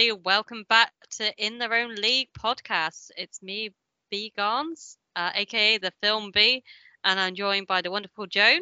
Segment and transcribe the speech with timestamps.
[0.00, 0.22] everybody.
[0.24, 3.10] Welcome back to In Their Own League podcast.
[3.18, 3.74] It's me,
[4.10, 6.64] B Garns, uh, aka the Film B,
[7.04, 8.60] and I'm joined by the wonderful Joan.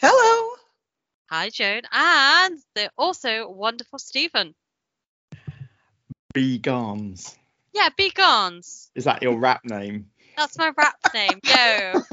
[0.00, 0.52] Hello.
[1.30, 4.54] Hi, Joan, and the also wonderful Stephen.
[6.32, 7.36] B Garns.
[7.74, 8.92] Yeah, B Garns.
[8.94, 10.10] Is that your rap name?
[10.36, 11.40] That's my rap name.
[11.42, 12.02] Yo.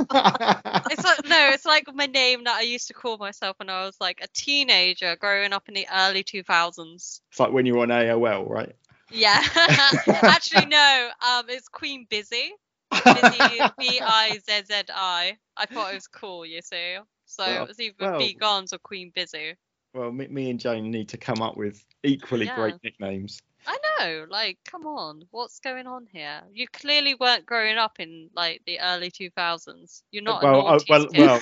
[0.92, 3.86] It's like no, it's like my name that I used to call myself when I
[3.86, 7.22] was like a teenager growing up in the early 2000s.
[7.32, 8.76] It's like when you were on AOL, right?
[9.12, 9.42] Yeah.
[10.08, 11.10] Actually, no.
[11.26, 12.52] Um, it's Queen Busy.
[12.92, 15.38] Busy, B I Z Z I.
[15.58, 16.98] I thought it was cool, you see.
[17.26, 18.20] So Well, it was either well.
[18.20, 19.56] B Gons or Queen Busy.
[19.94, 22.56] Well, me, me and Jane need to come up with equally Yeah.
[22.56, 23.42] great nicknames.
[23.66, 26.42] I know, like, come on, what's going on here?
[26.52, 30.04] You clearly weren't growing up in like the early 2000s.
[30.12, 31.18] You're not well, a I, well, kid.
[31.18, 31.42] well,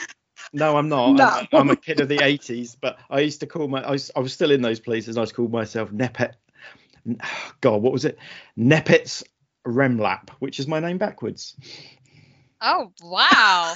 [0.53, 1.17] no, I'm not.
[1.17, 1.25] No.
[1.25, 3.81] I'm, I'm a kid of the 80s, but I used to call my.
[3.81, 5.17] I was, I was still in those places.
[5.17, 6.33] I was called myself Nepet.
[7.61, 8.17] God, what was it?
[8.57, 9.23] Nepet's
[9.65, 11.55] Remlap, which is my name backwards.
[12.61, 13.75] Oh wow,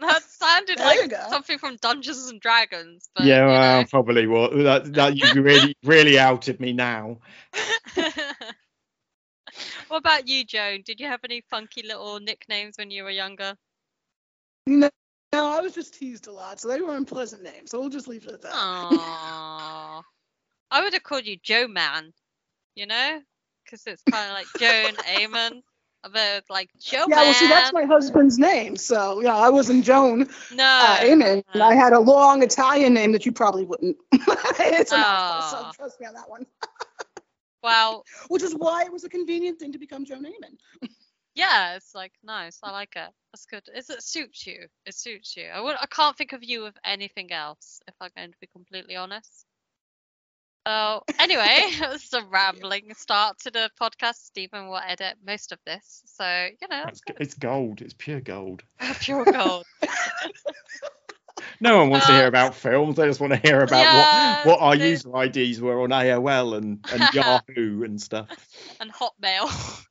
[0.00, 3.08] that sounded There like something from Dungeons and Dragons.
[3.14, 4.62] But, yeah, you well, probably was.
[4.64, 7.18] That, that you really, really outed me now.
[9.88, 10.82] what about you, Joan?
[10.84, 13.56] Did you have any funky little nicknames when you were younger?
[14.66, 14.90] No,
[15.32, 17.70] no, I was just teased a lot, so they were unpleasant names.
[17.70, 18.52] So we'll just leave it at that.
[18.52, 20.02] Aww.
[20.70, 22.12] I would have called you Joe Man,
[22.74, 23.20] you know,
[23.64, 25.62] because it's kind of like Joan Amon,
[26.12, 28.76] but like Joe yeah, well, see, that's my husband's name.
[28.76, 30.64] So yeah, I wasn't Joan no.
[30.64, 31.42] uh, Amen.
[31.52, 33.96] And I had a long Italian name that you probably wouldn't.
[34.12, 36.46] it's a mouthful, so trust me on that one.
[37.62, 40.58] well, Which is why it was a convenient thing to become Joan Amen.
[41.34, 42.58] yeah, it's like nice.
[42.62, 43.10] I like it.
[43.32, 43.62] That's good.
[43.74, 44.66] It's, it suits you.
[44.86, 45.46] It suits you.
[45.46, 45.76] I would.
[45.80, 49.46] I can't think of you with anything else, if I'm going to be completely honest.
[50.68, 54.16] So anyway, it was a rambling start to the podcast.
[54.16, 56.24] Stephen will edit most of this, so
[56.60, 57.80] you know that's It's, it's gold.
[57.80, 58.62] It's pure gold.
[59.00, 59.64] pure gold.
[61.60, 62.96] No one wants to Uh, hear about films.
[62.96, 65.90] They just want to hear about yeah, what, what our they- user IDs were on
[65.90, 68.28] AOL and, and Yahoo and stuff.
[68.80, 69.84] and Hotmail.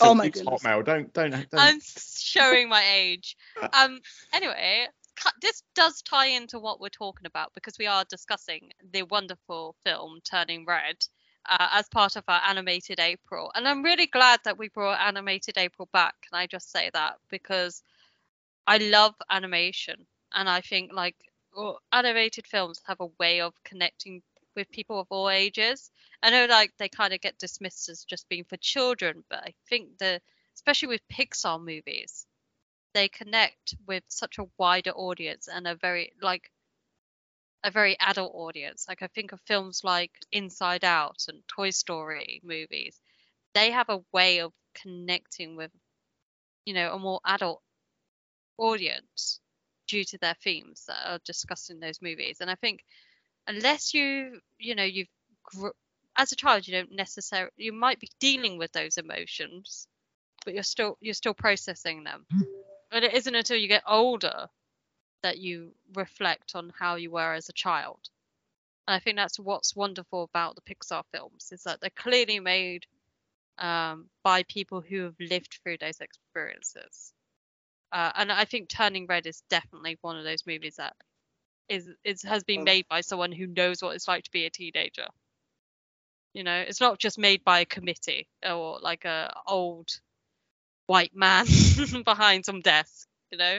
[0.00, 0.62] oh my goodness.
[0.62, 0.84] Hotmail.
[0.84, 1.46] Don't, don't don't.
[1.54, 3.36] I'm showing my age.
[3.72, 4.00] Um.
[4.34, 5.01] Anyway, cu-
[5.40, 10.20] this does tie into what we're talking about because we are discussing the wonderful film
[10.24, 10.96] Turning Red
[11.48, 15.58] uh, as part of our animated April, and I'm really glad that we brought animated
[15.58, 16.14] April back.
[16.22, 17.82] Can I just say that because
[18.66, 21.16] I love animation, and I think like
[21.92, 24.22] animated films have a way of connecting
[24.54, 25.90] with people of all ages.
[26.22, 29.54] I know like they kind of get dismissed as just being for children, but I
[29.68, 30.20] think the
[30.54, 32.26] especially with Pixar movies,
[32.94, 36.50] they connect with such a wider audience and a very like
[37.64, 38.86] a very adult audience.
[38.88, 43.00] Like I think of films like Inside Out and Toy Story movies.
[43.54, 45.70] They have a way of connecting with
[46.64, 47.62] you know a more adult
[48.58, 49.40] audience
[49.88, 52.38] due to their themes that are discussed in those movies.
[52.40, 52.84] And I think
[53.46, 55.08] unless you you know you've
[55.44, 55.68] gr-
[56.16, 59.86] as a child you don't necessarily you might be dealing with those emotions
[60.44, 62.42] but you're still you're still processing them hmm.
[62.92, 64.48] But it isn't until you get older
[65.22, 68.10] that you reflect on how you were as a child.
[68.86, 72.86] And i think that's what's wonderful about the pixar films is that they're clearly made
[73.58, 77.14] um, by people who have lived through those experiences.
[77.92, 80.94] Uh, and i think turning red is definitely one of those movies that
[81.68, 82.64] is, is has been Oh.
[82.64, 85.06] made by someone who knows what it's like to be a teenager.
[86.34, 89.88] You know it's not just made by a committee or like a old
[90.86, 91.46] white man
[92.04, 93.58] behind some desk you know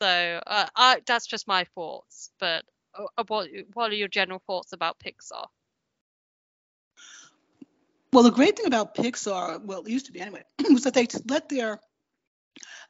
[0.00, 2.64] so uh, I, that's just my thoughts but
[2.98, 5.46] uh, uh, what what are your general thoughts about pixar
[8.12, 11.08] Well, the great thing about Pixar, well, it used to be anyway, was that they
[11.28, 11.80] let their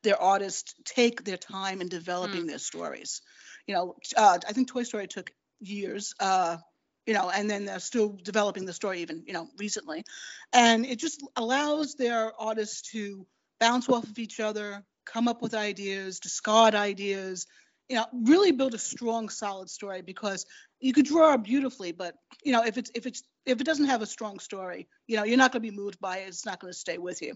[0.02, 3.22] their artists take their time in developing their stories.
[3.66, 5.30] You know, uh, I think Toy Story took
[5.60, 6.58] years, uh,
[7.06, 10.04] you know, and then they're still developing the story even, you know, recently.
[10.52, 13.26] And it just allows their artists to
[13.64, 17.46] bounce off of each other, come up with ideas, discard ideas,
[17.88, 20.44] you know, really build a strong, solid story because
[20.80, 22.14] you could draw beautifully, but
[22.44, 25.24] you know, if it's if it's if it doesn't have a strong story, you know,
[25.24, 26.28] you're not going to be moved by it.
[26.28, 27.34] It's not going to stay with you.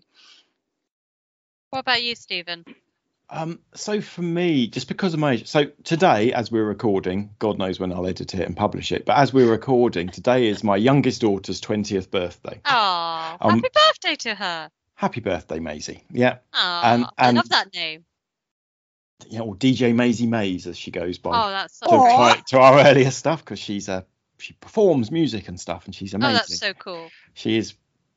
[1.71, 2.65] what about you stephen
[3.31, 7.59] Um, so for me, just because of my age, so today, as we're recording, God
[7.59, 10.77] knows when I'll edit it and publish it, but as we're recording, today is my
[10.77, 12.61] youngest daughter's 20th birthday.
[12.67, 16.03] oh Um, happy birthday to her Happy birthday, Maisie.
[16.11, 16.39] Yeah.
[16.53, 18.05] oh and- i love that name
[19.29, 21.31] Yeah, or DJ Maisie Mays, as she goes by.
[21.41, 22.35] oh that's so to, Aw.
[22.35, 24.05] to, to our earlier stuff, because she's a
[24.41, 26.27] she performs music and stuff, and she's amazing.
[26.27, 26.47] Oh, amazing.
[26.49, 27.09] that's so cool.
[27.35, 27.75] She is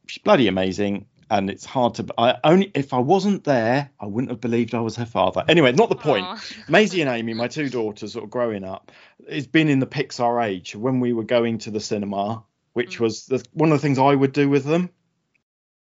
[0.07, 2.05] she's bloody amazing, and it's hard to.
[2.17, 5.43] I only if I wasn't there, I wouldn't have believed I was her father.
[5.47, 6.25] Anyway, not the point.
[6.25, 6.43] Aw.
[6.67, 8.91] Maisie and Amy, my two daughters, sort of growing up,
[9.27, 12.43] it's been in the Pixar age when we were going to the cinema,
[12.73, 13.01] which Mm.
[13.01, 14.89] was the, one of the things I would do with them.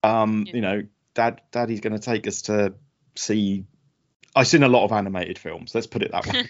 [0.05, 0.53] Um, Yeah.
[0.55, 2.73] you know, Dad, Daddy's going to take us to
[3.15, 3.65] see.
[4.35, 5.73] I've seen a lot of animated films.
[5.73, 6.43] Let's put it that way.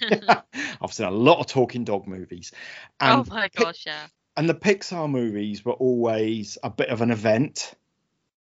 [0.82, 2.52] I've seen a lot of talking dog movies,
[3.00, 4.08] and oh my gosh, yeah.
[4.36, 7.74] and the Pixar movies were always a bit of an event.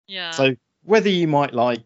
[0.09, 0.33] Yeah.
[0.33, 1.85] So whether you might like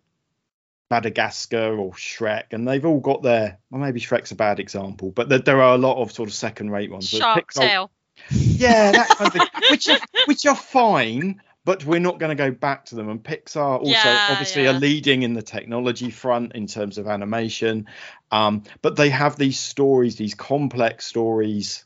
[0.91, 5.29] Madagascar or Shrek, and they've all got their well, maybe Shrek's a bad example, but
[5.29, 7.09] there, there are a lot of sort of second-rate ones.
[7.09, 7.91] Shark Pixar- Tale.
[8.31, 12.43] yeah, that kind of thing, which are, which are fine, but we're not going to
[12.43, 13.09] go back to them.
[13.09, 14.71] And Pixar also Yeah, obviously yeah.
[14.71, 17.87] are leading in the technology front in terms of animation,
[18.31, 21.85] um, but they have these stories, these complex stories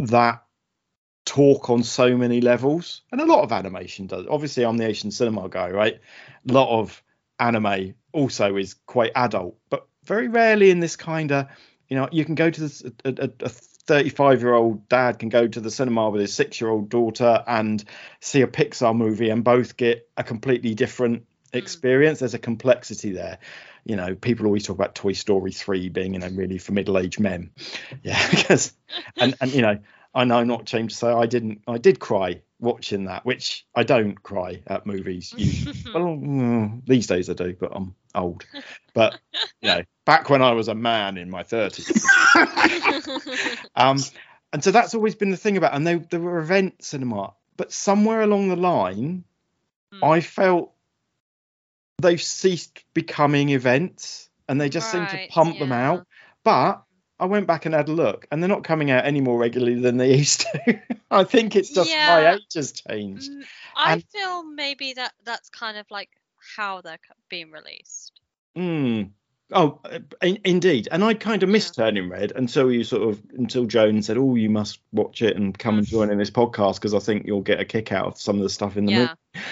[0.00, 0.42] that
[1.24, 4.26] talk on so many levels, and a lot of animation does.
[4.28, 6.00] Obviously, I'm the Asian cinema guy, right?
[6.48, 7.02] A lot of
[7.38, 11.46] anime also is quite adult, but very rarely in this kind of,
[11.88, 13.48] you know, you can go to this a, a, a
[13.86, 17.42] 35 year old dad can go to the cinema with his six year old daughter
[17.46, 17.82] and
[18.20, 22.20] see a Pixar movie and both get a completely different experience.
[22.20, 23.38] There's a complexity there.
[23.84, 26.98] You know, people always talk about Toy Story 3 being, you know, really for middle
[26.98, 27.50] aged men.
[28.02, 28.72] Yeah, because,
[29.16, 29.78] and, and, you know,
[30.14, 33.66] I know I'm not ashamed to say I didn't, I did cry watching that, which
[33.74, 35.34] I don't cry at movies.
[35.36, 35.92] usually.
[35.92, 38.44] well, mm, these days I do, but I'm old.
[38.94, 39.18] But,
[39.60, 42.02] you know, back when I was a man in my 30s.
[43.74, 43.98] Um,
[44.52, 47.72] and so that's always been the thing about, and they, they were event cinema, but
[47.72, 49.24] somewhere along the line,
[49.92, 50.04] Hmm.
[50.04, 50.72] I felt
[52.00, 56.06] they've ceased becoming events, and they just seem to Right, pump them out.
[56.44, 56.82] But
[57.20, 59.80] I went back and had a look, and they're not coming out any more regularly
[59.80, 60.80] than they used to.
[61.10, 63.30] I think it's just my age has changed.
[63.30, 63.44] Mm,
[63.76, 66.08] I And- feel maybe that that's kind of like
[66.56, 66.98] how they're
[67.28, 68.20] being released.
[68.56, 69.10] Mm.
[69.52, 70.88] Oh, uh, in, indeed.
[70.90, 74.34] And I kind of missed Turning Red until you sort of until Joan said, "Oh,
[74.34, 77.42] you must watch it and come and join in this podcast because I think you'll
[77.42, 79.44] get a kick out of some of the stuff in the movie."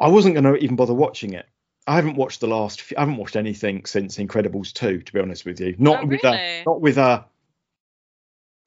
[0.00, 1.46] I wasn't going to even bother watching it.
[1.86, 2.80] I haven't watched the last.
[2.80, 5.76] few- I haven't watched anything since Incredibles two, to be honest with you.
[5.78, 7.26] Not Oh, with a not with a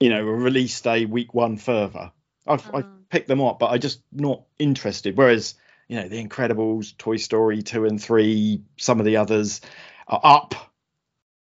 [0.00, 2.12] you know a release day week one further.
[2.46, 2.84] I've I Oh.
[3.10, 5.16] picked them up, but I just not interested.
[5.16, 5.54] Whereas
[5.88, 9.60] you know the Incredibles, Toy Story two and three, some of the others
[10.06, 10.54] are up.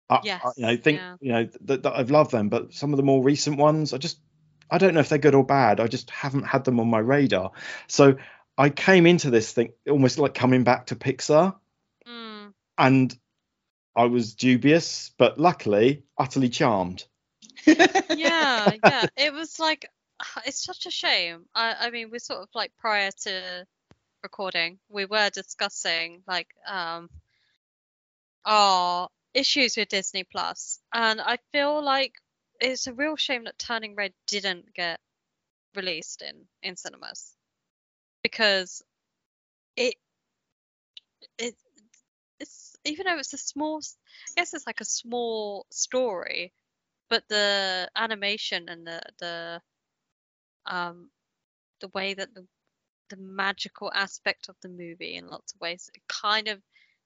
[0.08, 1.16] Up, Yes, you know, think yeah.
[1.20, 3.98] you know that, that I've loved them, but some of the more recent ones, I
[3.98, 4.18] just
[4.70, 5.80] I don't know if they're good or bad.
[5.80, 7.52] I just haven't had them on my radar.
[7.88, 8.16] So
[8.56, 11.56] I came into this thing almost like coming back to Pixar,
[12.06, 12.52] Mm.
[12.78, 13.18] and
[13.96, 17.04] I was dubious, but luckily utterly charmed.
[17.66, 19.06] yeah, yeah.
[19.16, 19.90] It was like
[20.46, 21.46] it's such a shame.
[21.54, 23.66] I I mean, we're sort of like prior to
[24.22, 27.10] recording, we were discussing like um
[28.44, 32.14] our issues with Disney Plus, and I feel like
[32.61, 34.99] it's a real shame that Turning Red didn't get
[35.75, 37.35] released in in cinemas.
[38.23, 38.83] Because
[39.76, 39.95] it
[41.38, 41.55] it
[42.40, 46.52] it's even though it's a small I guess it's like a small story
[47.09, 49.62] but the animation and the the
[50.66, 51.11] um
[51.81, 52.47] the way that the
[53.11, 56.61] the magical aspect of the movie in lots of ways it kind of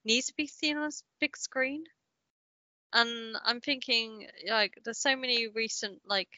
[0.04, 1.84] needs to be seen on a big screen
[2.92, 6.28] and i'm thinking like there's so many recent like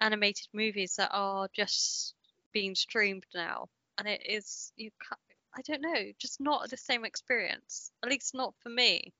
[0.00, 2.14] animated movies that are just
[2.52, 3.68] being streamed now
[3.98, 5.16] and it is you ca
[5.56, 9.12] i don't know just not the same experience at least not for me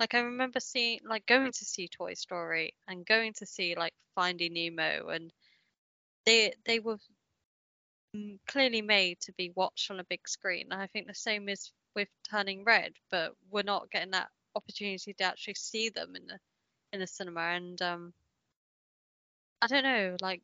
[0.00, 3.94] like I remember seeing like going to see Toy Story and going to see like
[4.16, 5.32] Finding Nemo and
[6.26, 6.98] they they were
[8.16, 10.68] mm, clearly made to be watched on a big screen.
[10.70, 15.14] And I think the same is with Turning Red, but we're not getting that opportunity
[15.14, 16.38] to actually see them in the
[16.92, 18.12] in the cinema and um
[19.62, 20.42] I don't know, like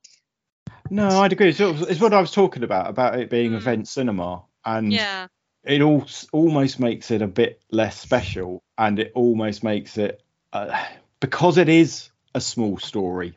[0.90, 1.48] No, I'd agree.
[1.48, 3.56] It's, it's what I was talking about about it being Mm.
[3.56, 5.26] event cinema, and yeah.
[5.64, 10.22] it all almost makes it a bit less special, and it almost makes it
[10.52, 10.84] uh,
[11.20, 13.36] because it is a small story.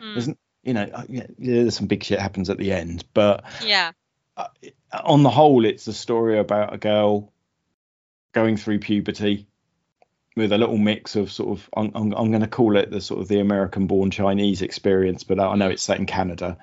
[0.00, 0.82] mm, Isn't you know?
[0.92, 3.92] uh, Yeah, yeah, there's some big shit happens at the end, but yeah.
[4.36, 4.48] uh,
[4.92, 7.32] on the whole, it's a story about a girl
[8.32, 9.46] going through puberty
[10.40, 13.00] with a little mix of sort of I'm, I'm, I'm going to call it the
[13.00, 16.56] sort of the American born Chinese experience, but I know it's set in Canada,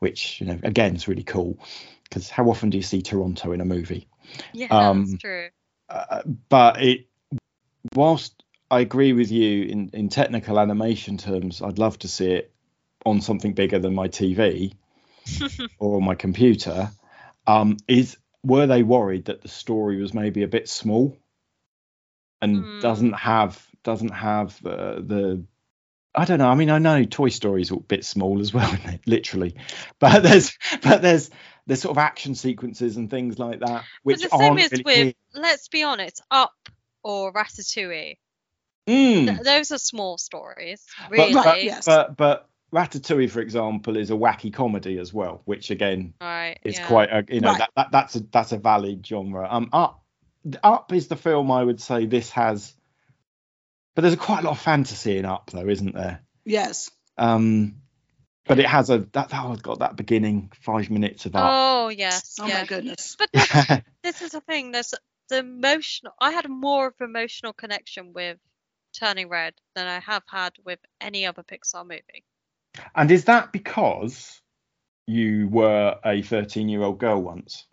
[0.00, 1.56] which you know again is really cool
[2.02, 4.08] because how often do you see Toronto in a movie?
[4.52, 5.48] Yeah, Um, that's true.
[5.88, 7.06] Uh, but it
[7.94, 12.52] whilst I agree with you in in technical animation terms, I'd love to see it
[13.06, 14.74] on something bigger than my TV
[15.78, 16.90] or my computer.
[17.46, 21.16] Um, is were they worried that the story was maybe a bit small
[22.44, 22.80] and Hmm.
[22.80, 25.44] doesn't have doesn't have uh, the
[26.16, 26.48] I don't know.
[26.48, 28.72] I mean, I know Toy Story's a bit small as well,
[29.06, 29.56] literally,
[29.98, 31.30] but there's but there's
[31.66, 34.82] there's sort of action sequences and things like that which but the same aren't is
[34.84, 36.52] really with, let's be honest, Up
[37.02, 38.18] or Ratatouille.
[38.86, 39.26] Mm.
[39.26, 41.32] Th- those are small stories, But- really.
[41.34, 41.84] but, yes.
[41.86, 46.58] but but Ratatouille, for example, is a wacky comedy as well, which again Right.
[46.64, 46.86] is yeah.
[46.86, 47.58] quite a you know Right.
[47.58, 49.48] that, that that's a that's a valid genre.
[49.50, 50.03] Um, Up
[50.62, 52.74] Up is the film I would say this has,
[53.94, 56.22] but there's quite a lot of fantasy in Up though, isn't there?
[56.44, 56.90] Yes.
[57.16, 57.76] Um,
[58.46, 61.50] but it has a that that one's got that beginning five minutes of Up.
[61.52, 62.36] Oh yes.
[62.40, 62.60] Oh yeah.
[62.60, 63.16] my goodness.
[63.18, 64.72] But this, this is the thing.
[64.72, 64.94] There's
[65.30, 66.12] the emotional.
[66.20, 68.38] I had more of an emotional connection with
[68.98, 72.24] Turning Red than I have had with any other Pixar movie.
[72.94, 74.40] and is that because
[75.06, 77.66] you were a 13 year old girl once?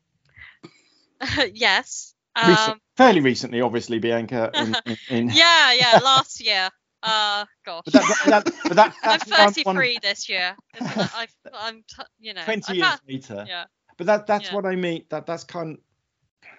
[1.54, 2.14] yes.
[2.38, 4.52] Recent- Um, fairly recently, obviously, Bianca.
[4.54, 6.00] In, in, in, yeah, yeah.
[6.04, 6.70] Last year.
[7.04, 7.82] Uh, gosh.
[7.86, 10.56] But that, that, that, but that, I'm that's one- 33 this year.
[10.80, 13.46] I've, I'm, t- you know, 20 I've years later.
[13.48, 13.66] yeah.
[13.98, 14.56] But that that's Yeah.
[14.56, 15.06] what I mean.
[15.10, 15.78] That that's kind.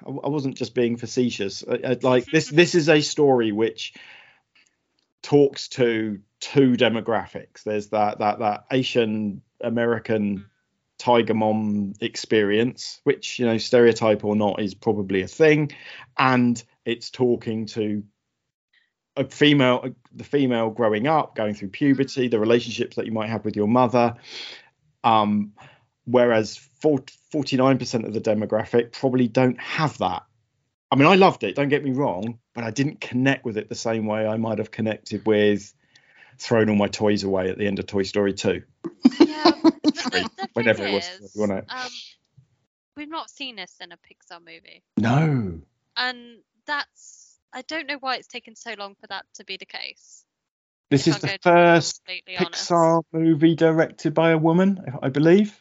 [0.07, 1.65] I, I wasn't just being facetious.
[1.69, 3.95] I, I, like this this is a story which
[5.23, 7.63] talks to two demographics.
[7.65, 10.47] There's that that that Asian American
[11.03, 15.73] tiger mom experience, which you know stereotype or not is probably a thing,
[16.17, 18.05] and it's talking to
[19.17, 23.45] a female the female growing up going through puberty the relationships that you might have
[23.45, 24.15] with your mother.
[25.05, 25.53] Um
[26.05, 30.23] whereas 40, 49% of the demographic probably don't have that.
[30.91, 33.69] I mean i loved it don't get me wrong but i didn't connect with it
[33.69, 35.73] the same way i might have connected with
[36.39, 38.63] throwing all my toys away at the end of toy story 2
[39.19, 39.53] Yeah,
[40.05, 41.91] but the, the Whenever it was, is, you wanna- um,
[42.97, 45.61] we've not seen this in a Pixar movie, no
[45.97, 49.67] and that's I don't know why it's taken so long for that to be the
[49.67, 50.25] case.
[50.91, 52.71] this if is I'm the going to be first completely honest.
[52.71, 55.59] pixar movie directed by a woman i believe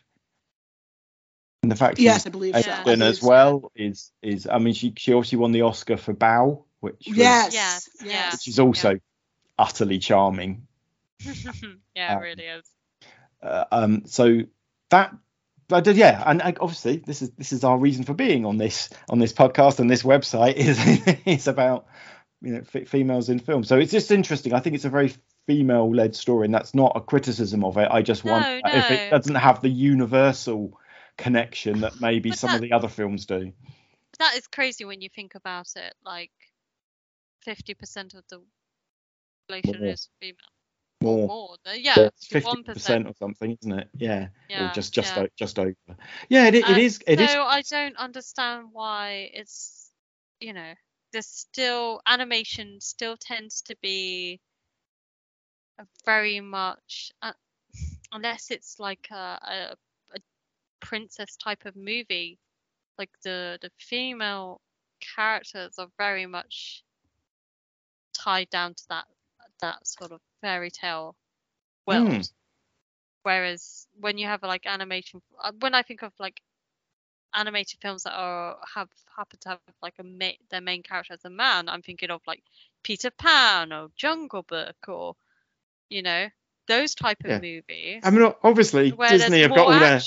[1.64, 2.72] and the fact Yes, she's I believe so.
[2.72, 6.64] I as well is is I mean she she obviously won the Oscar for Bao,
[6.80, 7.54] which was, Yes.
[7.54, 8.06] Yes, Yes.
[8.06, 8.32] yeah.
[8.32, 9.00] which is also
[9.60, 10.66] utterly charming.
[11.96, 12.66] yeah, Um, it really is.
[13.42, 14.42] Uh, um, so
[14.90, 15.16] that
[15.72, 18.58] I did yeah, and I, obviously this is this is our reason for being on
[18.58, 20.78] this on this podcast and this website is
[21.26, 21.88] it's about
[22.42, 23.64] you know f- females in film.
[23.64, 24.54] So it's just interesting.
[24.54, 25.14] I think it's a very
[25.48, 27.88] female led story, and that's not a criticism of it.
[27.90, 30.78] I just No, want if it doesn't have the universal
[31.18, 33.54] connection that maybe But some of the other films do.
[34.20, 35.94] That is crazy when you think about it.
[36.06, 36.32] Like,
[37.44, 38.42] fifty percent of the
[39.48, 39.94] population More.
[39.94, 40.38] is female.
[41.02, 41.32] More.
[41.32, 43.90] More, yeah, fifty percent or something, isn't it?
[43.98, 45.18] Yeah, Yeah, or just just yeah.
[45.18, 45.76] o- just over.
[46.30, 47.00] Yeah, it, it is.
[47.08, 47.38] It so is.
[47.44, 49.92] I don't understand why it's,
[50.40, 50.74] you know,
[51.12, 54.40] there's still animation still tends to be
[55.80, 57.34] a very much uh,
[58.12, 59.76] unless it's like a, a
[60.16, 60.20] a
[60.82, 62.40] princess type of movie,
[62.98, 64.62] like the the female
[65.02, 66.84] characters are very much
[68.14, 69.08] tied down to that
[69.62, 71.16] that sort of fairy tale
[71.86, 72.08] world.
[72.08, 72.32] Mm.
[73.24, 76.42] Whereas when you have like animation, uh, when I think of like
[77.34, 81.24] animated films that are have happen to have like a ma- their main character as
[81.26, 82.42] a man, I'm thinking of like
[82.84, 85.16] Peter Pan or Jungle Book or
[85.90, 86.28] you know
[86.68, 87.40] those type of Yeah.
[87.40, 88.02] movies.
[88.04, 90.02] I mean, obviously Disney have got all their.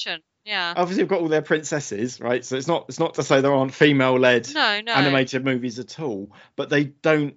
[0.45, 0.75] Yeah.
[0.77, 2.45] obviously they've got all their princesses, right?
[2.45, 4.93] So it's not it's not to say there aren't female led No, no.
[4.93, 7.37] animated movies at all, but they don't,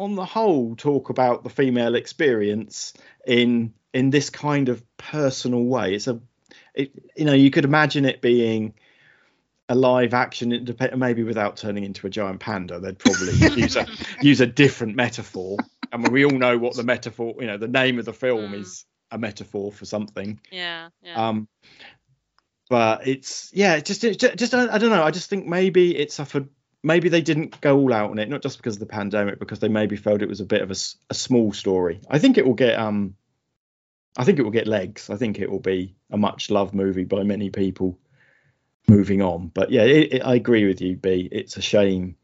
[0.00, 2.94] on the whole, talk about the female experience
[3.26, 5.94] in in this kind of personal way.
[5.94, 6.20] It's a,
[6.74, 8.74] it, you know, you could imagine it being
[9.68, 10.66] a live action,
[10.96, 12.80] maybe without turning into a giant panda.
[12.80, 13.86] They'd probably use a
[14.20, 15.58] use a different metaphor.
[15.92, 18.52] I mean, we all know what the metaphor, you know, the name of the film
[18.52, 18.60] Mm.
[18.60, 20.40] is a metaphor for something.
[20.50, 21.28] Yeah, yeah.
[21.28, 21.48] Um,
[22.68, 25.02] but it's yeah, it's just just I, I don't know.
[25.02, 26.48] I just think maybe it suffered.
[26.82, 29.58] Maybe they didn't go all out on it, not just because of the pandemic, because
[29.58, 32.00] they maybe felt it was a bit of a small story.
[32.08, 33.16] I think it will get um,
[34.16, 35.10] I think it will get legs.
[35.10, 37.98] I think it will be a much loved movie by many people.
[38.88, 41.28] Moving on, but yeah, it, it, I agree with you, B.
[41.30, 42.16] It's a shame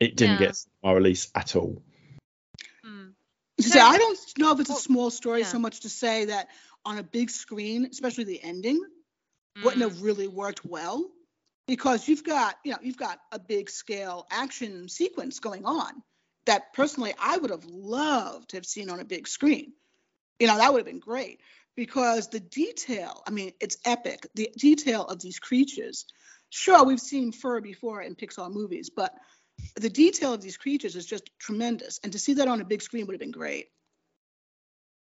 [0.00, 0.48] it didn't Yeah.
[0.48, 1.82] get a release at all.
[2.84, 3.12] Mm.
[3.60, 5.46] So I don't know if it's a small story yeah.
[5.46, 6.48] so much to say that
[6.84, 8.82] on a big screen, especially the ending,
[9.62, 9.88] wouldn't Mm.
[9.88, 11.08] have really worked well
[11.66, 15.90] because you've got you know you've got a big scale action sequence going on
[16.46, 19.72] that personally I would have loved to have seen on a big screen.
[20.38, 21.40] You know that would have been great
[21.76, 24.26] because the detail, I mean, it's epic.
[24.34, 26.06] The detail of these creatures.
[26.50, 29.14] Sure, we've seen fur before in Pixar movies, but
[29.76, 32.00] the detail of these creatures is just tremendous.
[32.02, 33.68] And to see that on a big screen would have been great.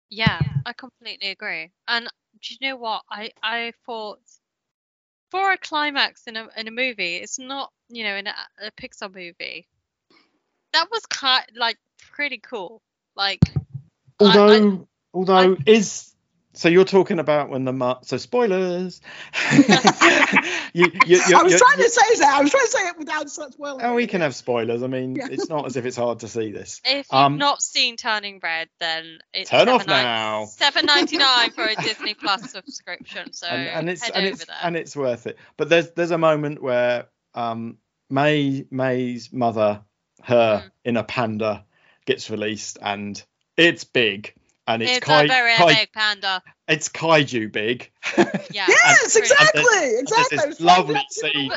[0.09, 1.71] Yeah, I completely agree.
[1.87, 2.07] And
[2.41, 3.03] do you know what?
[3.09, 4.19] I I thought
[5.33, 8.35] for a climax in a in a movie, it's not you know in a,
[8.67, 9.67] a Pixar movie.
[10.73, 11.77] That was kind like
[12.11, 12.83] pretty cool.
[13.15, 13.39] Like
[14.19, 16.12] I- I- Although, although is
[16.53, 19.01] so you're talking about when the mu- so spoilers.
[20.73, 22.33] you, you, you're, I was you're- trying to say that.
[22.35, 23.83] I was trying to say it without such spoiling.
[23.85, 24.83] Oh, we can have spoilers.
[24.83, 25.27] I mean, Yeah.
[25.31, 26.81] it's not as if it's hard to see this.
[26.85, 30.45] if you've Um, not seen Turning Red, then it's Turn off $7.99 now.
[30.45, 33.33] Seven ninety nine for a Disney Plus subscription.
[33.33, 34.55] So and, and it's head and over it's there.
[34.63, 35.37] and it's worth it.
[35.57, 37.77] But there's there's a moment where um
[38.09, 39.81] May May's mother,
[40.23, 40.71] her Mm.
[40.85, 41.65] in a panda,
[42.05, 43.21] gets released and
[43.57, 44.33] it's big
[44.67, 46.41] and it's, it's kai, a very kai- big panda.
[46.67, 47.91] it's kaiju big.
[48.51, 48.65] Yeah.
[48.67, 50.37] Yes, And- exactly, there's exactly.
[50.37, 51.51] this I was trying to lovely get to the scene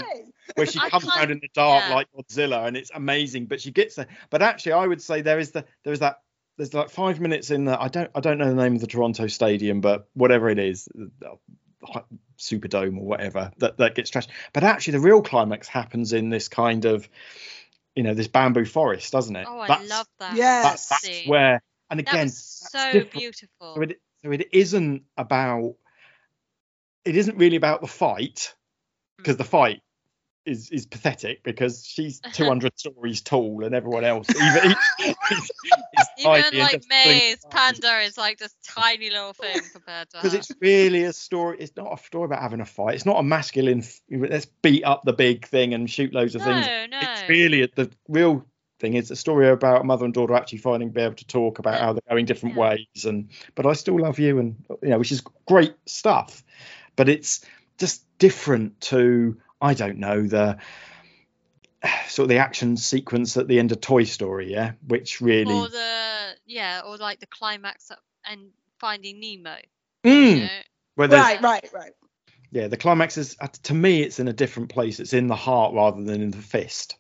[0.54, 1.94] where she comes can't- out in the dark yeah.
[1.94, 3.46] like Godzilla, and it's amazing.
[3.46, 4.06] But she gets there.
[4.30, 6.20] But actually, I would say there is the there is that
[6.56, 8.86] there's like five minutes in the I don't I don't know the name of the
[8.86, 11.10] Toronto Stadium, but whatever it is, the
[12.38, 14.28] Superdome or whatever that that gets trashed.
[14.52, 17.08] But actually, the real climax happens in this kind of
[17.94, 19.46] you know this bamboo forest, doesn't it?
[19.48, 20.36] Oh, I that's, love that.
[20.36, 20.88] Yes.
[20.88, 21.62] That's, that's where.
[21.90, 23.74] And again, so beautiful.
[23.74, 25.76] so it so it isn't about
[27.04, 28.54] it isn't really about the fight
[29.14, 29.16] mm.
[29.18, 29.82] because the fight
[30.46, 34.76] is is pathetic because she's 200 stories tall and everyone else even is,
[35.30, 35.50] is
[36.18, 40.22] Even like May's panda is like this tiny little thing compared to her.
[40.22, 43.18] because it's really a story it's not a story about having a fight it's not
[43.18, 46.98] a masculine let's beat up the big thing and shoot loads of no, things no.
[47.00, 48.46] it's really the real
[48.78, 51.58] thing is a story about a mother and daughter actually finding be able to talk
[51.58, 52.70] about how they're going different Yeah.
[52.70, 56.44] ways and but I still love you and you know which is great stuff
[56.94, 57.44] but it's
[57.78, 60.58] just different to I don't know the
[62.08, 65.68] sort of the action sequence at the end of Toy Story yeah which really or
[65.68, 69.56] the yeah, or like the climax of, and Finding Nemo.
[70.04, 70.48] Mm, You know?
[70.96, 71.92] Right, right, right.
[72.50, 75.36] yeah the climax is uh, to me it's in a different place it's in the
[75.36, 76.96] heart rather than in the fist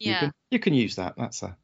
[0.00, 0.20] you Yeah.
[0.20, 1.56] can, you can use that that's a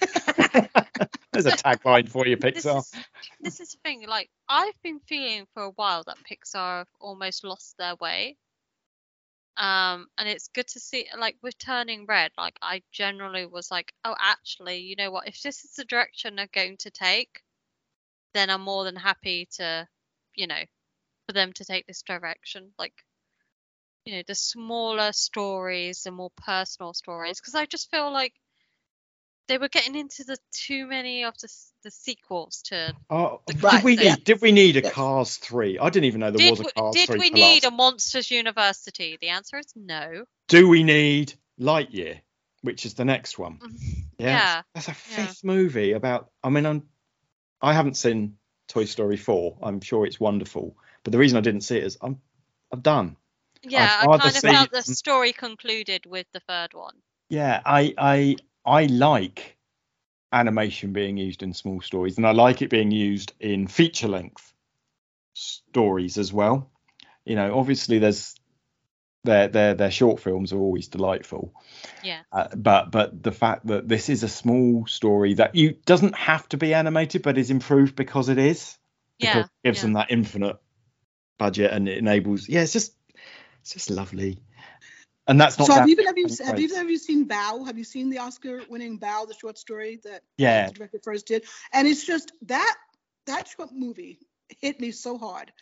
[1.32, 2.92] there's a tagline for you This Pixar is,
[3.40, 4.06] this is the thing.
[4.08, 8.36] Like I've been feeling for a while that Pixar have almost lost their way.
[9.56, 11.06] Um, and it's good to see.
[11.16, 15.28] Like with Turning Red, like I generally was like, oh, actually, you know what?
[15.28, 17.42] If this is the direction they're going to take,
[18.34, 19.86] then I'm more than happy to,
[20.34, 20.62] you know,
[21.26, 22.72] for them to take this direction.
[22.78, 22.94] Like,
[24.04, 28.32] you know, the smaller stories, the more personal stories, because I just feel like
[29.48, 31.48] they were getting into the too many of the
[31.84, 33.98] the sequels to Oh, the did we classic.
[33.98, 34.92] need did we need a Yes.
[34.92, 35.78] Cars three?
[35.78, 37.18] I didn't even know there did was a we, Cars did three.
[37.18, 39.18] we need last- a Monsters University?
[39.20, 40.24] The answer is no.
[40.48, 42.20] Do we need Lightyear,
[42.62, 43.58] which is the next one?
[43.62, 44.00] Mm-hmm.
[44.18, 44.94] Yeah, Yeah, that's a yeah.
[44.94, 46.30] fifth movie about.
[46.42, 46.88] I mean, I'm
[47.60, 48.36] I haven't seen
[48.68, 49.58] Toy Story four.
[49.62, 52.20] I'm sure it's wonderful, but the reason I didn't see it is I'm
[52.70, 53.16] I'm done.
[53.64, 56.94] Yeah, I kind of felt the story concluded with the third one.
[57.28, 59.56] Yeah, I I I like
[60.32, 64.52] animation being used in small stories, and I like it being used in feature length
[65.34, 66.70] stories as well.
[67.24, 68.34] You know, obviously there's
[69.24, 71.54] their their their short films are always delightful.
[72.02, 72.22] Yeah.
[72.32, 76.48] Uh, but but the fact that this is a small story that you doesn't have
[76.48, 78.76] to be animated, but is improved because it is.
[79.20, 79.82] Because Yeah, it gives yeah.
[79.82, 80.56] them that infinite
[81.38, 82.48] budget and it enables.
[82.48, 82.94] Yeah, it's just
[83.62, 84.38] it's just lovely.
[85.28, 86.58] And that's not So have you even have you have place.
[86.58, 87.64] either of you seen Bao?
[87.64, 90.66] Have you seen the Oscar-winning Bao, the short story that Yeah.
[90.66, 91.44] the director first did?
[91.72, 92.76] And it's just that
[93.26, 94.18] that short movie
[94.60, 95.52] hit me so hard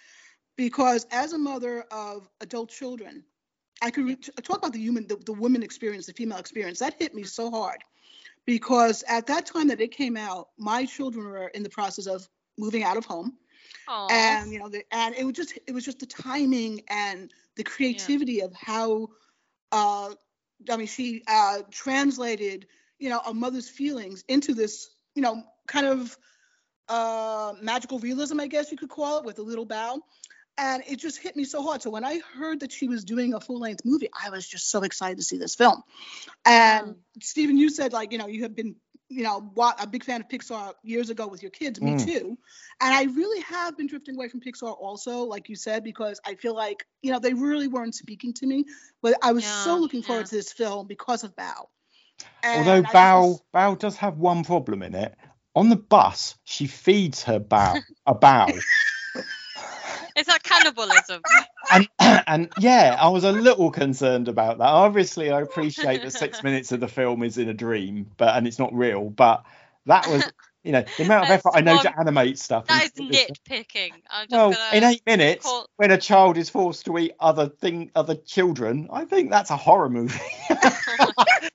[0.57, 3.23] because as a mother of adult children,
[3.83, 6.79] I could re- talk about the human, the, the woman experience, the female experience.
[6.79, 7.85] That hit me so hard
[8.47, 12.27] because at that time that it came out, my children were in the process of
[12.57, 13.37] moving out of home
[13.89, 14.09] Aw.
[14.11, 17.73] and you know the, and it was just it was just the timing and the
[17.75, 19.09] creativity of how
[19.73, 20.11] uh
[20.71, 22.67] i mean she uh translated
[22.99, 26.17] you know a mother's feelings into this you know kind of
[26.89, 30.01] uh magical realism i guess you could call it with a little bao.
[30.59, 31.83] And it just hit me so hard.
[31.83, 34.83] So when i heard that she was doing a full-length movie i was just so
[34.83, 35.83] excited to see this film.
[36.47, 36.97] And Mm.
[37.21, 38.77] stephen you said like you know you have been
[39.13, 42.07] you know wa- a big fan of pixar years ago with your kids me Mm.
[42.07, 42.39] too
[42.81, 46.35] and I really have been drifting away from Pixar also, like you said, because I
[46.37, 48.65] feel like, you know, they really weren't speaking to me.
[49.03, 50.27] But I was so looking forward yeah.
[50.31, 51.67] to this film because of Bao.
[52.43, 55.15] Although And I just Bao was- Bao does have one problem in it.
[55.55, 58.49] On the bus, she feeds her bao a bao.
[60.17, 61.23] Is that cannibalism?
[61.73, 61.89] and
[62.27, 64.67] and yeah, I was a little concerned about that.
[64.69, 68.47] Obviously, I appreciate that six minutes of the film is in a dream, but and
[68.47, 69.11] it's not real.
[69.11, 69.45] But
[69.87, 70.31] that was,
[70.63, 72.67] you know, the amount of effort I know one- to animate stuff.
[72.67, 73.31] That and is put this-
[73.65, 73.93] nitpicking.
[74.11, 77.49] I'm just Well, in eight minutes, call- when a child is forced to eat other
[77.49, 80.19] thing, other children, I think that's a horror movie.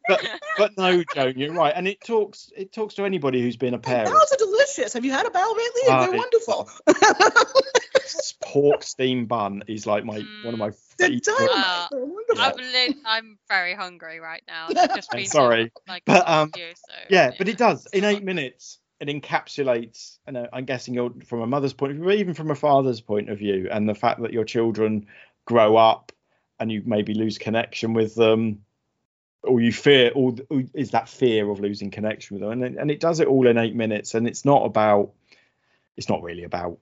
[0.08, 3.74] but but no, Joan, you're right, and it talks it talks to anybody who's been
[3.74, 4.10] a parent.
[4.12, 4.94] Bowls are delicious.
[4.94, 5.82] Have you had a bowl lately?
[5.90, 6.70] Uh, They're it- wonderful.
[8.42, 11.24] Pork steam bun is like my one of my favorite.
[11.24, 11.66] dynamite.
[11.66, 11.88] Uh,
[12.38, 14.70] I'm, li- I'm very hungry right now.
[14.96, 17.88] just been sorry, like, but, um, few, so, Yeah, but it does.
[17.94, 20.18] In eight minutes, it encapsulates.
[20.26, 23.02] And I'm guessing you're from a mother's point of view, but even from a father's
[23.02, 25.08] point of view, and the fact that your children
[25.46, 26.12] grow up
[26.60, 28.64] and you maybe lose connection with them,
[29.44, 32.80] or you fear, or, or is that fear of losing connection with them, and it,
[32.80, 35.12] and it does it all in eight minutes, and it's not about.
[35.98, 36.80] It's not really about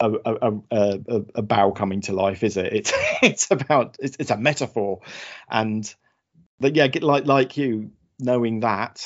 [0.00, 2.72] a, a, a, a, a bao coming to life, is it?
[2.72, 5.00] It's it's about it's, it's a metaphor,
[5.48, 5.92] and
[6.60, 9.04] but yeah, get like like you knowing that,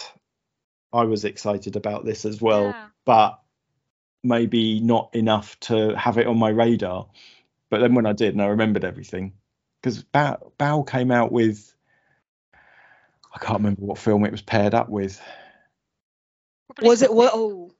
[0.92, 2.86] I was excited about this as well, Yeah.
[3.04, 3.40] but
[4.22, 7.08] maybe not enough to have it on my radar.
[7.70, 9.34] But then when I did, and I remembered everything,
[9.80, 11.72] because Bao, Bao came out with,
[13.34, 15.20] I can't remember what film it was paired up with.
[16.68, 17.06] Probably was it?
[17.06, 17.32] something- What?
[17.34, 17.70] Oh,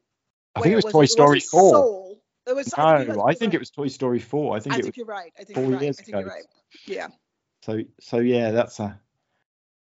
[0.54, 1.70] I think it wait, was Toy Story it 4.
[1.72, 1.97] Soul?
[2.48, 2.74] It was.
[2.76, 4.56] No, I think, I think it was Toy Story 4.
[4.56, 5.32] I think I it was think you're right.
[5.38, 5.80] I think four you're right.
[5.80, 6.28] I years think you're ago.
[6.30, 6.44] right.
[6.86, 7.08] Yeah.
[7.62, 8.98] so so yeah that's a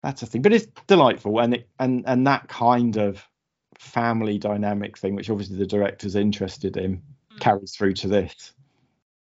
[0.02, 3.24] that's a thing but it's delightful and it and and that kind of
[3.78, 7.02] family dynamic thing which obviously the director's interested in
[7.34, 7.40] Mm.
[7.40, 8.54] carries through to this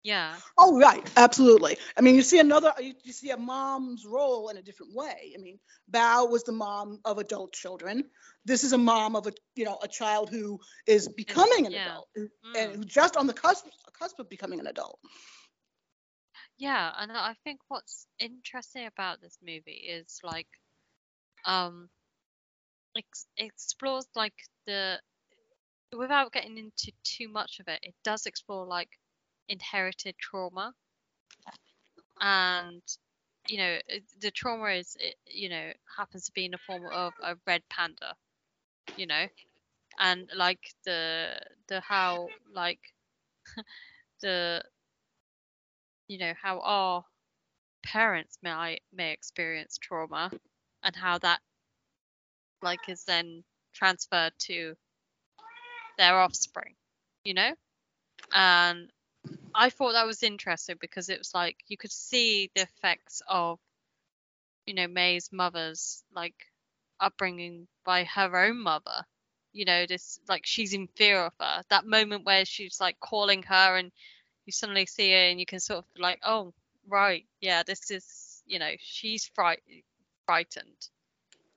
[0.04, 0.34] Yeah.
[0.58, 1.02] Oh, right.
[1.16, 1.78] Absolutely.
[1.96, 5.32] I mean, you see another, you, you see a mom's role in a different way.
[5.34, 5.58] I mean,
[5.90, 8.04] Bao was the mom of adult children.
[8.44, 11.86] This is a mom of a, you know, a child who is becoming an yeah.
[11.86, 12.28] adult Mm.
[12.54, 13.66] and who's just on the cusp,
[13.98, 14.98] cusp of becoming an adult.
[16.58, 20.46] Yeah, and I think what's interesting about this movie is like,
[21.46, 21.88] um,
[22.96, 24.34] ex- explores like
[24.66, 25.00] the
[25.96, 27.80] without getting into too much of it.
[27.82, 28.90] It does explore like
[29.48, 30.72] inherited trauma,
[32.20, 32.82] and
[33.48, 33.78] you know
[34.20, 38.14] the trauma is you know happens to be in the form of a red panda,
[38.96, 39.26] you know,
[39.98, 42.80] and like the the how like
[44.22, 44.62] the
[46.08, 47.04] you know how our
[47.82, 50.30] parents may may experience trauma
[50.82, 51.40] and how that
[52.62, 54.74] like is then transferred to
[55.98, 56.74] their offspring
[57.24, 57.52] you know?
[58.34, 58.90] And
[59.54, 63.58] i thought that was interesting because it was like you could see the effects of
[64.66, 66.34] you know may's mother's like
[67.00, 69.04] upbringing by her own mother.
[69.52, 71.62] You know this like she's in fear of her.
[71.70, 73.92] That moment where she's like calling her and
[74.46, 76.52] you suddenly see her and you can sort of like oh
[76.88, 79.60] right yeah this is you know she's fright
[80.26, 80.88] frightened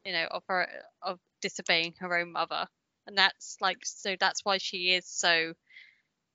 [0.06, 0.68] you know of her
[1.02, 2.68] of disobeying her own mother.
[3.08, 5.54] And that's like so that's why she is so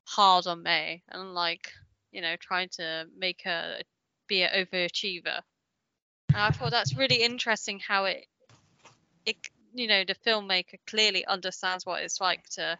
[0.04, 1.72] hard on May and like
[2.10, 3.80] you know trying to make her
[4.28, 5.40] be an overachiever
[6.28, 8.26] and I thought that's really interesting how it
[9.26, 9.36] it
[9.74, 12.78] you know the filmmaker clearly understands what it's like to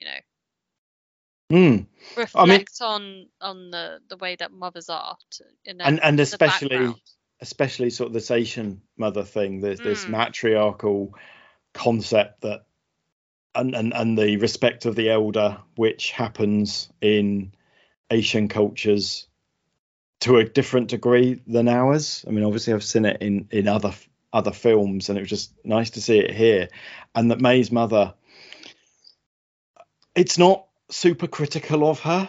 [0.00, 0.20] you know
[1.52, 1.86] Mm.
[2.16, 7.00] reflect on on the the way that mothers are to, in and and especially background.
[7.40, 10.10] especially sort of the Sation mother thing there's this Mm.
[10.10, 11.14] matriarchal
[11.74, 12.64] concept that
[13.54, 17.52] and, and and the respect of the elder which happens in
[18.10, 19.26] asian cultures
[20.20, 23.92] to a different degree than ours i mean obviously i've seen it in in other
[24.32, 26.68] other films and it was just nice to see it here
[27.14, 28.14] and that may's mother
[30.14, 32.28] it's not super critical of her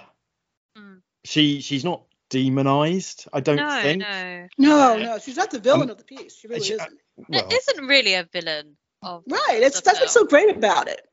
[0.78, 1.02] Mm.
[1.24, 5.60] she she's not demonized i don't no think no No, Uh, no, she's not the
[5.60, 6.36] villain um, of the piece.
[6.38, 7.00] She really she- isn't.
[7.30, 9.62] well, there isn't really a villain of Right.
[9.62, 11.08] It's the that's what's so great about it.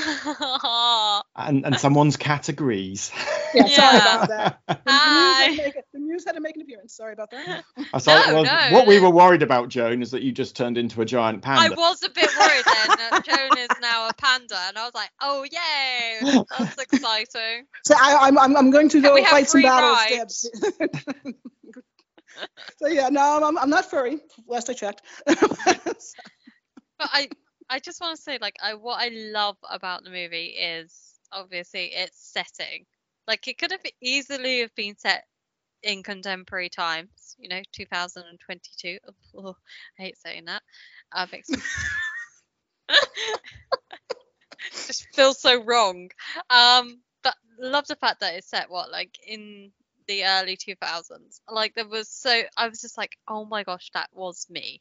[0.00, 1.22] Film.
[1.36, 3.10] and and someone's categories
[3.54, 3.66] Yeah.
[3.66, 4.22] Sorry Yeah.
[4.24, 4.58] about that.
[4.66, 5.42] The, the, news Hi.
[5.44, 6.94] had to make the news had to make an appearance.
[6.96, 7.64] Sorry about that.
[7.94, 10.56] I thought No, well, no, what we were worried about joan is that you just
[10.56, 11.74] turned into a giant panda.
[11.74, 14.94] I was a bit worried then that Joan is now a panda, and I was
[14.94, 19.46] like, "Oh yay, that's exciting!" So I, I'm, I'm I'm going to Can go fight
[19.48, 19.96] some free battles.
[20.10, 20.50] rides?
[20.78, 21.34] Debs.
[22.78, 24.18] so yeah, no, I'm- I'm, I'm not furry.
[24.46, 25.02] Last I checked.
[27.00, 27.28] But I,
[27.70, 31.86] I just want to say, like, I what I love about the movie is obviously
[31.86, 32.86] its setting.
[33.26, 35.24] Like, it could have easily have been set
[35.82, 37.36] in contemporary times.
[37.38, 38.98] You know, 2022.
[39.36, 39.54] Oh,
[39.98, 40.62] I hate saying that.
[41.12, 41.58] Uh, makes me
[44.86, 46.10] just feels so wrong.
[46.50, 49.72] Um, but love the fact that it's set what like in
[50.06, 51.40] the early 2000s.
[51.48, 54.80] Like there was so I was just like, oh my gosh, that was me.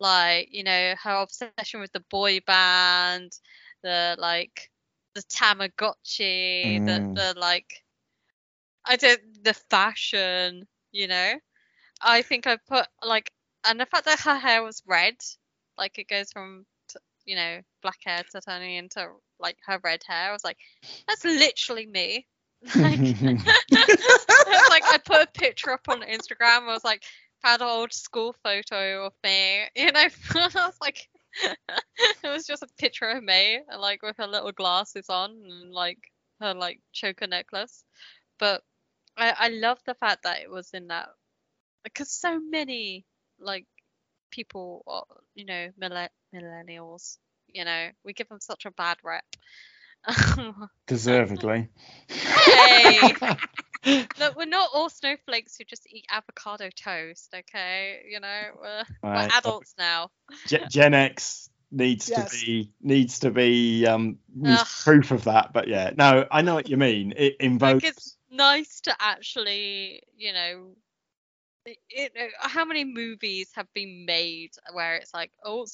[0.00, 3.32] Like you know her obsession with the boy band,
[3.82, 4.70] the like
[5.14, 6.84] the Tamagotchi, Mm.
[6.84, 7.82] the the like
[8.84, 11.34] I don't the fashion, you know.
[12.00, 13.30] I think I put like
[13.64, 15.16] and the fact that her hair was red,
[15.78, 19.06] like it goes from t- you know black hair to turning into
[19.38, 20.28] like her red hair.
[20.28, 20.58] I was like,
[21.06, 22.26] that's literally me.
[22.80, 23.02] Like,
[24.70, 26.62] like I put a picture up on Instagram.
[26.62, 27.02] I was like,
[27.46, 29.64] had an old school photo of me.
[29.76, 31.08] You know, I was like,
[32.24, 35.98] it was just a picture of me, like with her little glasses on and like
[36.40, 37.84] her like choker necklace.
[38.38, 38.62] But
[39.16, 41.08] I I love the fact that it was in that
[41.84, 43.06] because so many
[43.38, 43.66] like
[44.30, 47.18] people, uh, you know, millen- millennials.
[47.48, 49.24] You know, we give them such a bad rep.
[50.86, 51.68] Deservedly.
[52.44, 53.16] Hey!
[54.18, 58.02] Look, we're not all snowflakes who just eat avocado toast, okay?
[58.08, 60.10] You know, we're, we're adults now.
[60.46, 62.30] Gen, Gen X needs Yes.
[62.32, 64.66] to be needs to be um Ugh.
[64.84, 65.52] proof of that.
[65.52, 67.12] But yeah, no, I know what you mean.
[67.16, 67.84] It invokes.
[67.84, 70.76] Like, it's nice to actually, you know,
[71.66, 75.66] it, it, how many movies have been made where it's like, oh,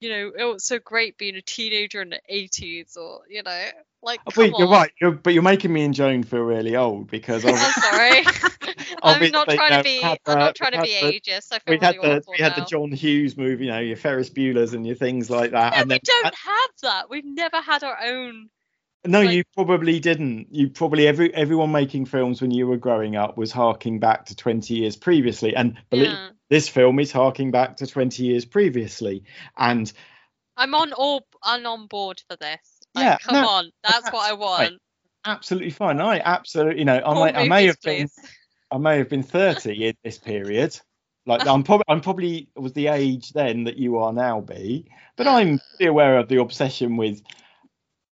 [0.00, 3.64] you know, oh, it's so great being a teenager in the 80s, or, you know,
[4.02, 7.10] like, Oh, wait, you're right, you're, but you're making me and Joan feel really old
[7.10, 8.24] because I'm sorry.
[9.02, 10.02] I'm not trying to be.
[10.02, 11.52] I'm not trying to be ageist.
[11.52, 12.64] I feel we had really the we had the.
[12.64, 15.72] John Hughes movie, you know, your Ferris Bueller's and your things like that.
[15.72, 17.10] No, and we then don't have that.
[17.10, 18.50] We've never had our own.
[19.06, 20.48] No, like- you probably didn't.
[20.50, 24.36] You probably every everyone making films when you were growing up was harking back to
[24.36, 26.30] 20 years previously, and believe Yeah.
[26.50, 29.24] this film is harking back to 20 years previously,
[29.56, 29.92] and
[30.56, 31.26] I'm on all.
[31.42, 32.80] I'm on board for this.
[32.94, 34.80] Like, Yeah, come no, on, that's what I want.
[35.24, 36.00] absolutely fine.
[36.00, 38.08] I absolutely, you know, I may, I may have been.
[38.70, 40.78] I may have been 30 in this period.
[41.26, 44.86] Like I'm probably I'm probably was the age then that you are now, B.
[45.16, 47.22] But I'm aware of the obsession with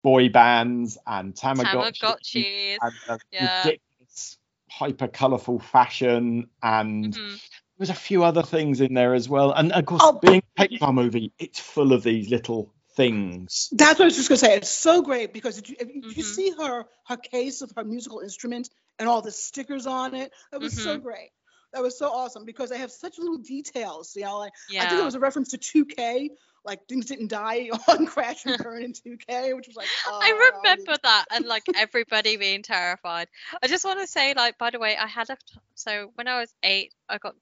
[0.05, 2.77] boy bands and Tamagotchi, Tamagotchis.
[2.83, 3.57] and the yeah.
[3.65, 4.39] ridiculous,
[4.71, 7.41] hyper colourful fashion, and Mhm.
[7.79, 9.51] there's a few other things in there as well.
[9.51, 10.19] And of course, Oh.
[10.21, 13.71] being a Pixar movie, it's full of these little things.
[13.73, 14.57] That's what I was just gonna say.
[14.59, 17.73] It's so great because did you, if you, did you see her her case of
[17.75, 20.33] her musical instrument and all the stickers on it?
[20.53, 21.03] That was so Mhm.
[21.03, 21.31] great.
[21.75, 24.15] That was so awesome because they have such little details.
[24.17, 24.85] You know, like Yeah.
[24.85, 26.31] I think it was a reference to 2K,
[26.65, 29.89] like things didn't die on Crash and Burn in 2K, which was like.
[30.07, 33.29] I oh, remember that and like everybody being terrified.
[33.63, 35.37] I just want to say, like, by the way, I had a
[35.75, 37.35] so when I was eight, I got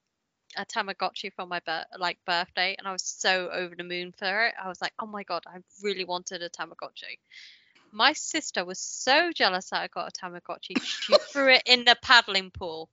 [0.56, 4.46] a Tamagotchi for my bir- like birthday, and I was so over the moon for
[4.46, 4.54] it.
[4.62, 7.18] I was like, oh my god, I really wanted a Tamagotchi.
[7.92, 10.80] My sister was so jealous that I got a Tamagotchi.
[10.82, 12.88] She threw it in the paddling pool.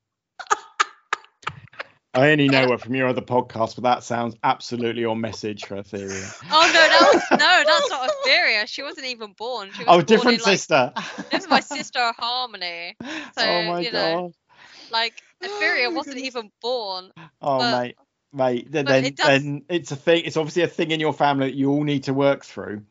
[2.13, 5.75] I only know her from your other podcast, but that sounds absolutely on message for
[5.75, 6.33] Etheria.
[6.51, 8.67] Oh no, that was no, that's not Etheria.
[8.67, 9.69] She wasn't even born.
[9.73, 10.91] She was Oh, different in, like, sister.
[11.31, 12.95] This is my sister Harmony.
[13.01, 13.07] So,
[13.45, 13.93] oh my you god.
[13.93, 14.33] know,
[14.91, 17.11] Like Etheria wasn't even born.
[17.41, 17.95] Oh but- mate,
[18.33, 18.71] mate.
[18.71, 20.23] Then then, it does- then it's a thing.
[20.25, 22.81] It's obviously a thing in your family that you all need to work through.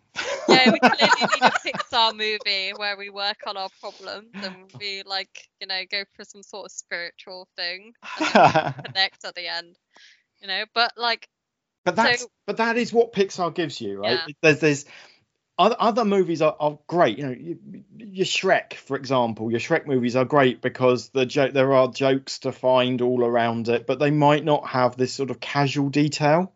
[0.48, 5.02] Yeah, we clearly need a Pixar movie where we work on our problems and we
[5.04, 9.76] like, you know, go for some sort of spiritual thing connect at the end.
[10.40, 11.28] You know, but like
[11.84, 14.20] but that's So- but that is what Pixar gives you, right?
[14.26, 14.34] Yeah.
[14.42, 14.84] There's there's
[15.58, 17.18] other, other movies are, are great.
[17.18, 17.58] You know, you,
[17.96, 22.38] your Shrek, for example, your Shrek movies are great because the joke there are jokes
[22.40, 26.52] to find all around it, but they might not have this sort of casual detail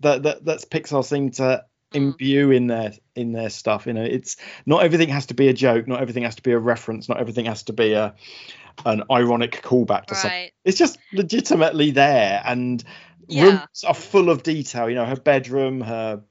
[0.00, 1.64] that that that's Pixar seem to
[1.94, 3.86] imbue in their in their stuff.
[3.86, 6.52] You know, it's not everything has to be a joke, not everything has to be
[6.52, 8.14] a reference, not everything has to be a
[8.84, 10.50] an ironic callback to something.
[10.64, 12.82] It's just legitimately there, and
[13.28, 13.44] Yeah.
[13.44, 14.88] rooms are full of detail.
[14.88, 16.22] You know, her bedroom, her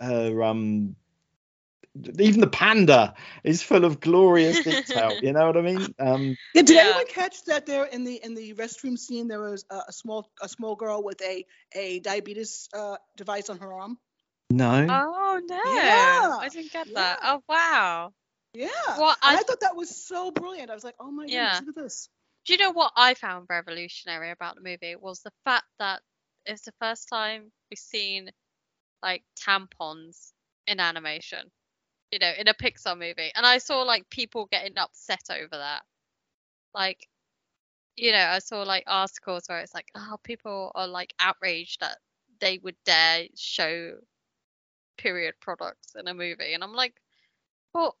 [0.00, 0.96] her um.
[2.18, 5.16] Even the panda is full of glorious detail.
[5.22, 5.94] you know what I mean?
[6.00, 6.82] Um, Yeah, did Yeah.
[6.82, 10.28] anyone catch that there in the in the restroom scene there was a, a small
[10.42, 13.96] a small girl with a a diabetes uh, device on her arm?
[14.50, 14.86] No.
[14.88, 15.56] Oh no.
[15.64, 17.18] Yeah, I didn't get that.
[17.22, 17.32] yeah.
[17.34, 18.12] Oh wow.
[18.54, 18.68] Yeah.
[18.98, 20.70] Well, I I thought that was so brilliant.
[20.70, 21.60] I was like, oh my Yeah.
[21.60, 22.08] goodness, look at this.
[22.46, 26.02] Do you know what I found revolutionary about the movie was the fact that
[26.46, 28.30] it's the first time we've seen
[29.02, 30.32] like tampons
[30.66, 31.50] in animation,
[32.12, 35.82] you know, in a Pixar movie, and I saw like people getting upset over that.
[36.74, 37.08] Like,
[37.96, 41.98] you know, I saw like articles where it's like, oh, people are like outraged that
[42.40, 43.92] they would dare show
[44.96, 46.94] period products in a movie, and I'm like,
[47.72, 47.96] well,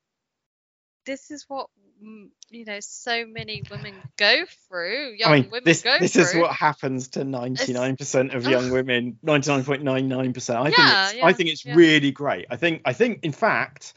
[1.06, 1.68] this is what
[2.02, 5.14] mm, you know so many women go through.
[5.18, 6.22] Young I mean, women this go this through.
[6.22, 10.56] is what happens to 99% of young women, 99.99%.
[10.56, 11.74] I think it's yeah, I think it's yeah.
[11.74, 12.46] really great.
[12.50, 13.94] I think I think in fact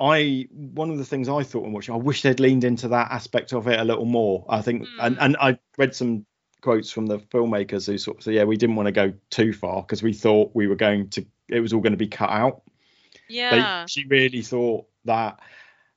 [0.00, 3.10] I one of the things I thought when watching, I wish they'd leaned into that
[3.10, 4.46] aspect of it a little more.
[4.48, 5.24] I think, and Mm.
[5.24, 6.26] and I read some
[6.62, 9.52] quotes from the filmmakers who sort of said, yeah, we didn't want to go too
[9.52, 12.30] far because we thought we were going to, it was all going to be cut
[12.30, 12.62] out.
[13.28, 13.86] They, yeah.
[13.86, 15.40] she really thought that,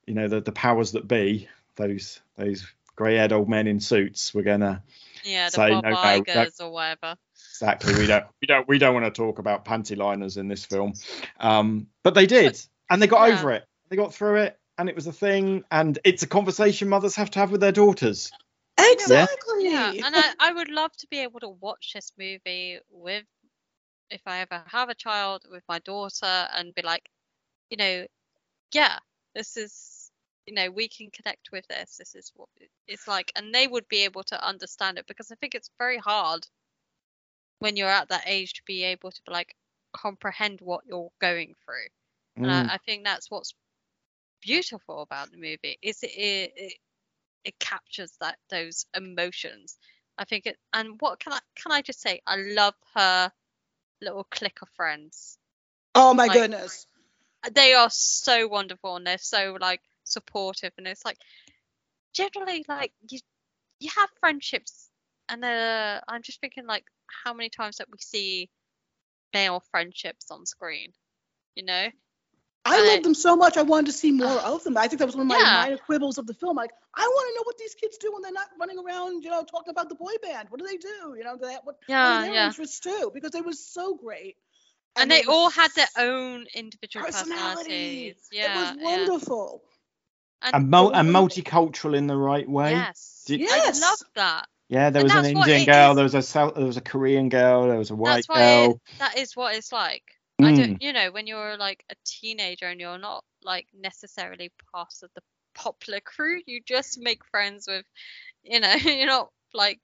[0.06, 4.44] you know, the the powers that be, those those grey-haired old men in suits, were
[4.44, 4.84] gonna
[5.24, 7.18] Yeah, the say, Bob no, no, Igers or whatever.
[7.52, 7.96] exactly.
[7.96, 10.94] We don't we don't we don't want to talk about panty liners in this film,
[11.40, 13.36] um, but they did, and they got Yeah.
[13.36, 13.66] over it.
[13.90, 17.32] They got through it, and it was a thing, and it's a conversation mothers have
[17.32, 18.32] to have with their daughters.
[18.78, 19.66] Exactly.
[19.66, 23.26] Yeah, and I, I would love to be able to watch this movie with,
[24.14, 27.10] if I ever have a child, with my daughter and be like,
[27.70, 28.06] you know,
[28.74, 29.00] yeah,
[29.36, 30.12] this is,
[30.46, 31.98] you know, we can connect with this.
[31.98, 32.50] This is what
[32.88, 33.32] it's like.
[33.36, 36.48] And they would be able to understand it because I think it's very hard
[37.60, 39.56] when you're at that age to be able to like
[39.94, 41.88] comprehend what you're going through.
[42.44, 42.70] And Mm.
[42.70, 43.54] I, I think that's what's
[44.42, 46.74] beautiful about the movie is it, it it
[47.46, 49.78] it captures that those emotions.
[50.18, 52.22] I think it and what can I can I just say?
[52.28, 53.32] I love her
[54.02, 55.38] little clique of friends.
[55.96, 56.88] Oh my Like- goodness.
[57.52, 61.18] They are so wonderful and they're so like supportive and it's like
[62.14, 63.20] generally like you
[63.80, 64.90] you have friendships
[65.28, 66.86] and uh, I'm just thinking like
[67.26, 68.50] how many times that we see
[69.34, 70.94] male friendships on screen,
[71.56, 71.88] you know?
[72.66, 73.58] I and love it- them so much.
[73.58, 74.78] I wanted to see more of them.
[74.78, 75.54] I think that was one of my Yeah.
[75.64, 76.56] minor quibbles of the film.
[76.56, 79.30] Like, I want to know what these kids do when they're not running around, you
[79.30, 80.50] know, talking about the boy band.
[80.50, 81.16] What do they do?
[81.18, 82.48] You know, they, what, what Yeah, are their yeah.
[82.48, 83.12] interests too?
[83.14, 84.38] Because they were so great.
[84.96, 88.14] And, they were all had their own individual personality.
[88.14, 88.28] personalities.
[88.32, 88.84] Yeah, it was yeah.
[88.84, 89.64] wonderful.
[90.42, 92.72] and, mul- they and multicultural in the right way.
[92.72, 93.24] Yes.
[93.26, 93.82] Did- Yes.
[93.82, 94.46] I love that.
[94.70, 95.96] Yeah, there And was an Indian girl, is.
[95.96, 98.42] there was a South, there was a Korean girl, there was a white That's why
[98.42, 98.82] it, girl.
[99.00, 100.04] that is what it's like.
[100.44, 100.58] I Mm.
[100.58, 105.12] don't, you know, when you're like a teenager and you're not like necessarily part of
[105.16, 105.22] the
[105.56, 107.86] popular crew, you just make friends with,
[108.44, 109.82] you know, you're not like,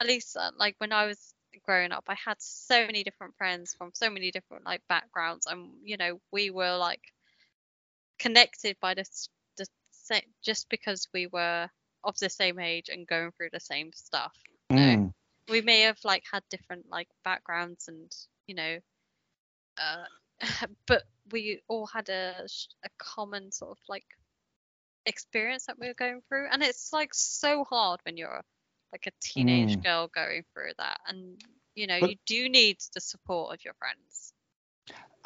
[0.00, 1.34] at least uh, like when I was
[1.64, 5.70] growing up, I had so many different friends from so many different like backgrounds, and
[5.84, 7.02] you know, we were like
[8.18, 11.68] connected by this, the sa- just because we were
[12.04, 14.36] of the same age and going through the same stuff.
[14.70, 15.12] Mm.
[15.48, 18.10] we may have like had different like backgrounds and
[18.46, 18.78] you know
[19.78, 20.04] uh
[20.86, 22.46] but we all had a
[22.84, 24.04] a common sort of like
[25.06, 28.42] experience that we were going through and it's like so hard when you're
[28.92, 29.82] like a teenage Mm.
[29.84, 31.40] girl going through that and
[31.74, 34.32] you know But- you do need the support of your friends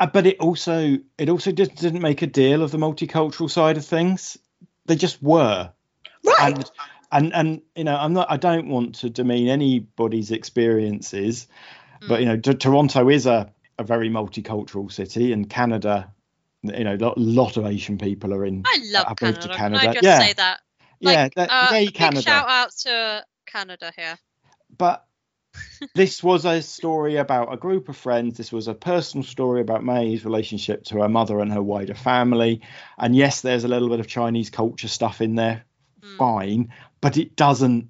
[0.01, 3.77] Uh, but it also it also just didn't make a deal of the multicultural side
[3.77, 4.39] of things.
[4.87, 5.73] They just were.
[6.25, 6.55] Right.
[6.57, 6.71] and
[7.13, 11.47] and and you know i'm not i don't want to demean anybody's experiences
[12.09, 16.13] but you know T- toronto is a, a very multicultural city and canada
[16.63, 19.41] you know a lot, of asian people are in i love canada.
[19.41, 20.19] to can i Canada, just yeah.
[20.19, 20.61] say that
[21.01, 24.19] yeah like, that, uh, yay canada shout out to canada here
[24.77, 25.05] but
[25.95, 28.37] this was a story about a group of friends.
[28.37, 32.61] This was a personal story about May's relationship to her mother and her wider family.
[32.99, 35.65] And yes, there's a little bit of Chinese culture stuff in there,
[36.01, 36.17] Mm.
[36.17, 37.89] fine, but it doesn't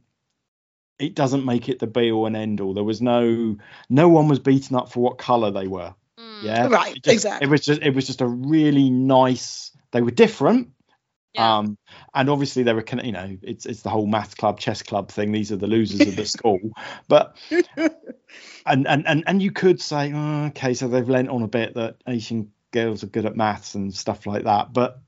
[0.99, 2.75] it doesn't make it the be all and end all.
[2.75, 3.57] There was no
[3.89, 5.95] no one was beaten up for what color they were.
[6.19, 7.47] Mm, Yeah, Right, It just- exactly.
[7.47, 9.71] It was just it was just a really nice.
[9.92, 10.69] They were different,
[11.35, 11.59] yeah.
[11.59, 11.79] um,
[12.15, 15.11] and obviously they were, con- you know, it's it's the whole math club, chess club
[15.11, 15.33] thing.
[15.33, 16.59] These are the losers of the school,
[17.09, 17.37] but
[18.67, 21.75] and and and and you could say, oh, okay, so they've lent on a bit
[21.75, 25.01] that Asian girls are good at maths and stuff like that, but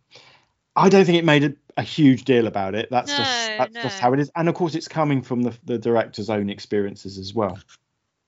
[0.74, 2.89] I don't think it made a, huge deal about it.
[2.91, 5.57] That's just No, that's just how it is, and of course, it's coming from the
[5.64, 7.59] the director's own experiences as well.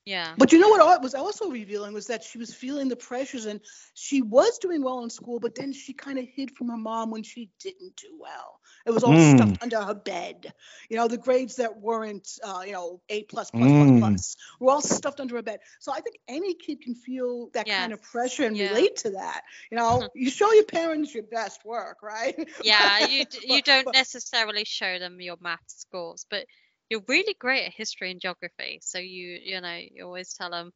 [0.04, 3.46] Yeah But you know what was also revealing was that she was feeling the pressures
[3.46, 3.60] and
[3.94, 7.10] she was doing well in school, but then she kind of hid from her mom
[7.10, 8.58] when she didn't do well.
[8.86, 9.34] It was all Mm.
[9.34, 10.52] stuffed under her bed.
[10.88, 13.98] You know, the grades that weren't, uh, you know, A plus plus plus Mm.
[14.00, 15.60] plus were all stuffed under her bed.
[15.78, 18.70] So I think any kid can feel that kind of pressure and yeah.
[18.70, 19.42] relate to that.
[19.70, 22.34] You know, you show your parents your best work, right?
[22.64, 26.46] yeah you d- you don't but- necessarily show them your math scores but
[26.92, 30.70] you're really great at history and geography so you you know you always tell them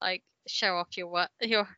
[0.00, 1.68] like show off your work your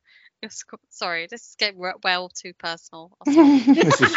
[0.43, 4.17] your score sorry this is getting well too personal this is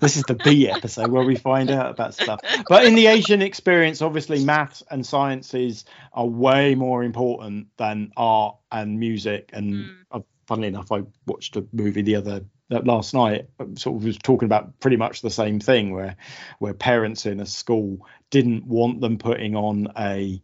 [0.00, 2.40] this is the B episode where we find out about stuff.
[2.68, 8.56] But in the Asian experience, obviously, maths and sciences are way more important than art
[8.72, 9.50] and music.
[9.52, 10.04] And Mm.
[10.10, 14.18] uh, funnily enough, I watched a movie the other last night um, sort of was
[14.18, 16.16] talking about pretty much the same thing where
[16.58, 17.98] where parents in a school
[18.30, 20.42] didn't want them putting on a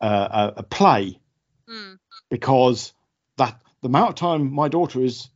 [0.00, 1.18] uh, a, a play
[1.68, 1.98] Mm.
[2.30, 2.92] because
[3.38, 5.28] that the amount of time my daughter is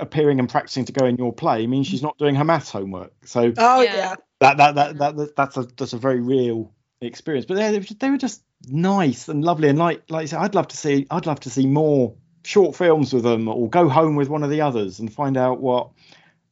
[0.00, 3.12] appearing and practicing to go in your play means she's not doing her maths homework
[3.24, 3.96] so Oh Yeah.
[3.96, 4.14] yeah.
[4.40, 8.10] that that that, that, that that's a that's a very real experience but they, they
[8.10, 11.26] were just nice and lovely and like like I said, I'd love to see I'd
[11.26, 12.16] love to see more
[12.48, 15.60] short films with them or go home with one of the others and find out
[15.60, 15.90] what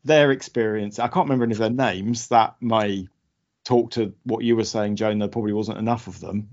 [0.04, 3.08] their experience I can't remember any of their names that may
[3.64, 6.50] talk to what you were saying Joan there probably wasn't enough of them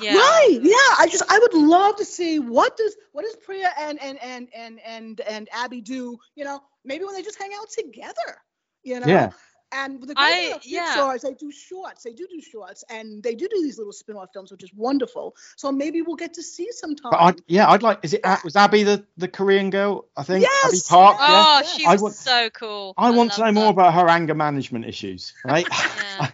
[0.00, 0.14] Yeah.
[0.16, 0.58] Right.
[0.62, 0.94] Yeah.
[0.98, 4.48] I just I would love to see what does what does Priya and and and
[4.54, 6.18] and and and Abby do?
[6.34, 8.40] You know, maybe when they just hang out together.
[8.84, 9.06] You know.
[9.06, 9.32] yeah
[9.70, 10.94] And the great I- thing about yeah.
[10.96, 12.02] Pixar is they do shorts.
[12.02, 15.36] They do do shorts, and they do do these little spin-off films, which is wonderful.
[15.56, 17.10] So maybe we'll get to see sometime.
[17.10, 20.22] but I'd, yeah I'd like is it uh, was Abby the the Korean girl I
[20.22, 21.28] think Abby Park yes.
[21.28, 21.62] yeah Oh, Yeah.
[21.62, 22.94] she I was want- so cool.
[22.96, 26.28] I want to know love more about her anger management issues right Yeah.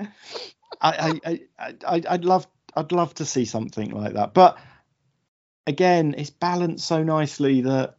[0.80, 2.46] I, I, I, I, I'd love,
[2.76, 4.32] I'd love to see something like that.
[4.32, 4.58] But
[5.66, 7.96] again, it's balanced so nicely that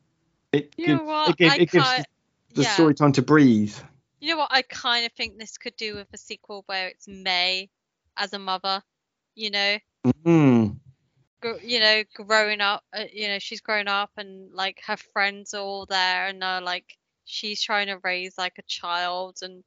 [0.54, 2.08] it You gives, it, gives, it gives can't-
[2.56, 2.70] the yeah.
[2.70, 3.76] story time to breathe.
[4.20, 4.52] You know what?
[4.52, 7.70] I kind of think this could do with a sequel where it's May
[8.18, 8.84] as a mother.
[9.36, 10.80] You know, Mm.
[11.42, 12.84] gr- you know, growing up.
[12.94, 16.62] Uh, you know, she's grown up and like her friends are all there, and uh,
[16.64, 19.64] like she's trying to raise like a child, and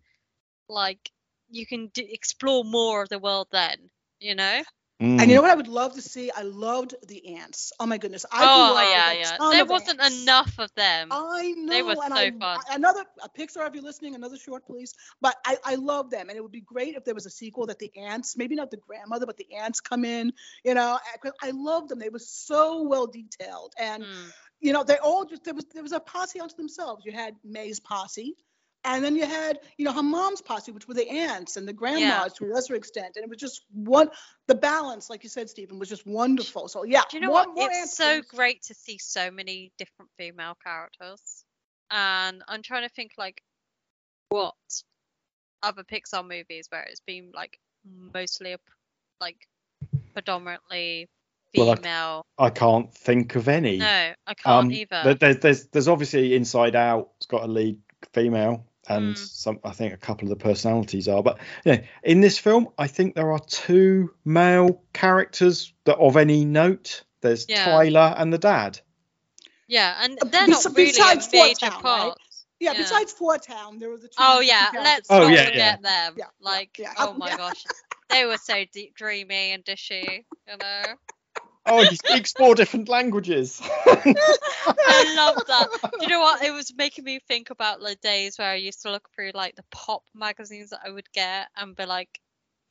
[0.69, 1.11] like
[1.51, 3.91] you can d- explore more of the world then.
[4.21, 4.63] You know?
[5.03, 5.21] Mm.
[5.21, 6.31] And you know what I would love to see?
[6.31, 7.73] I loved the ants.
[7.81, 8.25] Oh my goodness.
[8.31, 9.51] I oh grew yeah, yeah.
[9.51, 10.23] There wasn't ants.
[10.23, 11.09] enough of them.
[11.11, 11.73] I know.
[11.73, 12.61] They were and so I, fun.
[12.71, 14.95] I- another a Pixar, if you're listening, another short, please.
[15.21, 17.67] But I, I love them, and it would be great if there was a sequel
[17.67, 20.33] that the ants, maybe not the grandmother, but the ants come in.
[20.65, 21.99] You know, I, 'cause I love them.
[21.99, 24.33] They were so well detailed, and Mm.
[24.61, 27.05] you know, they all just there was there was a posse unto themselves.
[27.05, 28.37] You had May's posse.
[28.85, 31.73] And then you had, you know, her mom's posse, which were the aunts and the
[31.73, 33.13] grandmas to a lesser extent.
[33.15, 34.11] And it was just one,
[34.49, 36.67] the balance, like you said, Stephen, was just wonderful.
[36.67, 37.55] So yeah, Do you know more, what?
[37.55, 41.45] more It's ants, so great to see so many different female characters.
[41.93, 43.41] And I'm trying to think like
[44.31, 44.55] what
[45.63, 47.61] other Pixar movies where it's been like
[48.15, 48.65] mostly a, p-
[49.21, 49.47] like
[50.13, 51.09] predominantly
[51.55, 51.77] Female.
[51.85, 53.77] Well, I- I can't think of any.
[53.77, 55.03] no, I can't Um, either.
[55.05, 57.11] there- There's, there's, there's obviously Inside Out.
[57.19, 57.79] It's got a lead
[58.15, 59.19] female, and Mm.
[59.19, 59.61] some.
[59.65, 61.23] I think a couple of the personalities are.
[61.23, 66.45] But yeah, in this film, I think there are two male characters that of any
[66.45, 67.03] note.
[67.21, 67.65] There's Yeah.
[67.65, 68.81] Tyler and the dad.
[69.69, 72.13] yeah, and Uh, they're bes- not really a besides Fort major Town, right?
[72.61, 72.79] Yeah, Yeah.
[72.79, 74.15] besides 4*Town, there were the two.
[74.19, 75.47] Oh yeah, let's Oh, not yeah, yeah.
[75.47, 76.15] forget them.
[76.17, 76.93] Yeah, yeah, like, yeah.
[76.99, 77.37] oh Oh, my yeah.
[77.37, 77.65] gosh,
[78.11, 80.25] they were so deep, dreamy and dishy.
[80.49, 80.83] You know.
[81.65, 83.61] Oh, he speaks four different languages.
[83.87, 85.69] I love that.
[85.83, 86.43] Do you know what?
[86.43, 89.55] It was making me think about the days where I used to look through like
[89.55, 92.21] the pop magazines that I would get and be like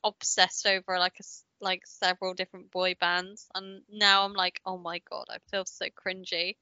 [0.04, 1.24] obsessed over like a
[1.62, 3.46] like several different boy bands.
[3.54, 6.56] And now I'm like, oh my god, I feel so cringy.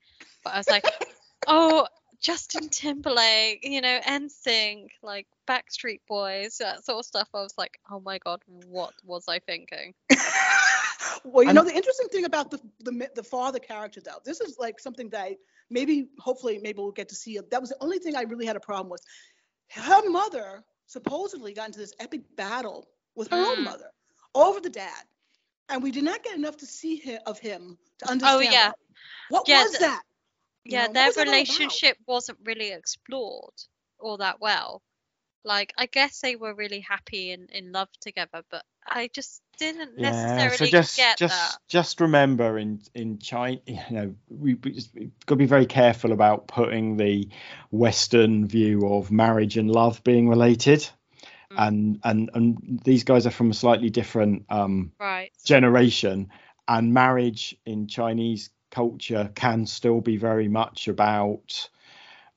[0.45, 0.85] But I was like,
[1.49, 1.87] oh,
[2.20, 7.28] Justin Timberlake, you know, NSYNC, like Backstreet Boys, that sort of stuff.
[7.35, 9.95] I was like, oh my god, what was I thinking?
[11.24, 14.40] well, you I'm- know the interesting thing about the, the the father character though, this
[14.40, 15.36] is like something that I,
[15.70, 17.38] maybe hopefully maybe we'll get to see.
[17.50, 19.02] That was the only thing I really had a problem with.
[19.70, 23.50] Her mother supposedly got into this epic battle with her Mm.
[23.58, 23.90] own mother
[24.34, 25.04] over the dad,
[25.68, 28.36] and we did not get enough to see him, of him to understand.
[28.36, 28.72] Oh yeah.
[29.28, 30.02] What, what Yeah, was th- that?
[30.64, 33.54] You yeah, know, their was that relationship wasn't really explored
[33.98, 34.82] all that well.
[35.45, 39.99] Like, I guess they were really happy and in love together, but I just didn't
[39.99, 41.59] Yeah, necessarily so just get just that.
[41.68, 45.66] just remember in in China, you know, we we just, we've got to be very
[45.66, 47.28] careful about putting the
[47.70, 50.88] Western view of marriage and love being related,
[51.51, 51.59] Mm.
[51.59, 55.32] and and and these guys are from a slightly different um, Right.
[55.45, 56.30] generation,
[56.68, 61.68] and marriage in Chinese culture can still be very much about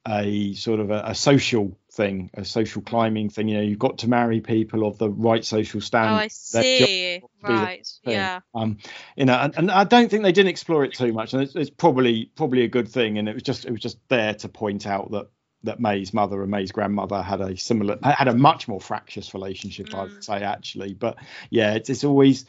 [0.08, 3.48] a sort of a, a social thing, a social climbing thing.
[3.48, 5.98] You know, you've got to marry people of the right social Oh.
[5.98, 6.60] I see.
[6.60, 7.88] to be the Right.
[8.04, 8.39] Yeah.
[8.56, 8.78] Um,
[9.16, 11.56] you know, and, and I don't think they didn't explore it too much, and it's,
[11.56, 13.18] it's probably probably a good thing.
[13.18, 15.28] And it was just it was just there to point out that
[15.64, 19.94] that May's mother and May's grandmother had a similar had a much more fractious relationship,
[19.94, 20.14] I Mm.
[20.14, 20.94] would say actually.
[20.94, 21.18] But
[21.50, 22.46] yeah, it's it's always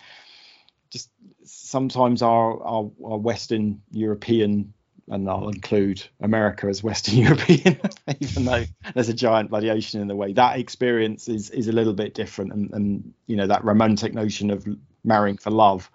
[0.91, 1.11] just
[1.45, 4.74] sometimes our our, our Western European.
[5.09, 7.79] And I'll include America as Western European,
[8.21, 10.33] even though there's a giant bloody ocean in the way.
[10.33, 14.51] That experience is is a little bit different, and, and you know that romantic notion
[14.51, 14.67] of
[15.05, 15.91] marrying for love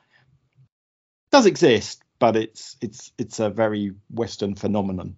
[1.31, 5.15] does exist, but it's it's it's a very Western phenomenon.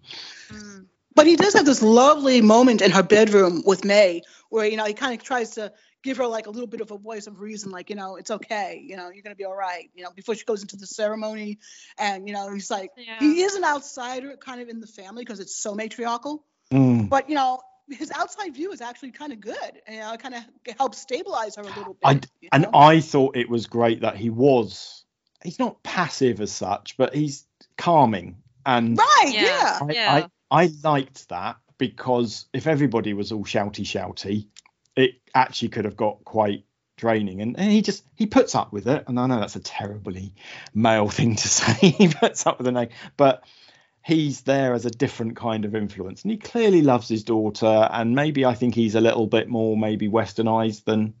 [0.48, 0.86] Mm.
[1.14, 4.84] But he does have this lovely moment in her bedroom with May, where you know
[4.84, 5.72] he kind of tries to
[6.02, 8.30] give her like a little bit of a voice of reason, like you know it's
[8.30, 10.86] okay, you know you're gonna be all right, you know before she goes into the
[10.86, 11.58] ceremony,
[11.98, 13.18] and you know he's like Yeah.
[13.18, 17.08] he is an outsider kind of in the family because it's so matriarchal, Mm.
[17.08, 20.34] but you know his outside view is actually kind of good, you know it kind
[20.34, 20.42] of
[20.78, 22.04] helps stabilize her a little bit.
[22.04, 22.66] I- you And?
[22.74, 25.04] I thought it was great that he was.
[25.44, 27.46] He's not passive as such, but he's
[27.76, 28.36] calming.
[28.64, 29.42] And right, Yeah.
[29.42, 29.78] yeah.
[29.82, 30.28] I, Yeah.
[30.50, 34.46] I, I liked that because if everybody was all shouty shouty,
[34.96, 36.64] it actually could have got quite
[36.96, 37.40] draining.
[37.40, 39.04] And, and he just he puts up with it.
[39.08, 40.34] And I know that's a terribly
[40.74, 41.88] male thing to say.
[41.90, 43.44] he puts up with the name, but
[44.04, 46.22] he's there as a different kind of influence.
[46.22, 47.88] And he clearly loves his daughter.
[47.90, 51.14] And maybe I think he's a little bit more maybe westernized than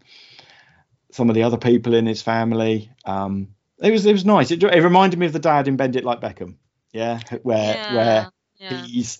[1.10, 2.90] some of the other people in his family.
[3.04, 4.50] Um, it was it was nice.
[4.50, 6.56] It, it reminded me of the dad in Bend It Like Beckham.
[6.92, 7.94] Yeah, where yeah.
[7.94, 8.82] where yeah.
[8.84, 9.18] he's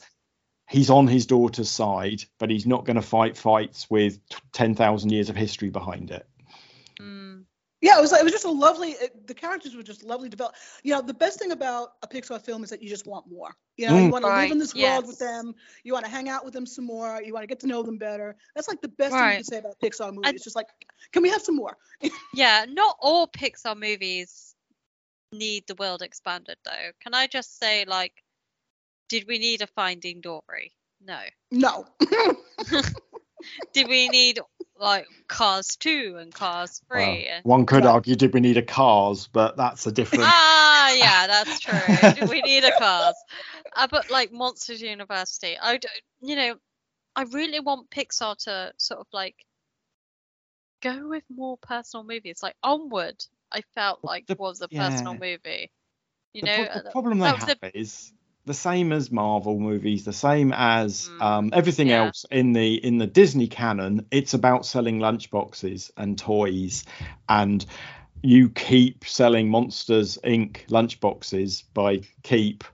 [0.73, 4.75] he's on his daughter's side, but he's not going to fight fights with t- ten
[4.75, 6.27] thousand years of history behind it.
[7.01, 7.45] Mm.
[7.81, 8.91] Yeah, it was it was just a lovely.
[8.93, 10.57] It, the characters were just lovely developed.
[10.85, 13.51] You know, the best thing about a Pixar film is that you just want more.
[13.77, 14.13] You know, you Mm.
[14.13, 15.55] want to live in Right, this world with them.
[15.83, 17.21] You want to hang out with them some more.
[17.23, 18.37] You want to get to know them better.
[18.55, 20.29] That's like the best thing you can say about Pixar movies.
[20.29, 20.69] I- It's just like,
[21.13, 21.77] can we have some more?
[22.35, 24.55] Yeah, not all Pixar movies
[25.33, 26.93] need the world expanded though.
[27.03, 28.13] Can I just say like
[29.13, 30.73] did we need a Finding Dory?
[31.05, 31.21] No.
[31.51, 31.87] No.
[33.75, 34.39] Did we need
[34.79, 36.99] like Cars 2 and Cars 3?
[37.01, 37.91] Well, and- one could Right.
[37.93, 39.29] argue, did we need a Cars?
[39.31, 40.25] But that's a different.
[40.27, 42.13] ah, yeah, that's true.
[42.15, 43.17] Do we need a Cars?
[43.77, 45.93] Uh, but like Monsters University, I don't,
[46.23, 46.55] you know,
[47.17, 49.45] I really want Pixar to sort of like
[50.81, 52.43] go with more personal movies.
[52.43, 55.71] Like Onward, I felt like the- was a personal movie.
[56.33, 58.13] You the, know, pro- the problem they that was have is
[58.45, 62.05] the same as Marvel movies, the same as Mm, um, everything yeah.
[62.05, 64.07] else in the in the Disney canon.
[64.11, 66.85] It's about selling lunchboxes and toys,
[67.29, 67.65] and
[68.23, 70.67] you keep selling Monsters Inc.
[70.69, 72.65] lunchboxes by keep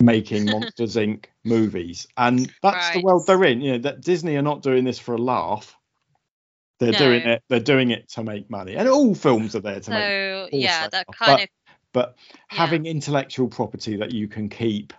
[0.00, 1.26] making Monsters Inc.
[1.44, 3.60] movies, and that's the world they're in.
[3.60, 5.76] You know that Disney are not doing this for a laugh.
[6.78, 7.42] They're doing it.
[7.48, 10.88] They're doing it to make money, and all films are there to make so yeah,
[10.88, 11.48] that kind but- of
[11.92, 12.16] but
[12.52, 12.58] Yeah.
[12.58, 14.92] having intellectual property that you can keep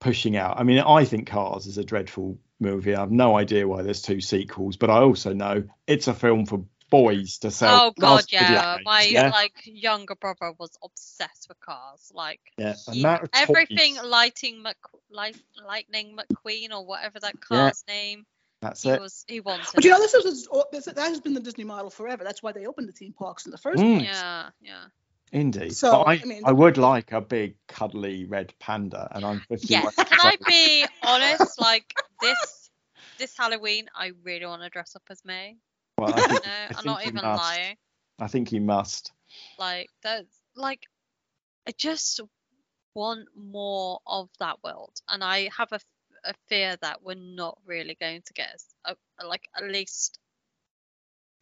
[0.00, 0.58] pushing out.
[0.58, 2.94] I mean, I think Cars is a dreadful movie.
[2.94, 6.46] I have no idea why there's two sequels, but I also know it's a film
[6.46, 7.86] for boys to sell.
[7.86, 8.74] Oh god, yeah.
[8.76, 12.12] games, My yeah, like younger brother was obsessed with cars.
[12.14, 12.74] Like yeah.
[12.92, 14.76] he- everything toys, lighting Mc,
[15.10, 17.58] light, lightning McQueen or whatever that Yeah.
[17.70, 18.26] car's name.
[18.60, 19.00] That's He it.
[19.00, 19.66] was he wanted.
[19.74, 22.24] But you know, this is this, that has been the Disney model forever.
[22.24, 23.96] That's why they opened the theme parks in the first Mm.
[23.98, 24.08] place.
[24.08, 24.84] yeah, yeah.
[25.34, 25.74] Indeed.
[25.74, 29.40] So, but I, I mean- I would like a big cuddly red panda, and I'm
[29.40, 29.82] 51.
[29.82, 29.94] Yes.
[29.96, 31.60] Can I be honest?
[31.60, 32.70] Like this
[33.18, 35.56] this Halloween, I really want to dress up as May.
[35.98, 37.42] Well, I No, think, I'm not even must.
[37.42, 37.76] lying.
[38.18, 39.12] I think you must.
[39.58, 40.84] Like that's like
[41.66, 42.20] I just
[42.94, 45.80] want more of that world, and I have a,
[46.24, 50.18] a fear that we're not really going to get s- a, a- like at least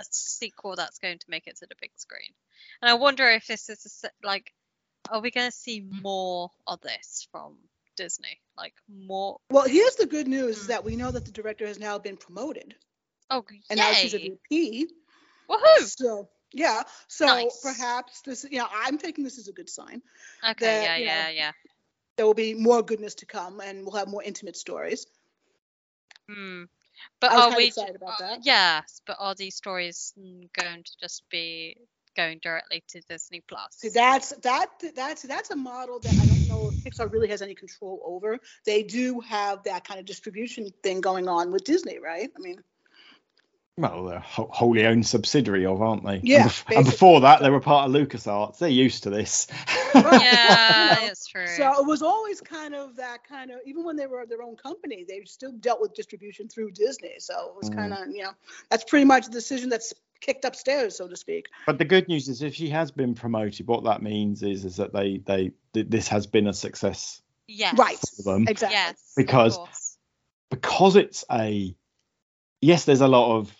[0.09, 2.33] a sequel that's going to make it to the big screen.
[2.81, 4.53] And I wonder if this is a, like,
[5.11, 7.57] are we going to see more of this from
[7.97, 8.41] Disney?
[8.57, 9.39] Like more?
[9.51, 10.69] Well, here's the good news: is Mm.
[10.69, 12.75] that we know that the director has now been promoted,
[13.31, 13.61] Oh, yay.
[13.71, 14.19] and now she's a!
[14.19, 14.89] VP.
[15.49, 15.85] Woohoo!
[15.85, 17.61] So yeah, so Nice.
[17.63, 20.03] perhaps this, you know, I'm taking this as a good sign.
[20.51, 21.53] Okay, that, yeah, you know, yeah, yeah.
[22.17, 25.07] There will be more goodness to come, and we'll have more intimate stories.
[26.29, 26.65] Hmm.
[27.21, 27.67] But are we?
[27.67, 28.41] excited about uh, that.
[28.43, 31.77] Yes, but are these stories going to just be
[32.17, 33.69] going directly to Disney Plus?
[33.71, 37.43] See, that's that that's that's a model that I don't know if Pixar really has
[37.43, 38.39] any control over.
[38.67, 42.31] They do have that kind of distribution thing going on with Disney, right?
[42.37, 42.63] I mean,
[43.79, 46.17] Well, they're a wholly owned subsidiary of, aren't they?
[46.17, 48.59] And Yeah, bef- And, before that, they were part of LucasArts.
[48.59, 49.47] They're used to this.
[49.95, 51.47] Yeah, You know, it's true.
[51.47, 54.57] so it was always kind of that kind of even when they were their own
[54.57, 57.15] company, they still dealt with distribution through Disney.
[57.19, 57.77] So it was Mm.
[57.77, 58.33] kind of you know
[58.71, 61.47] that's pretty much a decision that's kicked upstairs, so to speak.
[61.67, 64.77] But the good news is, if she has been promoted, what that means is is
[64.77, 67.77] that they they th- this has been a success yes.
[67.79, 67.99] Right.
[68.17, 68.75] for them Exactly.
[68.77, 69.13] Yes.
[69.17, 69.59] Because-
[70.51, 71.75] because it's a
[72.61, 72.85] yes.
[72.85, 73.55] There's a lot of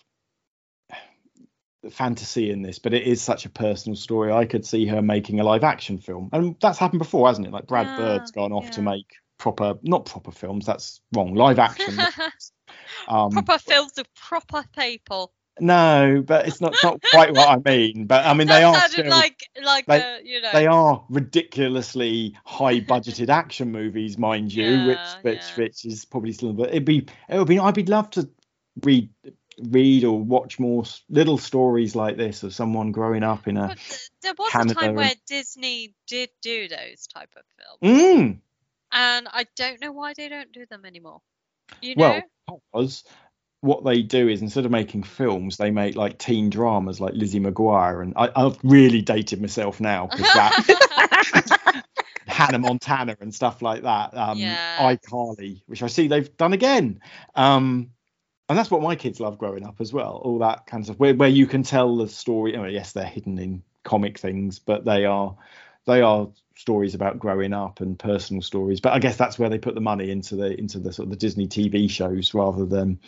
[1.91, 4.31] fantasy in this, but it is such a personal story.
[4.31, 7.53] I could see her making a live action film, and that's happened before, hasn't it?
[7.53, 9.05] Like Brad Yeah, Bird's gone off to make
[9.37, 10.65] proper, not proper films.
[10.65, 11.33] That's wrong.
[11.35, 11.99] Live action.
[13.07, 15.33] um, proper films of proper people.
[15.59, 18.07] No, but it's not not quite what I mean.
[18.07, 20.49] But I mean that they are still, like like they- uh, you know.
[20.51, 25.63] they are ridiculously high budgeted action movies, mind you, which Yeah, which yeah.
[25.63, 28.27] which is probably still but it'd be it would be I'd be love to
[28.81, 29.09] read
[29.61, 34.07] read or watch more little stories like this of someone growing up in a But
[34.21, 38.37] there was Canada a time and- where Disney did do those type of films, mm,
[38.91, 41.21] and I don't know why they don't do them anymore.
[41.81, 42.21] You know?
[42.47, 43.03] well because
[43.61, 47.39] what they do is instead of making films they make like teen dramas like Lizzie
[47.39, 51.83] McGuire and I, I've really dated myself now because that
[52.27, 54.15] Hannah Montana and stuff like that.
[54.15, 54.95] Um, Yeah.
[54.95, 56.99] iCarly, which I see they've done again.
[57.35, 57.91] Um,
[58.53, 60.21] and that's what my kids love growing up as well.
[60.23, 62.55] All that kind of stuff where, where you can tell the story.
[62.55, 65.35] Oh, yes, they're hidden in comic things, but they are
[65.85, 68.79] they are stories about growing up and personal stories.
[68.79, 71.09] But I guess that's where they put the money into the into the sort of
[71.09, 72.99] the Disney TV shows rather than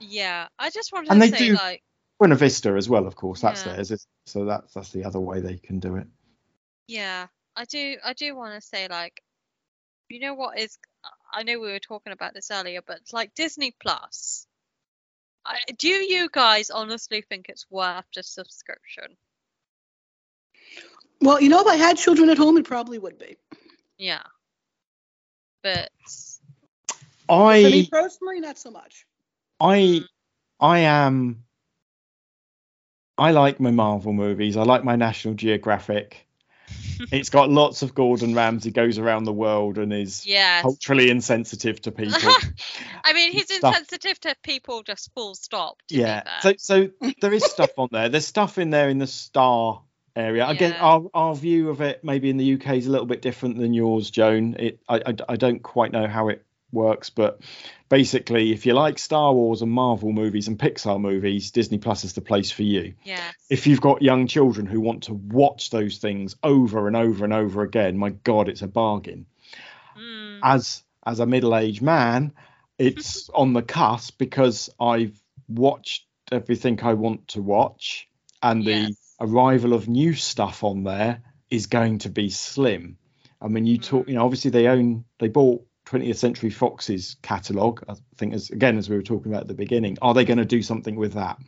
[0.00, 1.82] yeah, I just wanted And to they say do- like,
[2.18, 3.06] Buena Vista as well.
[3.06, 3.76] Of course, that's Yeah.
[3.76, 4.06] theirs.
[4.26, 6.06] So that's that's the other way they can do it.
[6.88, 7.26] yeah,
[7.56, 9.22] I do, I do want to say like,
[10.08, 10.78] you know what is?
[11.32, 14.46] I know we were talking about this earlier, but like Disney Plus.
[15.44, 19.16] I, do you guys honestly think it's worth the subscription?
[21.22, 23.36] well, you know, if I had children at home, it probably would be.
[23.96, 24.22] Yeah,
[25.62, 25.90] but
[27.28, 29.06] I For me personally, not so much.
[29.60, 30.00] I
[30.58, 31.44] I am
[33.16, 34.56] I like my Marvel movies.
[34.56, 36.26] I like my National Geographic.
[37.12, 41.80] It's got lots of Gordon Ramsay goes around the world and is yes, culturally insensitive
[41.82, 42.18] to people.
[43.04, 43.76] I mean he's stuff.
[43.76, 45.78] insensitive to people just full stop.
[45.88, 46.40] To yeah.
[46.40, 46.90] So so
[47.20, 48.08] there is stuff on there.
[48.08, 49.82] There's stuff in there in the star
[50.14, 50.52] area.
[50.58, 50.76] Yeah.
[50.80, 53.74] our our view of it maybe in the UK is a little bit different than
[53.74, 54.56] yours, Joan.
[54.58, 57.40] It I I, I don't quite know how it works, but
[57.88, 62.14] basically if you like Star Wars and Marvel movies and Pixar movies, Disney Plus is
[62.14, 62.94] the place for you.
[63.04, 63.34] yes.
[63.50, 67.34] if you've got young children who want to watch those things over and over and
[67.34, 69.26] over again, my God, it's a bargain.
[69.98, 70.40] Mm.
[70.42, 72.32] As as a middle-aged man,
[72.78, 78.08] it's on the cusp because I've watched everything I want to watch,
[78.42, 82.96] and the arrival of new stuff on there is going to be slim.
[83.40, 84.08] I mean, you talk, Mm.
[84.08, 87.82] you know, obviously they own, they bought 20th Century Fox's catalog.
[87.88, 90.38] I think, as again, as we were talking about at the beginning, are they going
[90.38, 91.38] to do something with that?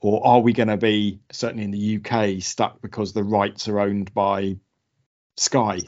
[0.00, 3.78] Or are we going to be, certainly in the UK, stuck because the rights are
[3.78, 4.56] owned by
[5.36, 5.80] Sky,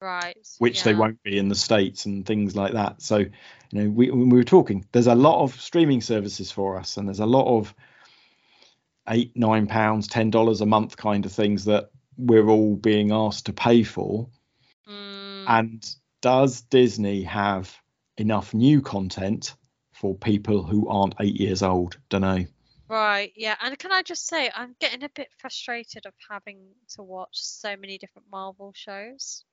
[0.00, 0.36] Right.
[0.58, 3.02] which they won't be in the States and things like that?
[3.02, 3.30] So, you
[3.72, 7.08] know, we, when we were talking, there's a lot of streaming services for us, and
[7.08, 7.74] there's a lot of
[9.08, 13.46] eight, nine pounds, ten dollars a month kind of things that we're all being asked
[13.46, 14.28] to pay for.
[14.88, 15.44] Mm.
[15.48, 17.74] And does Disney have
[18.16, 19.54] enough new content
[19.92, 21.98] for people who aren't eight years old?
[22.08, 22.44] Don't know.
[22.88, 23.54] Right, yeah.
[23.62, 26.58] And can I just say, I'm getting a bit frustrated of having
[26.96, 29.44] to watch so many different Marvel shows.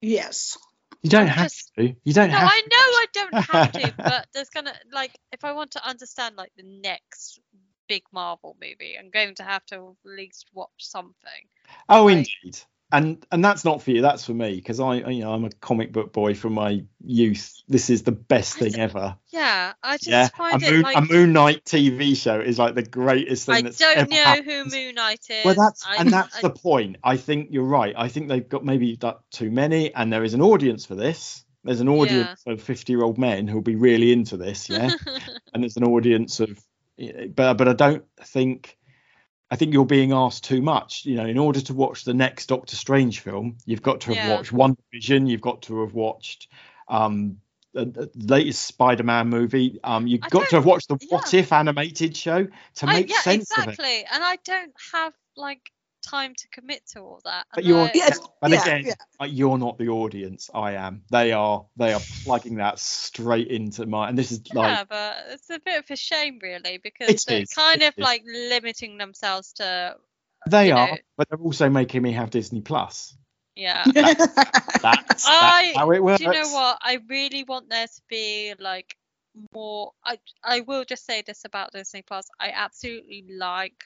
[0.00, 0.56] Yes.
[1.02, 1.94] You don't I'm have just- to.
[2.04, 5.44] You don't No, have I know I don't have to, but there's gonna like if
[5.44, 7.40] I want to understand like the next
[7.88, 11.48] big Marvel movie, I'm going to have to at least watch something.
[11.88, 12.58] Oh, like- indeed.
[12.94, 14.02] And and that's not for you.
[14.02, 17.60] That's for me because I, you know, I'm a comic book boy from my youth.
[17.66, 19.16] This is the best thing ever.
[19.30, 22.56] Yeah, I just yeah, a find it Moon, like a Moon Knight TV show is
[22.56, 24.46] like the greatest thing I that's don't ever know happened.
[24.46, 25.44] who Moon Knight is.
[25.44, 26.98] Well, that's I, and that's I, the point.
[27.02, 27.94] I think you're right.
[27.98, 28.96] I think they've got maybe
[29.32, 31.44] too many, and there is an audience for this.
[31.64, 34.92] There's an audience of 50 year old men who'll be really into this, yeah.
[35.52, 36.64] and there's an audience of,
[37.00, 38.78] eh, but but I don't think.
[39.54, 41.04] I think you're being asked too much.
[41.06, 44.16] You know, in order to watch the next Doctor Strange film, you've got to have
[44.16, 44.34] Yeah.
[44.36, 45.28] watched One Vision.
[45.28, 46.48] You've got to have watched
[46.88, 47.38] um,
[47.72, 49.78] the, the latest Spider-Man movie.
[49.84, 51.32] Um, you've I got to have watched the What.
[51.34, 53.70] If animated show to I- make yeah, sense of it.
[53.70, 54.04] exactly.
[54.12, 55.70] And I don't have like
[56.04, 57.46] time to commit to all that.
[57.54, 58.20] But you're- I- Yes.
[58.42, 58.84] And yeah, again,
[59.20, 59.26] yeah.
[59.26, 60.50] you're not the audience.
[60.54, 61.02] I am.
[61.10, 61.66] They are.
[61.76, 64.08] They are plugging that straight into my.
[64.08, 67.24] And this is like yeah, but it's a bit of a shame, really, because It
[67.26, 68.02] they're is, kind it of is.
[68.02, 69.96] like limiting themselves to,
[70.48, 70.96] they are, know.
[71.16, 73.16] but they're also making me have Disney Plus.
[73.56, 73.82] yeah.
[73.94, 74.34] That's,
[74.82, 76.18] that's I- how it works.
[76.18, 76.78] Do you know what?
[76.82, 78.94] I really want there to be like
[79.54, 79.92] more.
[80.04, 82.28] I I will just say this about Disney Plus.
[82.38, 83.84] I absolutely like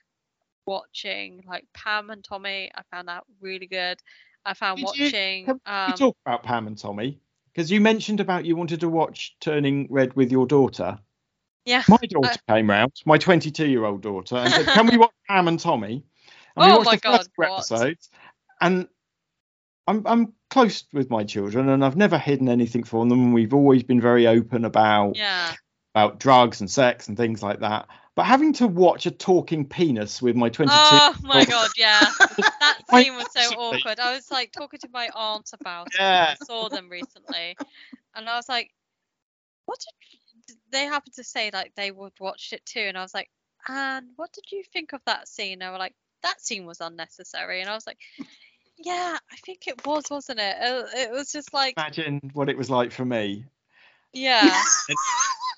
[0.69, 2.71] watching like Pam and Tommy.
[2.75, 3.99] I found that really good.
[4.45, 5.47] I found Did you- watching.
[5.47, 7.21] We um, talk about Pam and Tommy?
[7.53, 10.99] Because you mentioned about you wanted to watch Turning Red with your daughter.
[11.65, 11.83] Yeah.
[11.89, 15.49] My daughter came round, my 22 year old daughter, and said, "Can we watch Pam
[15.49, 16.05] and Tommy?"
[16.57, 17.53] And we Oh watched my the first God, what?
[17.59, 18.11] episodes,
[18.61, 18.89] and
[19.87, 23.33] I'm I'm close with my children, and I've never hidden anything from them.
[23.33, 25.53] We've always been very open about Yeah.
[25.95, 27.89] about drugs and sex and things like that.
[28.19, 32.01] But having to watch a talking penis with my 22 Oh my god, yeah.
[32.19, 34.01] That scene was so awkward.
[34.01, 36.01] I was like talking to my aunt about it.
[36.01, 36.35] Yeah.
[36.35, 37.57] I saw them recently.
[38.17, 38.73] And I was like,
[39.67, 39.79] what
[40.49, 42.81] did they happen to say like they would watch it too?
[42.81, 43.31] And I was like,
[43.69, 45.61] and what did you think of that scene?
[45.61, 45.95] They were like,
[46.25, 47.61] that scene was unnecessary.
[47.61, 47.99] And I was like,
[48.79, 50.57] yeah, I think it was, wasn't it?
[50.61, 53.45] It, it was just like, imagine what it was like for me
[54.13, 54.63] yeah.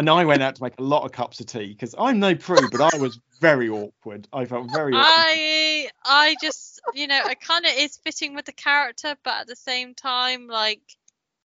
[0.00, 2.34] and i went out to make a lot of cups of tea because i'm no
[2.34, 5.04] prude but i was very awkward i felt very awkward.
[5.06, 9.46] I I just you know it kind of is fitting with the character, but at
[9.46, 10.80] the same time, like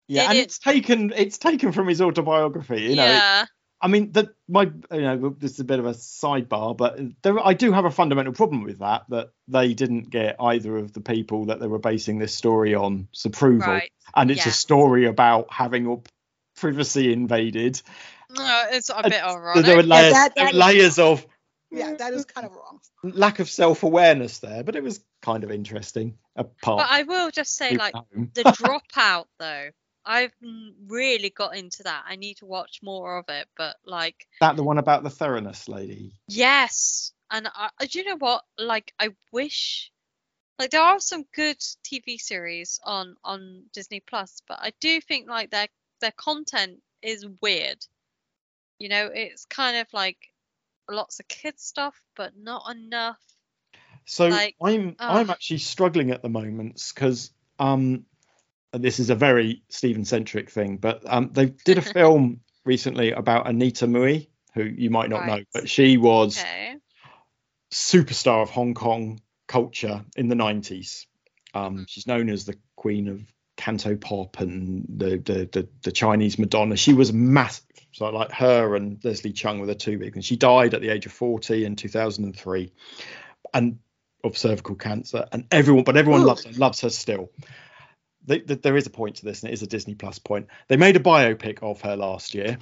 [0.09, 3.44] yeah and it- it's taken it's taken from his autobiography you know yeah,
[3.80, 7.38] I mean, the, my you know this is a bit of a sidebar, but there
[7.38, 11.01] I do have a fundamental problem with that that they didn't get either of the
[11.01, 13.92] people that they were basing this story on's approval, right.
[14.16, 14.51] and it's yeah.
[14.51, 16.03] a story about having your
[16.57, 17.80] privacy invaded.
[18.30, 19.64] No, it's a Uh, bit So ironic.
[19.66, 21.26] there were layers, that- there that- layers of
[21.70, 22.80] Yeah, that is kind of wrong.
[23.02, 26.18] lack of self-awareness there, but it was kind of interesting.
[26.36, 28.44] Apart But I will just say, like the
[28.84, 29.70] dropout though,
[30.04, 30.32] I've
[30.86, 32.04] really got into that.
[32.06, 33.48] I need to watch more of it.
[33.56, 36.14] But like, that the one about the Theranos lady.
[36.28, 38.44] yes, and I, I- do you know what?
[38.58, 39.90] Like, I wish.
[40.58, 45.28] Like there are some good TV series on on Disney Plus, but I do think
[45.28, 45.68] like their
[46.00, 47.84] their content is weird.
[48.78, 50.18] You know, it's kind of like
[50.88, 53.18] lots of kids stuff, but not enough.
[54.06, 58.04] So Like, I'm I'm actually struggling at the moment because um
[58.72, 63.48] this is a very Stephen centric thing, but um they did a film recently about
[63.48, 66.76] Anita Mui, who you might not know, but she was Okay.
[67.72, 71.06] superstar of Hong Kong culture in the 90s.
[71.54, 71.88] Um, Mhm.
[71.88, 73.20] she's known as the queen of
[73.59, 76.76] canto pop and the the the, the Chinese Madonna.
[76.76, 77.64] She was massive.
[77.92, 80.90] So like her and Leslie Cheung were the two big, and she died at the
[80.90, 82.72] age of 40 in 2003,
[83.52, 83.78] and
[84.24, 85.26] of cervical cancer.
[85.32, 86.26] And everyone, but everyone Ooh.
[86.26, 87.30] loves her, loves her still.
[88.24, 90.46] They, th there is a point to this, and it is a Disney Plus point.
[90.68, 92.59] They made a biopic of her last year,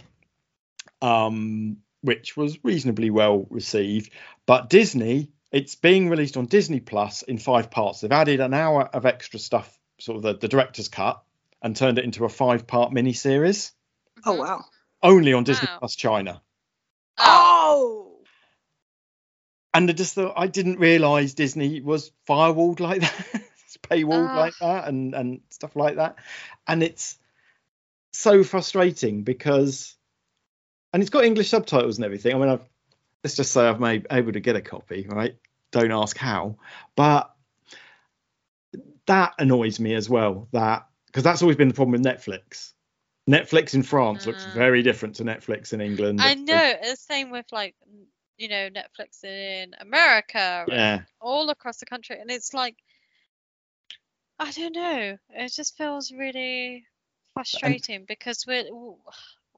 [1.02, 4.12] um, which was reasonably well received.
[4.46, 8.00] But Disney, it's being released on Disney Plus in five parts.
[8.00, 11.22] They've added an hour of extra stuff, sort of the, the director's cut,
[11.62, 13.72] and turned it into a five part mini series.
[14.24, 14.38] Oh Mhm.
[14.38, 14.64] wow.
[15.02, 15.78] only on Disney Wow.
[15.78, 16.42] Plus China.
[17.18, 18.18] Oh.
[19.74, 23.42] And I just thought I didn't realise Disney was firewalled like that,
[23.82, 24.36] paywalled Ah.
[24.38, 26.16] like that, and and stuff like that.
[26.66, 27.18] And it's
[28.12, 29.94] so frustrating because,
[30.92, 32.34] and it's got English subtitles and everything.
[32.34, 32.64] I mean, I've
[33.22, 35.36] let's just say I've made able to get a copy, right?
[35.72, 36.56] Don't ask how,
[36.94, 37.34] but
[39.06, 40.48] that annoys me as well.
[40.52, 42.72] That because that's always been the problem with Netflix.
[43.28, 44.52] Netflix in France looks Ah.
[44.54, 46.20] very different to Netflix in England.
[46.20, 46.74] I know.
[46.80, 47.74] It's the same with like
[48.38, 51.02] you know Netflix in America, Yeah.
[51.20, 52.76] all across the country, and it's like
[54.38, 55.18] I don't know.
[55.30, 56.84] It just feels really
[57.34, 58.64] frustrating because we're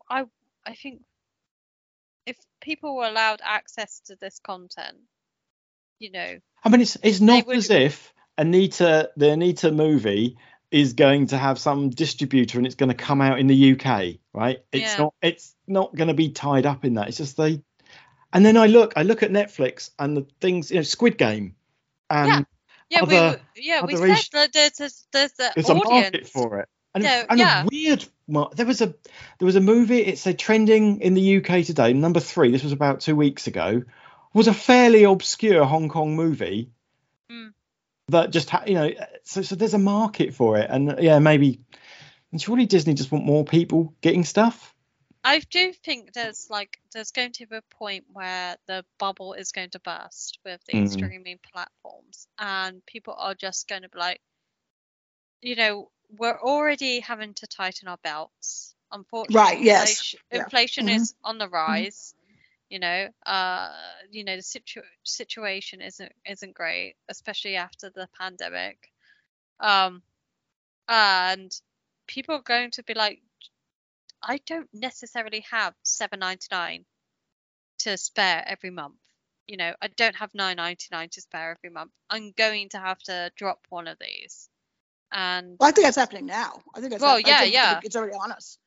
[0.08, 0.24] I
[0.64, 1.02] I think
[2.26, 4.98] if people were allowed access to this content,
[5.98, 10.36] you know, I mean, it's it's not would- as if Anita, the Anita movie,
[10.70, 14.16] is going to have some distributor and it's going to come out in the UK,
[14.32, 14.58] right?
[14.72, 14.98] It's Yeah.
[14.98, 15.14] not.
[15.22, 17.08] It's not going to be tied up in that.
[17.08, 17.62] It's just they.
[18.32, 21.54] And then I look, I look at Netflix and the things, you know, Squid Game,
[22.10, 22.46] and
[22.90, 25.74] yeah, we Other- w- yeah we said ish- that there's a, there's the there's a
[25.74, 26.28] market audience.
[26.30, 26.68] for it.
[26.94, 27.62] And, Yeah, and yeah.
[27.62, 28.04] a weird.
[28.28, 28.86] mar- There was a
[29.38, 30.00] there was a movie.
[30.00, 31.92] It's a trending in the UK today.
[31.94, 32.50] Number three.
[32.50, 33.82] This was about two weeks ago.
[34.34, 36.70] Was a fairly obscure Hong Kong movie
[37.30, 37.52] Mm.
[38.08, 38.90] That just ha- you know.
[39.24, 41.60] So so there's a market for it, and yeah, maybe.
[42.32, 44.74] And surely Disney just want more people getting stuff.
[45.24, 49.52] I do think there's like there's going to be a point where the bubble is
[49.52, 50.92] going to burst with these Mm.
[50.92, 54.20] streaming platforms, and people are just going to be like,
[55.42, 58.74] you know, we're already having to tighten our belts.
[58.90, 59.80] Unfortunately, right yes.
[59.80, 60.44] inflation, Yeah.
[60.44, 60.96] inflation Mhm.
[60.96, 62.14] is on the rise.
[62.70, 63.72] You know, uh,
[64.10, 68.92] you know the situ- situation isn't isn't great, especially after the pandemic.
[69.60, 70.02] Um,
[70.86, 71.50] and
[72.06, 73.20] people are going to be like,
[74.22, 76.84] I don't necessarily have seven ninety nine
[77.80, 78.96] to spare every month.
[79.46, 81.92] You know, I don't have nine ninety nine to spare every month.
[82.10, 84.50] I'm going to have to drop one of these.
[85.10, 86.60] And Well, I think that's happening now.
[86.74, 87.02] I think that's.
[87.02, 87.80] Well, yeah, yeah.
[87.82, 88.58] It's already on us.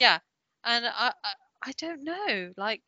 [0.00, 0.18] Yeah
[0.66, 1.32] and I, I
[1.62, 2.82] I don't know, like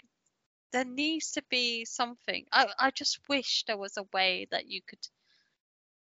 [0.73, 2.47] there needs to be something.
[2.53, 5.07] I I just wish there was a way that you could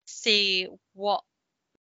[0.05, 1.23] see what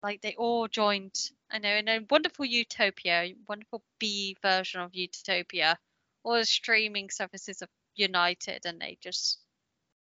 [0.02, 1.14] like they all joined
[1.50, 5.78] I know in a wonderful utopia, wonderful B version of utopia,
[6.22, 9.40] all the streaming services of united and they just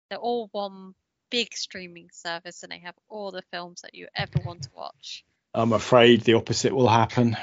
[0.09, 0.95] they're all one
[1.29, 5.23] big streaming service and they have all the films that you ever want to watch.
[5.55, 7.37] I'm afraid the opposite will happen.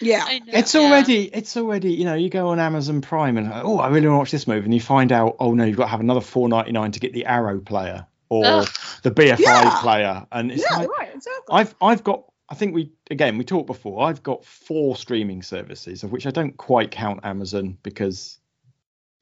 [0.00, 0.24] Yeah.
[0.24, 0.80] Know, It's yeah.
[0.82, 4.14] already, it's already, you know, you go on Amazon Prime and oh, I really want
[4.14, 6.20] to watch this movie, and you find out, oh no, you've got to have another
[6.20, 8.68] 4.99 to get the Arrow player or Ugh.
[9.02, 9.80] the BFI Yeah.
[9.80, 11.54] player, and it's yeah, like right, exactly.
[11.54, 16.04] I've I've got, I think we again we talked before, I've got four streaming services
[16.04, 18.38] of which I don't quite count Amazon because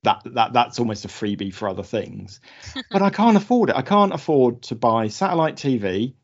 [0.03, 2.41] that that that's almost a freebie for other things,
[2.91, 3.77] but I can't afford it.
[3.77, 6.15] I can't afford to buy satellite TV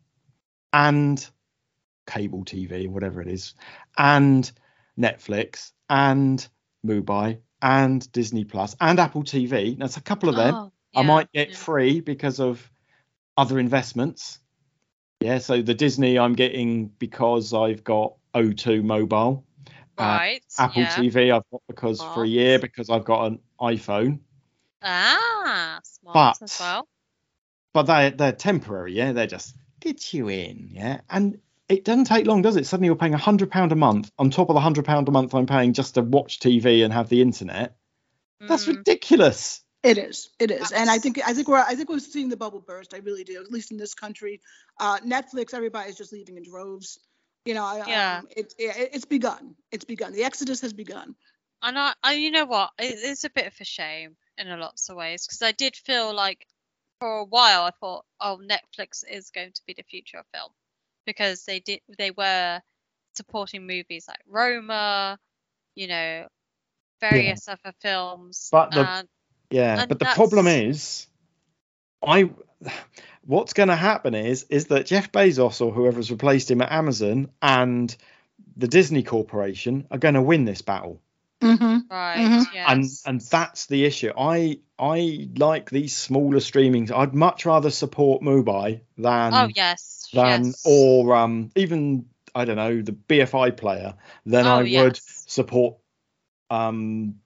[0.72, 1.24] and
[2.06, 3.54] cable TV, whatever it is,
[3.96, 4.50] and
[4.98, 6.46] Netflix and
[6.86, 9.78] Mubi and Disney Plus and Apple TV.
[9.78, 10.54] That's a couple of them.
[10.54, 11.56] Oh, I might get yeah.
[11.56, 12.70] free because of
[13.36, 14.38] other investments.
[15.20, 19.44] Yeah, so the Disney I'm getting because I've got O2 mobile.
[19.96, 20.44] Uh, right.
[20.58, 20.94] Apple yeah.
[20.94, 24.20] TV I've got because for a year because I've got an iPhone.
[24.82, 26.88] Ah, smart But- as well.
[27.74, 29.12] But they they're temporary, yeah.
[29.12, 31.00] They're just get you in, yeah.
[31.08, 31.38] And
[31.68, 32.66] it doesn't take long, does it?
[32.66, 35.10] Suddenly you're paying a hundred pound a month on top of the hundred pound a
[35.10, 37.76] month I'm paying just to watch TV and have the internet.
[38.40, 38.76] That's Mm.
[38.78, 39.62] ridiculous.
[39.82, 40.30] It is.
[40.38, 40.70] It is.
[40.72, 42.94] And I think I think we're I think we're seeing the bubble burst.
[42.94, 43.40] I really do.
[43.40, 44.40] At least in this country,
[44.78, 46.98] uh, Netflix, everybody's just leaving in droves.
[47.44, 48.18] You know, I- Yeah.
[48.18, 49.56] um, it, it it's begun.
[49.72, 50.12] It's begun.
[50.12, 51.16] The exodus has begun.
[51.62, 52.70] And I, I, you know what?
[52.78, 55.74] It, it's a bit of a shame in a lots of ways because I did
[55.76, 56.46] feel like
[57.00, 60.50] for a while I thought, oh, Netflix is going to be the future of film
[61.06, 62.60] because they did they were
[63.14, 65.18] supporting movies like Roma,
[65.74, 66.28] you know,
[67.00, 68.48] various other films.
[68.50, 69.08] But the- and
[69.50, 71.06] Yeah, And but the problem is,
[72.02, 72.30] I
[73.24, 77.30] what's going to happen is is that Jeff Bezos or whoever's replaced him at Amazon
[77.42, 77.94] and
[78.56, 81.00] the Disney Corporation are going to win this battle,
[81.40, 81.78] Mm-hmm.
[81.90, 82.46] right, Mhm.
[82.66, 84.12] and and that's the issue.
[84.16, 86.90] I I like these smaller streamings.
[86.90, 90.62] I'd much rather support Mubi than oh yes, than yes.
[90.66, 93.94] or um even I don't know the BFI player
[94.26, 95.76] than oh, I would support
[96.50, 97.20] um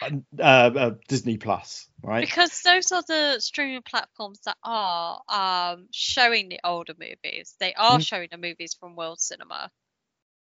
[0.00, 0.10] uh,
[0.40, 2.26] uh, Disney Plus, right?
[2.26, 7.54] because those are the streaming platforms that are um, showing the older movies.
[7.60, 8.06] They are Mm.
[8.06, 9.70] showing the movies from World Cinema,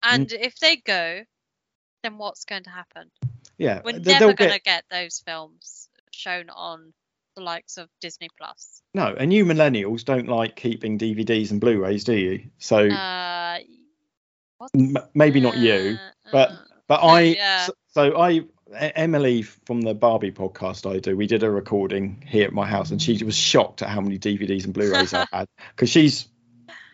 [0.02, 1.22] and if they go,
[2.04, 3.12] then what's going to happen?
[3.58, 6.94] Yeah, We're never going get- to get those films shown on
[7.36, 8.82] the likes of Disney Plus.
[8.94, 12.50] No, and you millennials don't like keeping DVDs and Blu-rays, do you?
[12.60, 13.60] So Uh,
[14.58, 14.70] what?
[14.76, 16.58] m- maybe not you, Uh, but uh,
[16.88, 17.22] but I.
[17.22, 17.66] yeah.
[17.68, 18.42] So, so I,
[18.74, 22.92] Emily from the Barbie podcast I do, we did a recording here at my house,
[22.92, 26.28] and she was shocked at how many DVDs and Blu-rays I had because she's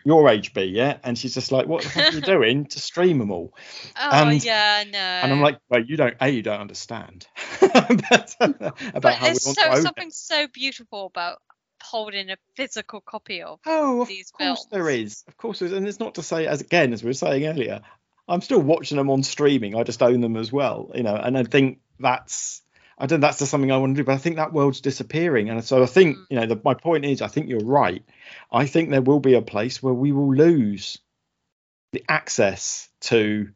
[0.08, 2.80] your age, B, yeah, and she's just like, "What the fuck are you doing to
[2.80, 3.52] stream them all?"
[3.96, 4.98] oh and- yeah, no.
[4.98, 7.26] And I'm like, "Well, you don't, a, you don't understand
[7.62, 8.58] about, about
[9.00, 11.38] but how we there's want so to own it." something so beautiful about
[11.82, 13.60] holding a physical copy of.
[13.66, 15.12] Oh, of these course there films.
[15.12, 15.24] is.
[15.28, 15.74] Of course there is.
[15.74, 17.82] And it's not to say, as again, as we were saying earlier,
[18.26, 19.76] I'm still watching them on streaming.
[19.76, 21.14] I just own them as well, you know.
[21.14, 22.62] And I think that's,
[22.98, 23.20] I don't.
[23.20, 24.04] That's just something I want to do.
[24.04, 25.50] But I think that world's disappearing.
[25.50, 26.26] And so I think, Mm.
[26.30, 28.02] you know, the, my point is, I think you're right.
[28.50, 30.98] I think there will be a place where we will lose
[31.92, 33.50] the access to,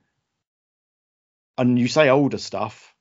[1.59, 2.95] and you say older stuff.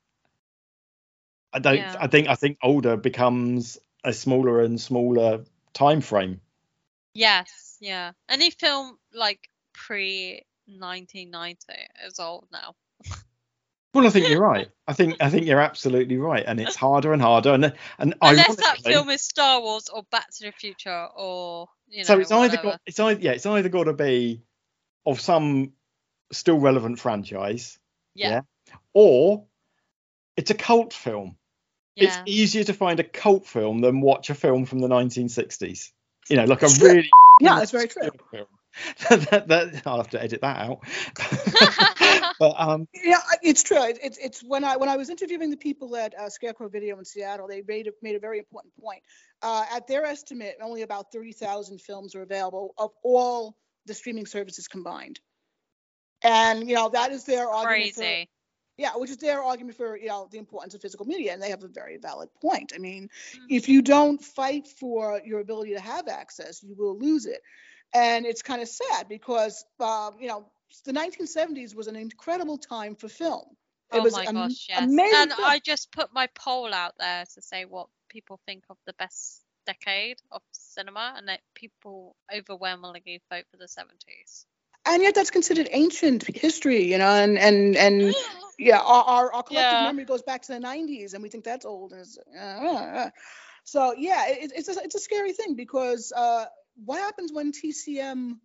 [1.54, 1.78] I don't.
[1.78, 1.96] Yeah.
[2.00, 2.28] I think.
[2.28, 6.42] I think older becomes a smaller and smaller time frame.
[7.14, 8.14] Yes, yeah.
[8.30, 11.66] Any film like pre 1990
[12.08, 12.76] is old now.
[13.94, 14.70] Well, I think you're right.
[14.88, 17.54] I think I think you're absolutely right, and it's harder and harder.
[17.54, 22.00] And and Unless that film is Star Wars or Back to the Future or you
[22.00, 22.04] know.
[22.04, 24.42] so it's either got it's either yeah it's either got to be
[25.06, 25.74] of some
[26.32, 27.78] still relevant franchise,
[28.16, 28.42] yeah,
[28.94, 29.46] or
[30.38, 31.36] it's a cult film.
[31.96, 32.06] yeah.
[32.06, 35.90] It's easier to find a cult film than watch a film from the 1960s.
[36.30, 37.10] You know, like a It's really
[37.42, 38.10] Yeah, that's very true.
[38.32, 38.46] film.
[39.10, 40.80] that, that, I'll have to edit that out.
[42.40, 43.84] but um, Yeah, it's true.
[43.84, 46.98] It- It's it's when I when I was interviewing the people at uh, Scarecrow Video
[46.98, 49.04] in Seattle, they made a, made a very important point.
[49.42, 53.56] Uh, at their estimate, only about thirty thousand films are available of all
[53.86, 55.20] the streaming services combined.
[56.24, 57.94] And you know that is their argument.
[57.96, 58.30] For, Crazy.
[58.78, 61.50] yeah, which is their argument for you know the importance of physical media, and they
[61.50, 62.74] have a very valid point.
[62.76, 63.46] I mean, Mm.
[63.50, 67.42] if you don't fight for your ability to have access, you will lose it.
[67.94, 70.46] And it's kind of sad because um, you know
[70.86, 73.46] the 1970s was an incredible time for film.
[73.92, 74.98] It Oh was my am- gosh, yes.
[74.98, 75.54] amazing And film.
[75.54, 79.46] I just put my poll out there to say what people think of the best
[79.66, 84.46] decade of cinema, and that people overwhelmingly vote for the 70s.
[84.86, 88.16] and yet that's considered ancient history, you know, and and and
[88.58, 89.82] yeah, our our, our collective Yeah.
[89.82, 91.94] memory goes back to the 90s, and we think that's old.
[91.94, 92.06] And
[92.40, 93.10] uh,
[93.64, 96.46] so yeah, it, it's a, it's a scary thing because uh,
[96.76, 98.40] what happens when TCM,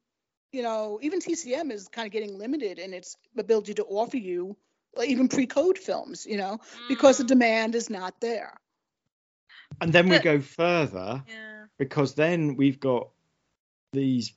[0.52, 4.56] you know, even TCM is kind of getting limited in its ability to offer you
[5.04, 6.58] even pre-code films, you know,
[6.88, 8.54] because the Mm, demand is not there.
[9.80, 11.64] And then we go further yeah.
[11.78, 13.08] because then we've got
[13.92, 14.32] these.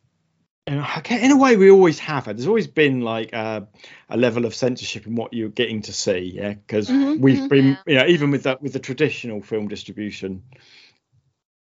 [0.68, 2.36] and In a way, we always have it.
[2.38, 3.68] There's always been like a,
[4.10, 6.54] a level of censorship in what you're getting to see, yeah.
[6.54, 7.50] Because Mhm, we've mhm.
[7.50, 7.84] been, Yeah.
[7.88, 10.44] you know, even with that with the traditional film distribution,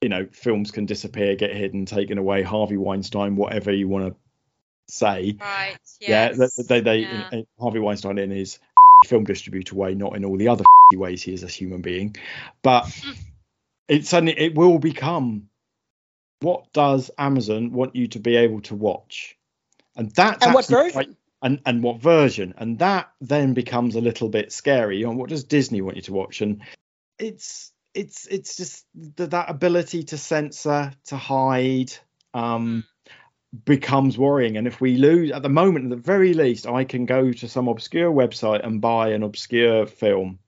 [0.05, 2.43] you know, films can disappear, get hidden, taken away.
[2.43, 4.17] Harvey Weinstein, whatever you want to
[4.95, 5.79] say, Right.
[5.99, 6.33] yeah.
[6.33, 7.29] They, they, they yeah.
[7.33, 8.59] in- in Harvey Weinstein in his
[9.07, 12.17] film distributor way, not in all the other ways he is a human being,
[12.63, 12.85] but
[13.89, 15.49] it suddenly it will become
[16.41, 19.37] what does Amazon want you to be able to watch,
[19.97, 20.93] and that's And what version?
[20.93, 24.99] quite- and and what version, and that then becomes a little bit scary.
[24.99, 26.41] You know, what does Disney want you to watch?
[26.43, 26.63] And
[27.19, 31.93] it's it's it's just the, that ability to censor, to hide.
[32.33, 32.85] Um,
[33.65, 34.57] becomes worrying.
[34.57, 37.49] And if we lose at the moment at the very least i can go to
[37.49, 40.39] some obscure website and buy an obscure film.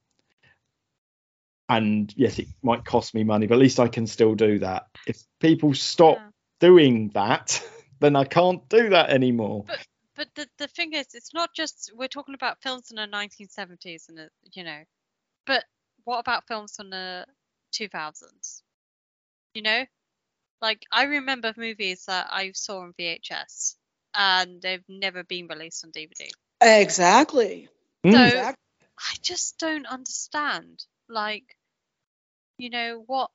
[1.68, 4.86] And yes it might cost me money but at least i can still do that.
[5.06, 6.30] If people stop Yeah.
[6.58, 7.62] doing that
[8.00, 9.64] then i can't do that anymore.
[10.16, 14.08] But the, the thing is, it's not just we're talking about films in the 1970s
[14.08, 14.82] and you know,
[15.46, 15.64] but
[16.06, 17.26] what about films from the
[17.72, 18.62] 2000s?
[19.54, 19.84] You know,
[20.62, 23.76] like I remember movies that I saw on VHS
[24.14, 26.30] and they've never been released on DVD.
[26.62, 27.68] Exactly.
[28.04, 28.54] So- exactly.
[28.98, 30.82] I just don't understand.
[31.06, 31.56] Like,
[32.56, 33.30] you know what?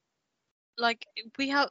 [0.77, 1.05] Like
[1.37, 1.69] we have,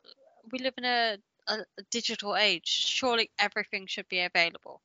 [0.53, 1.17] we live in a,
[1.49, 2.69] a, a digital age.
[2.69, 4.81] Surely everything should be available.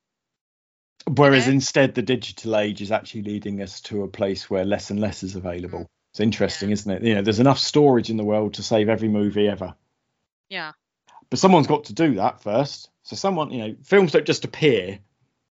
[1.06, 1.52] whereas know?
[1.52, 5.22] instead the digital age is actually leading us to a place where less and less
[5.22, 5.86] is available
[6.16, 6.72] it's interesting Yeah.
[6.72, 9.74] isn't it you know there's enough storage in the world to save every movie ever
[10.48, 10.72] Yeah.
[11.28, 14.98] but someone's got to do that first so someone you know films don't just appear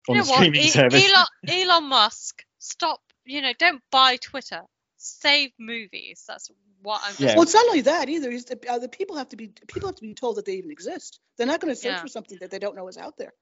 [0.09, 0.37] on you the know what?
[0.37, 3.01] streaming E- service Elon, Elon Musk, stop.
[3.25, 4.63] You know, don't buy Twitter.
[4.97, 6.25] Save movies.
[6.27, 6.51] That's
[6.83, 7.15] what I'm.
[7.19, 7.35] Yeah.
[7.35, 8.29] Well, it's not only that either.
[8.31, 10.55] Is the, uh, the people have to be people have to be told that they
[10.55, 11.21] even exist.
[11.39, 12.01] They're not going to search Yeah.
[12.01, 13.33] for something that they don't know is out there,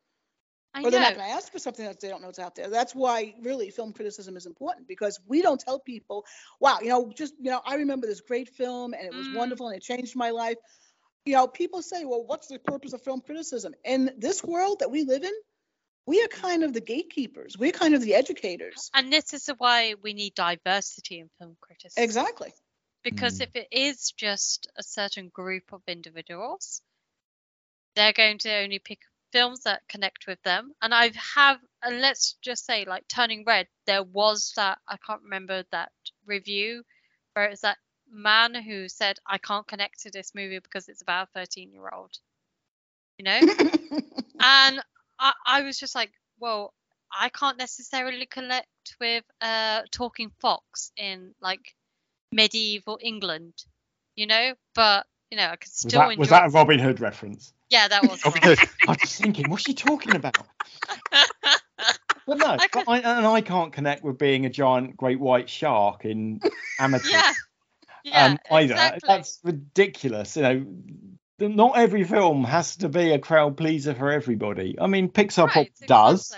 [0.74, 2.54] I or they're not going to ask for something that they don't know is out
[2.54, 2.68] there.
[2.68, 6.24] That's why really film criticism is important because we don't tell people,
[6.60, 9.34] "Wow, you know, just you know, I remember this great film and it was Mm.
[9.34, 10.56] wonderful and it changed my life."
[11.24, 14.90] You know, people say, "Well, what's the purpose of film criticism?" In this world that
[14.90, 15.34] we live in,
[16.06, 17.56] we are kind of the gatekeepers.
[17.58, 18.90] We're kind of the educators.
[18.94, 22.02] And this is why we need diversity in film criticism.
[22.04, 22.52] Exactly.
[23.02, 23.42] Because Mm.
[23.42, 26.82] if it is just a certain group of individuals,
[27.94, 29.00] they're going to only pick
[29.32, 30.72] films that connect with them.
[30.82, 35.22] And I have, and let's just say, like Turning Red, there was that, I can't
[35.22, 35.92] remember that
[36.26, 36.82] review
[37.34, 37.78] where it's that
[38.10, 41.88] man who said, I can't connect to this movie because it's about a 13 year
[41.92, 42.12] old.
[43.18, 43.40] You know?
[44.40, 44.80] and
[45.18, 46.72] I, I was just like, well,
[47.12, 48.66] I can't necessarily connect
[49.00, 51.74] with a talking fox in like
[52.32, 53.54] medieval England,
[54.14, 56.20] you know, but you know, I could was still that, enjoy.
[56.20, 58.20] was that a robin hood reference yeah, that was.
[58.24, 60.36] I was just thinking what's she talking about
[62.26, 65.48] but no I but I, and i can't connect with being a giant great white
[65.48, 66.40] shark in
[66.78, 67.32] amateur yeah,
[68.04, 68.74] yeah, um, either.
[68.74, 69.00] exactly.
[69.06, 70.36] That's ridiculous.
[70.36, 70.66] You know,
[71.48, 74.76] not every film has to be a crowd pleaser for everybody.
[74.80, 76.34] I mean, Pixar right, probably does.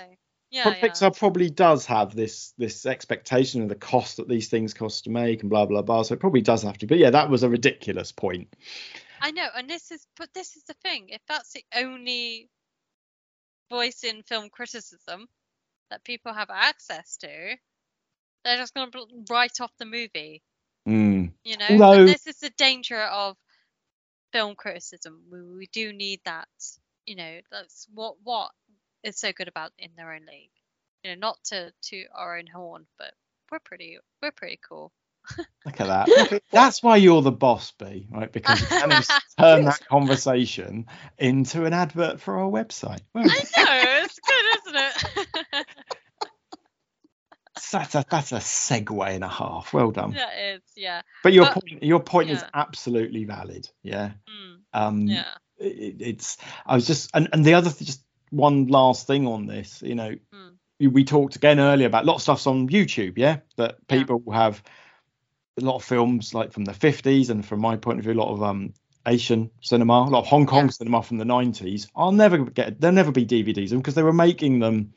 [0.51, 0.89] Yeah, But yeah.
[0.89, 5.11] Pixar probably does have this this expectation of the cost that these things cost to
[5.11, 6.03] make and blah blah blah.
[6.03, 6.87] So it probably does have to.
[6.87, 8.55] But yeah, that was a ridiculous point.
[9.23, 11.07] I know, and this is, but this is the thing.
[11.09, 12.51] If that's the only
[13.71, 15.29] voice in film criticism
[15.91, 17.57] that people have access to,
[18.45, 20.43] they're just going to write off the movie.
[20.89, 21.33] Mm.
[21.45, 23.37] You know, Although- and this is the danger of
[24.33, 25.23] film criticism.
[25.31, 26.49] We, we do need that.
[27.07, 28.51] You know, that's what what
[29.05, 30.51] is so good about in their own league.
[31.05, 33.15] You know, not to to our own horn, but
[33.51, 34.93] we're pretty we're pretty cool.
[35.65, 36.43] Look at that.
[36.51, 38.31] That's why you're the boss, B, right?
[38.33, 40.87] Because you managed to turn that conversation
[41.19, 43.01] into an advert for our website.
[43.15, 44.77] Well, I know it's good, isn't
[45.57, 45.67] it?
[47.73, 49.73] that's a that's a segue and a half.
[49.73, 50.13] Well done.
[50.13, 51.03] yeah, it's yeah.
[51.23, 53.69] But your But- point, your point is absolutely valid.
[53.83, 54.13] Yeah.
[54.29, 55.25] Mm, Um, yeah.
[55.59, 56.39] it, it's.
[56.67, 59.83] I was just, and, and the other, th- just one last thing on this.
[59.83, 60.93] You know, Mm.
[60.93, 63.15] we, talked again earlier about a lot of stuff's on YouTube.
[63.17, 63.99] Yeah, that Yeah.
[63.99, 64.63] people have
[65.61, 68.21] a lot of films like from the 50s, and from my point of view, a
[68.23, 68.73] lot of um
[69.07, 70.71] Asian cinema, a lot of Hong Kong Yeah.
[70.71, 71.89] cinema from the 90s.
[71.97, 74.93] I'll never get, there'll never be DVDs because they were making them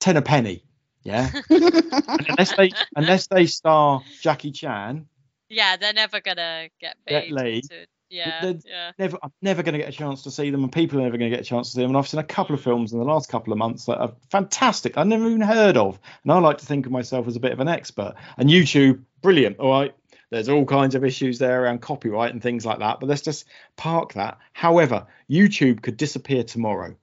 [0.00, 0.64] 10 a penny.
[1.04, 1.30] Yeah.
[1.50, 5.06] Unless they unless they star Jackie Chan,
[5.48, 6.96] Yeah, they're never gonna get
[7.30, 7.64] laid.
[7.70, 8.92] to- yeah, yeah.
[8.98, 11.18] never I'm never going to get a chance to see them, and people are never
[11.18, 11.90] going to get a chance to see them.
[11.90, 14.12] And I've seen a couple of films in the last couple of months that are
[14.30, 14.96] fantastic.
[14.96, 17.52] I've never even heard of, and I like to think of myself as a bit
[17.52, 18.14] of an expert.
[18.36, 19.58] And YouTube, brilliant.
[19.58, 19.94] All right,
[20.30, 23.46] there's all kinds of issues there around copyright and things like that, but let's just
[23.76, 24.38] park that.
[24.52, 26.96] However, YouTube could disappear tomorrow.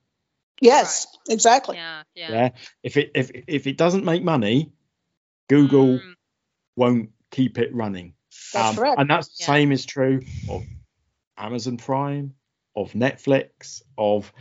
[0.62, 1.76] yes, exactly.
[1.78, 2.32] Yeah, yeah.
[2.32, 2.50] Yeah,
[2.84, 4.72] if it if if it doesn't make money,
[5.48, 6.14] Google Mm,
[6.76, 8.14] won't keep it running.
[8.54, 9.00] That's Um, correct.
[9.00, 9.46] And that's the Yeah.
[9.48, 10.64] same is true of
[11.38, 12.34] Amazon Prime,
[12.76, 14.32] of Netflix, of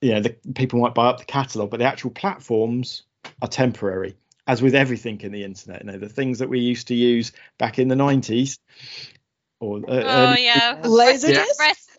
[0.00, 3.02] you know, the people might buy up the catalog, but the actual platforms
[3.42, 4.16] are temporary.
[4.46, 7.32] As with everything in the internet, you know, the things that we used to use
[7.58, 8.58] back in the 90s
[9.60, 10.76] or uh, Oh early- yeah.
[10.84, 11.58] Laserdisc?
[11.58, 11.90] Rest, rest,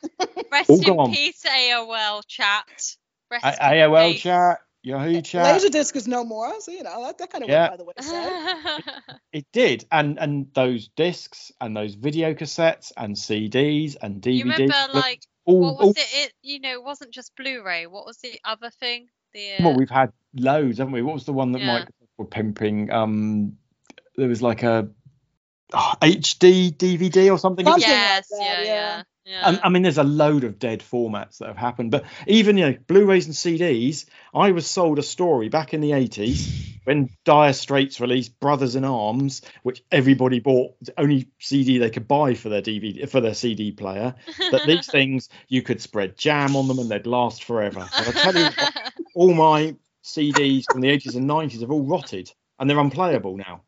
[0.51, 1.11] rest in gone.
[1.11, 2.95] peace, AOL chat.
[3.29, 4.21] Rest A- AOL peace.
[4.23, 5.61] chat, Yahoo chat.
[5.61, 7.69] Laserdisc is no more, so you know that, that kind of Yeah.
[7.69, 8.83] went by the wayside.
[9.33, 14.33] It did, and and those discs and those video cassettes and CDs and DVDs.
[14.33, 16.33] you remember like all, what all was it, it?
[16.41, 17.85] You know, it wasn't just Blu-ray.
[17.85, 19.09] What was the other thing?
[19.33, 21.03] The uh, Well, we've had loads, haven't we?
[21.03, 21.81] What was the one that Yeah.
[21.81, 22.91] Microsoft were pimping?
[22.91, 23.57] Um,
[24.15, 24.89] there was like a
[25.73, 27.65] oh, HD DVD or something.
[27.65, 28.63] Something yes, that, yeah, yeah.
[28.63, 29.47] yeah, yeah.
[29.47, 32.65] And, I mean, there's a load of dead formats that have happened, but even you
[32.65, 34.05] know, Blu-rays and CDs.
[34.33, 38.85] I was sold a story back in the 80s when Dire Straits released Brothers in
[38.85, 43.35] Arms, which everybody bought the only CD they could buy for their DVD for their
[43.35, 44.15] CD player.
[44.51, 47.87] That these things you could spread jam on them and they'd last forever.
[47.93, 48.49] I tell you,
[49.13, 53.61] all my CDs from the 80s and 90s have all rotted and they're unplayable now.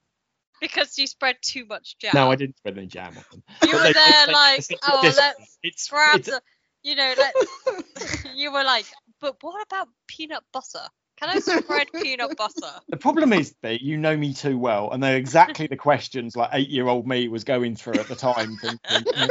[0.62, 2.12] Because you spread too much jam.
[2.14, 3.44] No, I didn't spread any jam on them.
[3.64, 6.42] You were they- there they- like, oh, it's- let's it's, grab it's- the,
[6.84, 8.26] you know, let's.
[8.36, 8.86] you were like,
[9.20, 10.88] but what about peanut butter?
[11.20, 12.80] Can I spread peanut butter?
[12.90, 16.50] The problem is that you know me too well, and they're exactly the questions like
[16.54, 18.56] eight-year-old me was going through at the time.
[18.58, 19.30] Thinking,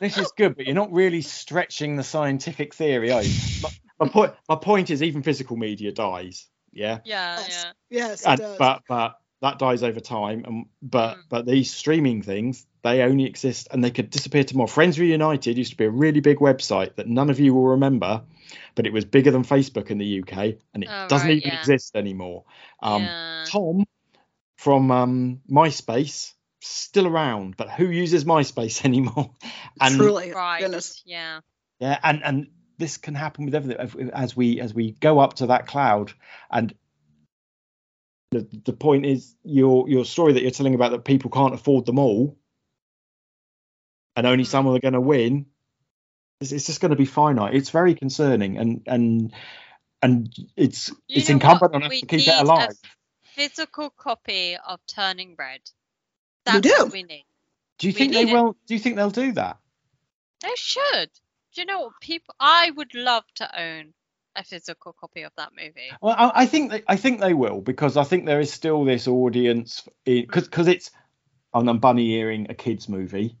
[0.00, 3.10] this is good, but you're not really stretching the scientific theory.
[3.10, 3.34] Are you?
[3.62, 6.46] My, my point, my point is, even physical media dies.
[6.72, 7.64] Yeah, yeah, Yes.
[7.64, 7.72] yeah.
[8.06, 8.58] Yes, it and, does.
[8.58, 10.44] but but that dies over time.
[10.46, 11.22] And but Mm.
[11.28, 14.66] but these streaming things, they only exist and they could disappear tomorrow.
[14.68, 18.22] Friends Reunited used to be a really big website that none of you will remember,
[18.74, 21.50] but it was bigger than Facebook in the UK, and it Oh, doesn't right, even
[21.52, 21.58] yeah.
[21.58, 22.44] exist anymore.
[22.82, 23.44] Um, yeah.
[23.46, 23.84] Tom
[24.56, 29.30] from um, MySpace still around, but who uses MySpace anymore?
[29.80, 30.60] And Truly, Right.
[30.60, 31.02] goodness.
[31.06, 31.40] Yeah.
[31.78, 35.34] yeah, and and this can happen with everything As- as we as we go up
[35.34, 36.12] to that cloud.
[36.50, 36.74] And
[38.30, 41.86] the the point is your your story that you're telling about that people can't afford
[41.86, 42.38] them all,
[44.16, 44.48] and only Mm.
[44.48, 45.46] some are going to win.
[46.40, 47.54] It's, it's just going to be finite.
[47.54, 49.32] It's very concerning, and and
[50.02, 51.82] and it's You it's incumbent what?
[51.82, 52.70] on us We to keep need it a alive.
[53.24, 55.60] Physical copy of Turning Red.
[56.46, 56.70] We do.
[56.70, 57.26] what we need.
[57.78, 58.32] Do you we think they it.
[58.32, 59.58] will Do you think they'll do that?
[60.42, 61.10] They should.
[61.54, 62.34] Do you know what people?
[62.40, 63.94] I would love to own
[64.40, 65.90] a physical copy of that movie.
[66.00, 68.84] Well, I, I think they, I think they will because I think there is still
[68.84, 70.90] this audience because because it's
[71.54, 73.36] and I'm bunny earing a kids movie.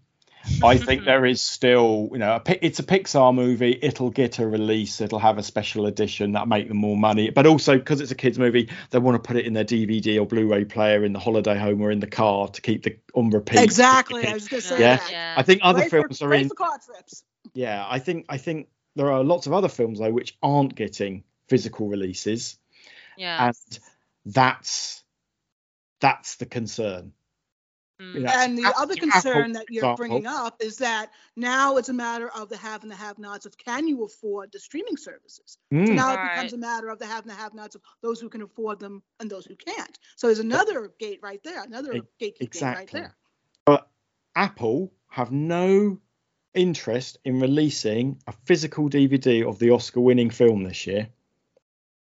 [0.64, 3.78] I think there is still you know a, it's a Pixar movie.
[3.80, 5.00] It'll get a release.
[5.00, 7.30] It'll have a special edition that make them more money.
[7.30, 10.20] But also because it's a kids movie, they want to put it in their DVD
[10.20, 13.30] or Blu-ray player in the holiday home or in the car to keep the on
[13.30, 13.60] repeat.
[13.60, 14.26] Exactly.
[14.26, 14.96] I was going to say Yeah.
[14.96, 15.10] that.
[15.10, 15.34] Yeah.
[15.36, 16.48] I think other Great for- films are great in.
[16.48, 17.22] for car trips.
[17.54, 21.24] Yeah, I think I think there are lots of other films though which aren't getting
[21.48, 22.58] physical releases.
[23.16, 23.48] yeah.
[23.48, 23.78] and
[24.26, 25.02] that's
[26.00, 27.12] that's the concern.
[28.00, 28.14] Mm.
[28.14, 31.90] you know, And the other concern for that you're bringing up is that now it's
[31.90, 35.58] a matter of the have and the have-nots of can you afford the streaming services.
[35.70, 36.34] So Mm, now it Right.
[36.34, 39.02] becomes a matter of the have and the have-nots of those who can afford them
[39.20, 39.98] and those who can't.
[40.16, 43.14] So there's another gate right there, another gatekeeping right there.
[43.66, 43.88] But
[44.34, 45.98] Apple have no
[46.54, 51.08] interest in releasing a physical DVD of the Oscar-winning film this year.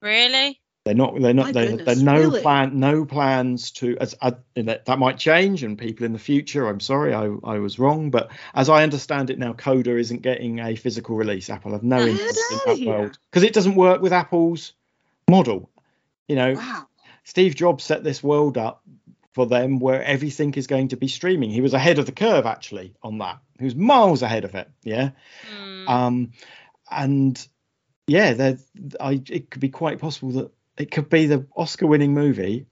[0.01, 0.59] Really?
[0.85, 1.21] They're not.
[1.21, 1.53] They're not.
[1.53, 2.41] They're, goodness, they're no really?
[2.41, 2.81] plan.
[2.81, 3.97] No plans to.
[4.01, 6.67] As I, that, that might change, and people in the future.
[6.67, 8.11] I'm sorry, I, I was wrong.
[8.11, 11.49] But as I understand it now, Coda isn't getting a physical release.
[11.51, 12.89] Apple have no Get interest in that here.
[12.89, 14.73] world because it doesn't work with Apple's
[15.31, 15.71] model.
[16.27, 16.89] You know, Wow.
[17.23, 18.83] Steve Jobs set this world up
[19.35, 21.51] for them where everything is going to be streaming.
[21.51, 23.39] He was ahead of the curve actually on that.
[23.59, 24.71] He was miles ahead of it.
[24.83, 25.11] Yeah.
[25.51, 25.89] Mm.
[25.89, 26.33] Um,
[26.91, 27.49] and
[28.07, 28.59] yeah, there,
[29.01, 32.67] I it could be quite possible that it could be the Oscar-winning movie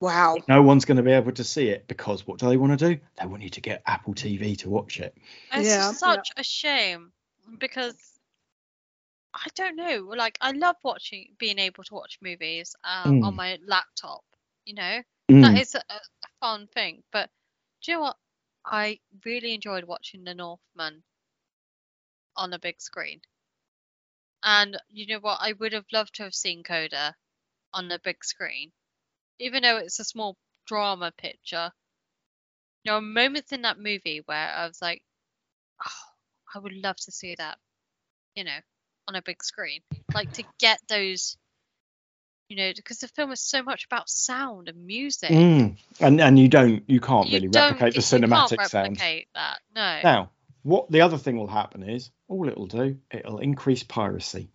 [0.00, 0.38] Wow.
[0.48, 2.94] No one's going to be able to see it because what do they want to
[2.94, 3.00] do?
[3.20, 5.14] They want you to get Apple TV to watch it.
[5.52, 7.12] It's Yeah, just such a shame
[7.58, 7.94] because
[9.34, 10.10] I don't know.
[10.16, 13.36] Like I love watching, being able to watch movies um, on Mm.
[13.36, 14.24] my laptop.
[14.64, 15.42] You know, Mm.
[15.42, 15.82] that is a,
[16.40, 17.02] fun thing.
[17.12, 17.30] But
[17.82, 18.16] do you know what?
[18.64, 21.02] I really enjoyed watching The Northman
[22.36, 23.20] on a big screen.
[24.42, 25.38] And you know what?
[25.40, 27.14] I would have loved to have seen Coda
[27.74, 28.72] on the big screen,
[29.38, 30.36] even though it's a small
[30.66, 31.72] drama picture.
[32.84, 35.02] There are moments in that movie where I was like,
[35.86, 37.58] oh, I would love to see that,
[38.34, 38.58] you know,
[39.08, 39.82] on a big screen.
[40.14, 41.36] Like to get those,
[42.50, 45.30] you know, because the film is so much about sound and music.
[45.30, 45.76] Mm.
[46.00, 48.88] And and you don't you can't You really don't- replicate the you can't cinematic sound.
[48.98, 49.58] replicate that.
[49.74, 50.00] No.
[50.02, 50.30] Now,
[50.62, 54.50] what the other thing will happen is all it'll do, it'll increase piracy.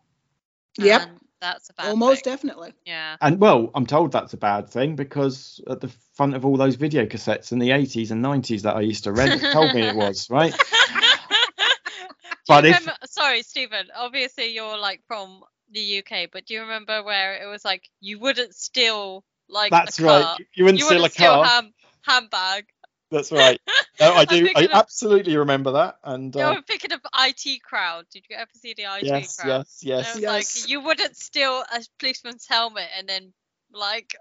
[0.77, 1.01] Yep.
[1.03, 2.34] And that's a bad Almost thing.
[2.34, 2.73] definitely.
[2.85, 3.15] Yeah.
[3.22, 6.76] And well, I'm told that's a bad thing because at the front of all those
[6.76, 9.95] video cassettes in the 80s and 90s that I used to rent, told me it
[9.95, 10.51] was, right?
[10.51, 13.88] Do you But if- remember, sorry, Stephen.
[13.95, 15.41] Obviously, you're like from
[15.76, 19.99] the UK, but do you remember where it was like you wouldn't steal like That's
[19.99, 20.38] a car?
[20.38, 20.47] right.
[20.56, 21.45] You wouldn't You steal a wouldn't steal car.
[21.45, 22.65] ham, handbag.
[23.11, 23.61] That's right.
[24.02, 24.49] No, I do.
[24.56, 25.99] I of- absolutely remember that.
[26.03, 28.06] And You uh, were thinking of IT crowd.
[28.11, 29.65] Did you ever see the IT yes, crowd?
[29.84, 30.18] yes, yes.
[30.19, 30.57] Yes.
[30.57, 33.34] like you wouldn't steal a policeman's helmet and then
[33.72, 34.15] like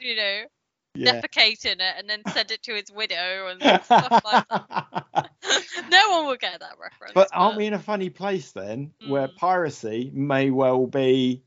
[0.00, 0.42] you know
[1.00, 1.20] Yeah.
[1.20, 5.30] defecate in it and then send it to his widow and stuff like that.
[5.90, 7.14] no one will get that reference.
[7.14, 9.36] but aren't we in a funny place then, where Mm.
[9.36, 11.42] piracy may well be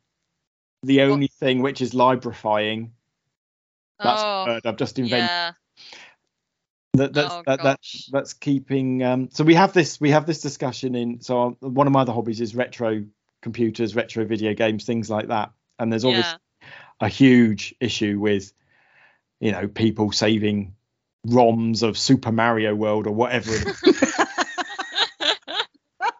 [0.83, 2.89] the only thing which is librifying?
[3.99, 5.29] That's oh, word I've just invented.
[5.29, 5.51] yeah.
[6.95, 10.41] that that's Oh, that, that's that's keeping um so we have this we have this
[10.41, 13.05] discussion in so one of my other hobbies is retro
[13.41, 16.67] computers retro video games things like that and there's obviously Yeah.
[17.01, 18.51] a huge issue with
[19.43, 20.73] you know people saving
[21.27, 23.83] roms of super mario world or whatever it is.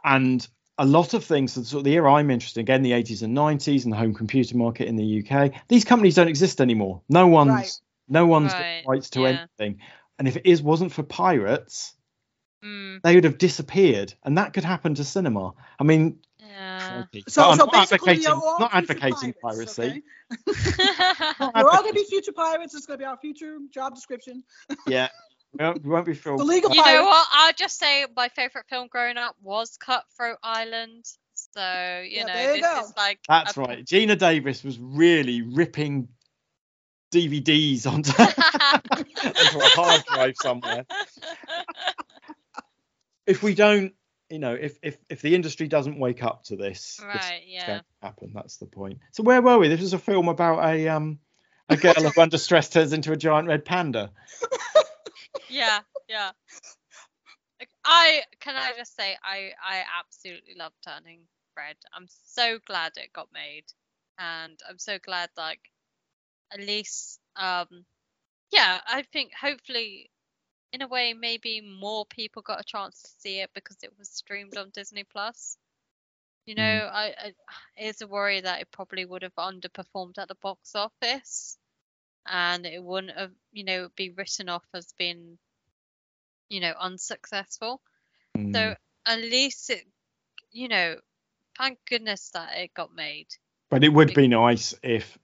[0.03, 0.47] and
[0.77, 3.23] a lot of things so sort of the era i'm interested in again the 80s
[3.23, 7.01] and 90s and the home computer market in the uk these companies don't exist anymore
[7.07, 7.71] no one's Right.
[8.09, 9.27] no one's Right, got rights to yeah.
[9.59, 9.79] anything
[10.19, 11.93] and if it is wasn't for pirates
[12.65, 16.19] Mm, they would have disappeared and that could happen to cinema i mean
[16.53, 17.03] yeah.
[17.13, 17.23] crikey.
[17.27, 20.03] So, I'm so not basically, advocating, you're all not advocating pirates, piracy
[20.49, 21.51] okay?
[21.55, 22.75] We're all going to be future pirates.
[22.75, 24.43] It's going to be our future job description.
[24.87, 25.09] yeah
[25.53, 27.27] we won't, we won't be filmed The legal you know what?
[27.31, 31.05] I'll just say my favorite film growing up was Cutthroat Island.
[31.35, 32.85] So you Yeah, know, you this go.
[32.85, 33.85] is like That's a- right.
[33.85, 36.07] Geena Davis was really ripping
[37.13, 40.85] DVDs onto, onto a hard drive somewhere.
[43.27, 43.93] If we don't,
[44.33, 47.53] you know, if if if the industry doesn't wake up to this, this right, is
[47.53, 47.67] yeah.
[47.67, 48.31] going to happen.
[48.33, 48.97] That's the point.
[49.11, 49.67] So where were we?
[49.67, 51.19] This was a film about a um
[51.69, 54.09] a girl who under stress turns into a giant red panda.
[55.49, 56.31] yeah, yeah.
[57.85, 61.19] I can I just say I I absolutely love Turning
[61.55, 61.75] Red.
[61.95, 63.65] I'm so glad it got made,
[64.17, 65.61] and I'm so glad like
[66.51, 67.85] at least um
[68.51, 70.09] yeah I think hopefully
[70.73, 74.09] in a way maybe more people got a chance to see it because it was
[74.09, 75.57] streamed on Disney Plus.
[76.45, 76.91] You know, Mm.
[76.91, 77.33] I, I
[77.77, 81.57] it's a worry that it probably would have underperformed at the box office,
[82.25, 85.37] and it wouldn't have, you know, be written off as being,
[86.49, 87.81] you know, unsuccessful.
[88.37, 88.53] Mm.
[88.53, 88.75] So
[89.05, 89.85] at least it,
[90.51, 90.97] you know,
[91.57, 93.27] thank goodness that it got made.
[93.69, 95.17] But it would be nice if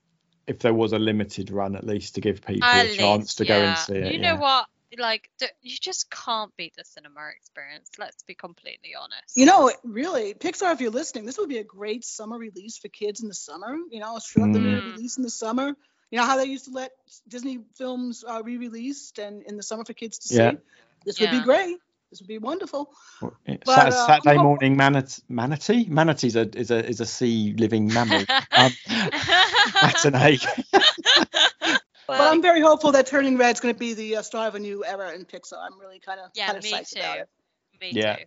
[0.46, 3.38] if there was a limited run at least to give people At a chance least,
[3.38, 4.14] to go and see it.
[4.14, 4.32] You yeah.
[4.32, 4.66] know what?
[4.98, 5.30] Like,
[5.62, 7.90] you just can't beat the cinema experience.
[7.98, 9.36] Let's be completely honest.
[9.36, 12.88] You know, really, Pixar, if you're listening, this would be a great summer release for
[12.88, 13.76] kids in the summer.
[13.90, 14.84] You know, a short Mm.
[14.84, 15.76] release in the summer.
[16.10, 16.90] You know how they used to let
[17.28, 20.50] Disney films uh, re-released and in the summer for kids to Yeah.
[20.50, 20.58] see.
[21.04, 21.78] This would be great.
[22.10, 22.90] This would be wonderful.
[23.20, 23.32] But,
[23.66, 25.86] Sat- uh, Saturday morning manat- manatee.
[25.88, 28.26] Manatee is a is a is a sea living mammal.
[28.56, 28.76] Um,
[29.80, 30.40] that's an egg.
[32.18, 34.54] But I'm very hopeful that Turning Red is going to be the uh, start of
[34.54, 35.58] a new era in Pixar.
[35.58, 37.00] I'm really kind of yeah, kind of me psyched too.
[37.00, 37.28] about it.
[37.80, 38.16] Me Yeah.
[38.16, 38.24] too.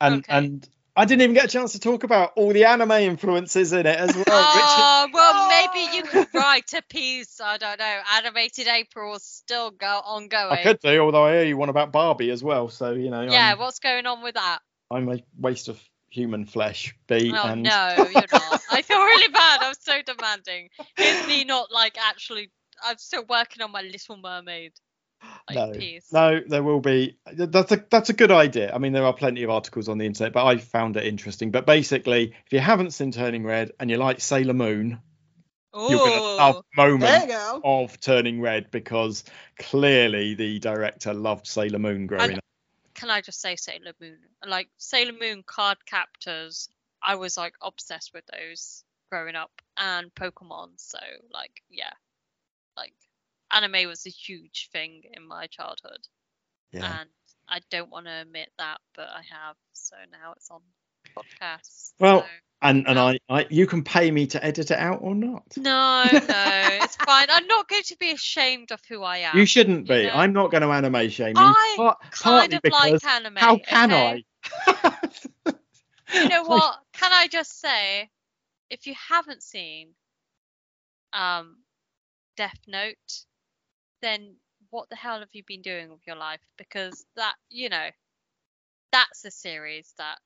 [0.00, 0.36] And Okay.
[0.36, 3.86] and I didn't even get a chance to talk about all the anime influences in
[3.86, 4.24] it as well.
[4.28, 7.40] Oh, well, maybe you could write a piece.
[7.40, 8.00] I don't know.
[8.14, 10.52] Animated April is still go ongoing.
[10.52, 12.68] I could do, although I hear you one about Barbie as well.
[12.68, 14.58] So you know, Yeah, I'm, what's going on with that?
[14.90, 15.80] I'm a waste of
[16.10, 16.94] human flesh.
[17.06, 18.60] B Oh and no, you're not.
[18.70, 19.60] I feel really bad.
[19.62, 20.68] I'm so demanding.
[20.96, 22.50] It's me not like actually.
[22.84, 24.72] I'm still working on my Little Mermaid
[25.48, 26.12] like no, piece.
[26.12, 27.18] no, there will be.
[27.32, 28.72] That's a that's a good idea.
[28.74, 31.50] I mean, there are plenty of articles on the internet, but I found it interesting.
[31.50, 35.00] But basically, if you haven't seen Turning Red and you like Sailor Moon,
[35.74, 36.62] you're going to love Ooh.
[36.76, 37.60] moment go.
[37.64, 39.24] of Turning Red because
[39.58, 42.44] clearly the director loved Sailor Moon growing And- up.
[42.94, 44.18] Can I just say Sailor Moon?
[44.44, 46.68] Like Sailor Moon Cardcaptors,
[47.00, 50.70] I was like obsessed with those growing up, and Pokemon.
[50.78, 50.98] So
[51.32, 51.92] like, yeah,
[52.78, 52.94] like
[53.50, 56.00] anime was a huge thing in my childhood,
[56.72, 57.00] Yeah.
[57.00, 57.08] and
[57.48, 59.56] I don't want to admit that, but I have.
[59.72, 60.60] So now it's on
[61.16, 61.92] podcasts.
[61.98, 62.26] Well, so-
[62.60, 62.98] And and.
[62.98, 65.44] I, I you can pay me to edit it out or not.
[65.56, 67.26] No, no, it's fine.
[67.30, 69.36] I'm not going to be ashamed of who I am.
[69.38, 70.02] You shouldn't you be.
[70.06, 70.12] know?
[70.14, 71.42] I'm not going to anime shame you.
[71.42, 73.36] I par- kind of like anime.
[73.36, 74.24] how can okay?
[74.66, 75.00] I?
[76.14, 76.74] You know what?
[76.94, 78.08] Can I just say,
[78.70, 79.90] if you haven't seen
[81.12, 81.56] um
[82.38, 83.26] Death Note,
[84.02, 84.36] then
[84.70, 86.40] what the hell have you been doing with your life?
[86.58, 87.90] Because that, you know,
[88.92, 90.18] that's a series that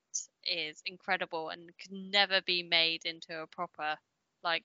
[0.44, 3.96] is incredible and can never be made into a proper,
[4.44, 4.64] like,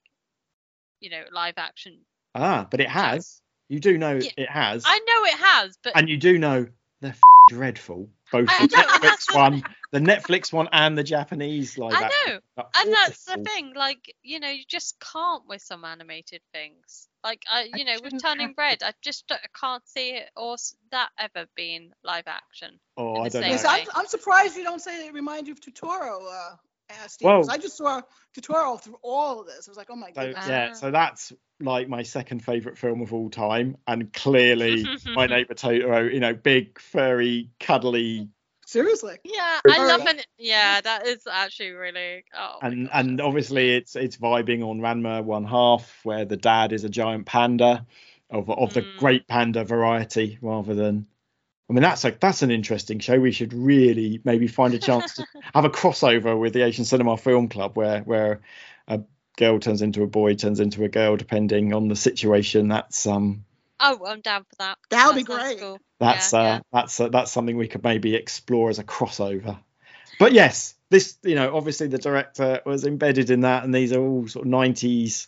[1.00, 2.06] you know, live action.
[2.34, 3.42] Ah, but it has.
[3.68, 6.66] You do know Yeah, it has, I know it has, but and you do know
[7.00, 8.10] they're f- dreadful.
[8.30, 12.40] Both I the know, Netflix one, the Netflix one, and the Japanese live I know.
[12.74, 17.42] and that's the thing like you know you just can't with some animated things like
[17.50, 20.56] i you know with shouldn't turning have red i just I can't see it or
[20.92, 23.48] that ever being live action Oh, I don't know.
[23.48, 23.86] Yes, I'm.
[23.94, 26.20] I'm surprised you don't say it reminds you of Totoro.
[26.20, 26.56] Uh,
[26.90, 28.00] uh, Well- I just saw
[28.36, 29.68] Totoro through all of this.
[29.68, 30.48] I was like, oh my So goodness.
[30.48, 30.74] yeah, Ah.
[30.74, 34.84] so that's like my second favorite film of all time, and clearly
[35.14, 36.12] my neighbor Totoro.
[36.12, 38.30] You know, big, furry, cuddly,
[38.68, 39.16] Seriously.
[39.24, 43.96] yeah i love it yeah that is actually really oh and gosh, and obviously it's
[43.96, 47.86] it's vibing on Ranma one half, where the dad is a giant panda,
[48.28, 48.96] of of the Mm.
[48.98, 51.06] great panda variety, rather than.
[51.70, 53.18] I mean, that's like that's an interesting show.
[53.18, 57.16] We should really maybe find a chance to have a crossover with the Asian Cinema
[57.16, 58.40] Film Club, where where
[58.86, 59.00] a
[59.38, 62.68] girl turns into a boy, turns into a girl, depending on the situation.
[62.68, 63.44] That's um
[63.80, 64.78] oh i'm down for that.
[64.90, 65.60] That would be sounds great.
[65.60, 65.78] cool.
[66.00, 66.60] that's Yeah, uh yeah.
[66.72, 69.58] that's uh, that's something we could maybe explore as a crossover.
[70.18, 74.00] But yes this you know obviously the director was embedded in that and these are
[74.00, 75.26] all sort of 90s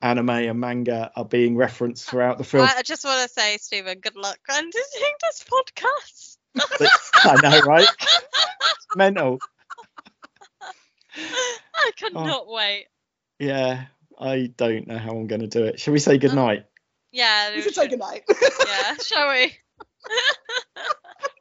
[0.00, 2.64] anime and manga are being referenced throughout the film.
[2.64, 4.72] I, I just want to say stephen good luck editing
[5.22, 6.36] this podcast.
[7.14, 7.86] I know right?
[8.96, 9.38] Mental.
[11.74, 12.86] I cannot wait.
[13.38, 13.86] Yeah
[14.20, 15.78] i don't know how i'm going to do it.
[15.78, 16.66] Shall we say good night
[17.12, 18.24] yeah You we should say should- goodnight.
[18.66, 19.52] yeah shall we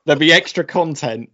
[0.06, 1.30] there'll be extra content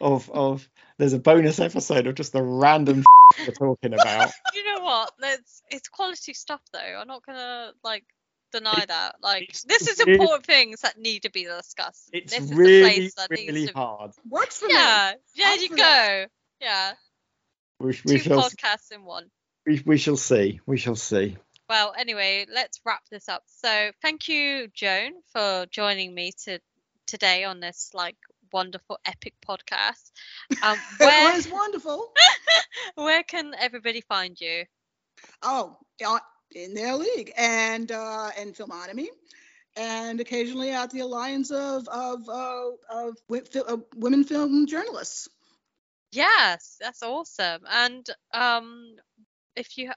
[0.00, 0.68] of of
[0.98, 3.04] there's a bonus episode of just the random
[3.38, 5.12] we're talking about you know what?
[5.18, 6.78] That's it's quality stuff though.
[7.00, 8.04] I'm not gonna like
[8.52, 9.16] deny It- that.
[9.22, 12.10] Like this is really- important things that need to be discussed.
[12.12, 14.74] it's this is the really place that really needs to hard Works for me.
[14.74, 15.76] Yeah, there you go.
[15.76, 16.28] that.
[16.60, 16.92] Yeah.
[17.80, 19.26] we, Two shall podcasts in one.
[19.66, 21.36] we, we shall see we shall see
[21.68, 23.42] Well, anyway, let's wrap this up.
[23.46, 26.60] So thank you, Joan, for joining me to
[27.06, 28.16] today on this like
[28.52, 30.12] wonderful epic podcast.
[30.62, 32.12] Um, It where was wonderful.
[32.94, 34.64] where can everybody find you?
[35.42, 35.76] Oh,
[36.54, 39.08] in their league and uh, and Filmonomy,
[39.76, 45.28] and occasionally at the Alliance of of uh, of uh, women film journalists.
[46.12, 47.62] Yes, that's awesome.
[47.68, 48.96] And um,
[49.56, 49.90] if you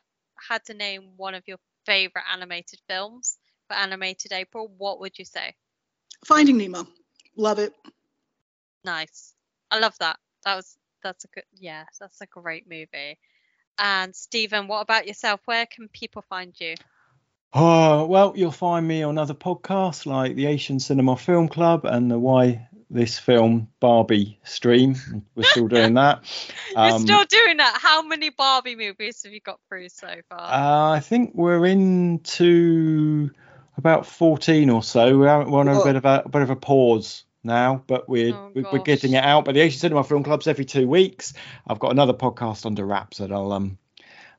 [0.47, 3.37] had to name one of your favorite animated films
[3.67, 5.55] for animated April, what would you say?
[6.25, 6.87] Finding Nemo,
[7.35, 7.73] love it.
[8.83, 9.33] Nice.
[9.71, 10.17] I love that.
[10.45, 13.19] That was that's a good yeah, that's a great movie.
[13.77, 15.41] And Stephen, what about yourself?
[15.45, 16.75] Where can people find you?
[17.53, 22.11] Oh, well, you'll find me on other podcasts like the Asian Cinema Film Club and
[22.11, 24.95] the Why This Film Barbie stream.
[25.35, 26.23] We're still doing that.
[26.75, 27.79] Um, still doing that.
[27.81, 30.39] How many Barbie movies have you got through so far?
[30.39, 33.31] uh, I think we're into
[33.77, 35.17] about 14 or so.
[35.17, 38.33] We're we're on a bit of a, a bit of a pause now, but we're
[38.35, 39.45] Oh, we- we're getting it out.
[39.45, 41.33] But the Asian Cinema Film Club's every two weeks.
[41.67, 43.77] I've got another podcast under wraps that I'll um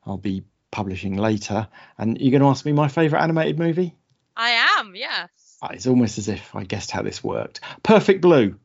[0.06, 1.66] I'll be publishing later.
[1.98, 3.96] And you're going to ask me my favorite animated movie?
[4.36, 5.49] I am, yes.
[5.62, 7.60] Uh, It's almost as if I guessed how this worked.
[7.82, 8.56] Perfect Blue.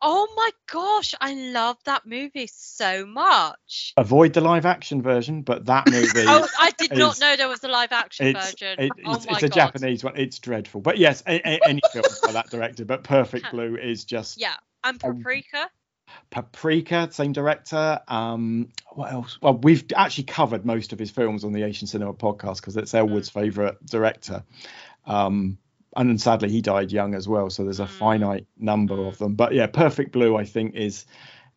[0.00, 3.94] Oh my gosh, I love that movie so much.
[3.96, 6.24] Avoid the live action version, but that movie.
[6.24, 8.76] Oh, I did not know there was a live action It's, version.
[8.78, 9.48] it- oh it's, it's a.
[9.48, 10.16] Japanese one.
[10.16, 10.82] It's dreadful.
[10.82, 12.84] But yes, a, a- any film by that director.
[12.84, 14.54] But Perfect Blue is just Yeah,
[14.84, 15.68] and Um, Paprika.
[16.30, 18.00] Paprika, same director.
[18.06, 19.38] Um, what else?
[19.42, 22.94] Well, we've actually covered most of his films on the Asian Cinema podcast because it's
[22.94, 24.44] Elwood's favourite director.
[25.06, 25.58] Um,
[25.96, 27.50] and then sadly, he died young as well.
[27.50, 27.90] So there's a Mm.
[27.98, 29.34] finite number of them.
[29.34, 31.06] But yeah, Perfect Blue, I think, is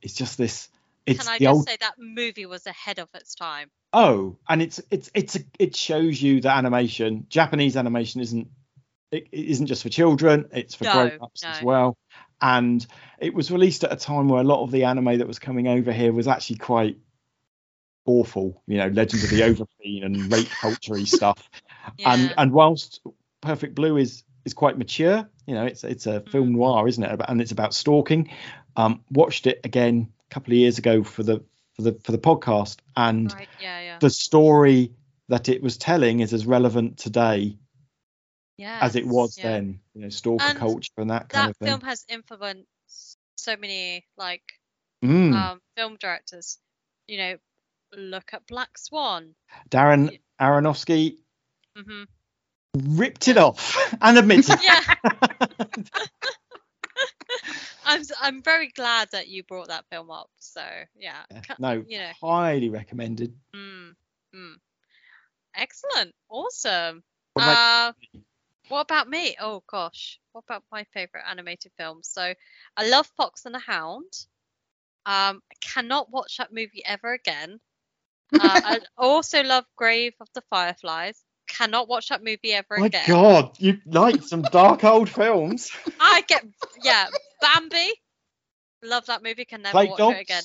[0.02, 0.70] is just this
[1.06, 3.70] it's Can I just old say that movie was ahead of its time?
[3.94, 8.48] oh and it's it's it's a, it shows you that animation japanese animation isn't
[9.12, 11.98] it, it isn't just for children it's for No, grown-ups as well
[12.42, 12.88] and
[13.20, 15.68] it was released at a time where a lot of the anime that was coming
[15.68, 16.98] over here was actually quite
[18.06, 21.50] awful you know legends of the overfiend and rape culture stuff
[21.98, 22.14] Yeah.
[22.14, 23.02] and and whilst
[23.42, 26.56] perfect blue is is quite mature you know it's it's a film Mm.
[26.56, 28.30] noir isn't it and it's about stalking
[28.76, 31.44] um watched it again a couple of years ago for the
[31.76, 33.50] for the for the podcast and right.
[33.62, 33.98] Yeah, yeah.
[34.00, 34.92] the story
[35.30, 37.58] that it was telling is as relevant today
[38.58, 38.80] yeah.
[38.82, 39.52] as it was yeah.
[39.52, 42.06] then you know stalker And culture and that kind That of thing That film has
[42.10, 44.44] influenced so many like
[45.04, 45.34] Mm.
[45.34, 46.60] um film directors.
[47.08, 47.38] You know,
[47.98, 49.34] look at Black Swan.
[49.70, 51.18] darren aronofsky
[51.76, 52.04] hmm
[52.78, 54.82] ripped it off and admitted Yeah.
[57.86, 60.30] I'm I'm very glad that you brought that film up.
[60.40, 60.62] So
[60.98, 61.24] yeah.
[61.48, 62.12] Ca- no You know.
[62.22, 63.92] highly recommended Mm,
[64.36, 64.54] mm.
[65.56, 66.14] Excellent.
[66.30, 67.04] Awesome.
[67.34, 67.94] What about Uh,
[68.70, 69.36] what about me?
[69.40, 72.08] Oh gosh, what about my favorite animated films?
[72.08, 72.34] So
[72.78, 74.12] I love Fox and the Hound.
[75.06, 77.60] Um, I cannot watch that movie ever again.
[78.40, 81.22] Uh, I also love Grave of the Fireflies.
[81.52, 83.04] Cannot watch that movie ever my again.
[83.08, 85.70] god you like some dark old films
[86.00, 86.44] I get
[86.84, 87.08] yeah,
[87.42, 87.92] Bambi.
[88.84, 89.46] Love that movie.
[89.46, 90.44] Can never Plague watch dogs it again.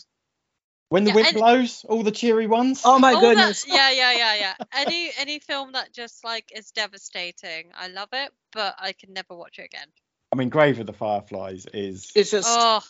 [0.90, 3.64] when the Yeah, wind and- blows all the cheery ones Oh my All that- goodness.
[3.66, 4.54] yeah, yeah, yeah, yeah.
[4.72, 9.34] Any any film that just like is devastating, I love it, but I can never
[9.34, 9.88] watch it again.
[10.32, 12.80] i mean grave of the fireflies is It's just Oh,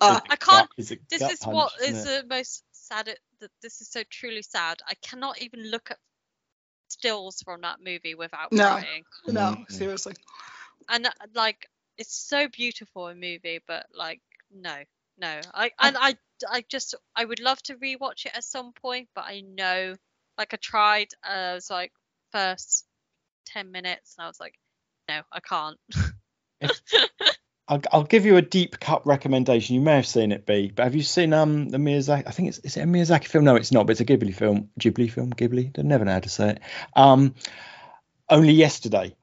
[0.00, 2.28] uh, I can't- is this is punch, what isn't is it?
[2.28, 3.08] the most sad.
[3.08, 4.80] It, that this is so truly sad.
[4.86, 5.98] I cannot even look at
[6.88, 8.68] stills from that movie without No.
[8.68, 9.04] crying.
[9.26, 9.68] no, Mhm.
[9.68, 10.14] seriously.
[10.88, 14.20] And uh, like, it's so beautiful a movie, but like,
[14.50, 14.84] no,
[15.18, 15.40] no.
[15.54, 16.16] I and I
[16.50, 19.96] I just I would love to rewatch it at some point, but I know,
[20.38, 21.08] like, I tried.
[21.24, 21.92] Uh, I was like
[22.32, 22.86] first
[23.46, 24.58] ten minutes, and I was like,
[25.08, 25.78] no, I can't.
[27.66, 29.74] I'll, I'll give you a deep cut recommendation.
[29.74, 32.24] You may have seen it, B, but have you seen um the Miyazaki?
[32.26, 33.44] I think it's is it a Miyazaki film?
[33.44, 33.86] No, it's not.
[33.86, 34.68] But it's a Ghibli film.
[34.78, 35.32] Ghibli film.
[35.32, 35.78] Ghibli.
[35.78, 36.60] I never know how to say it.
[36.94, 37.34] Um,
[38.28, 39.16] only yesterday.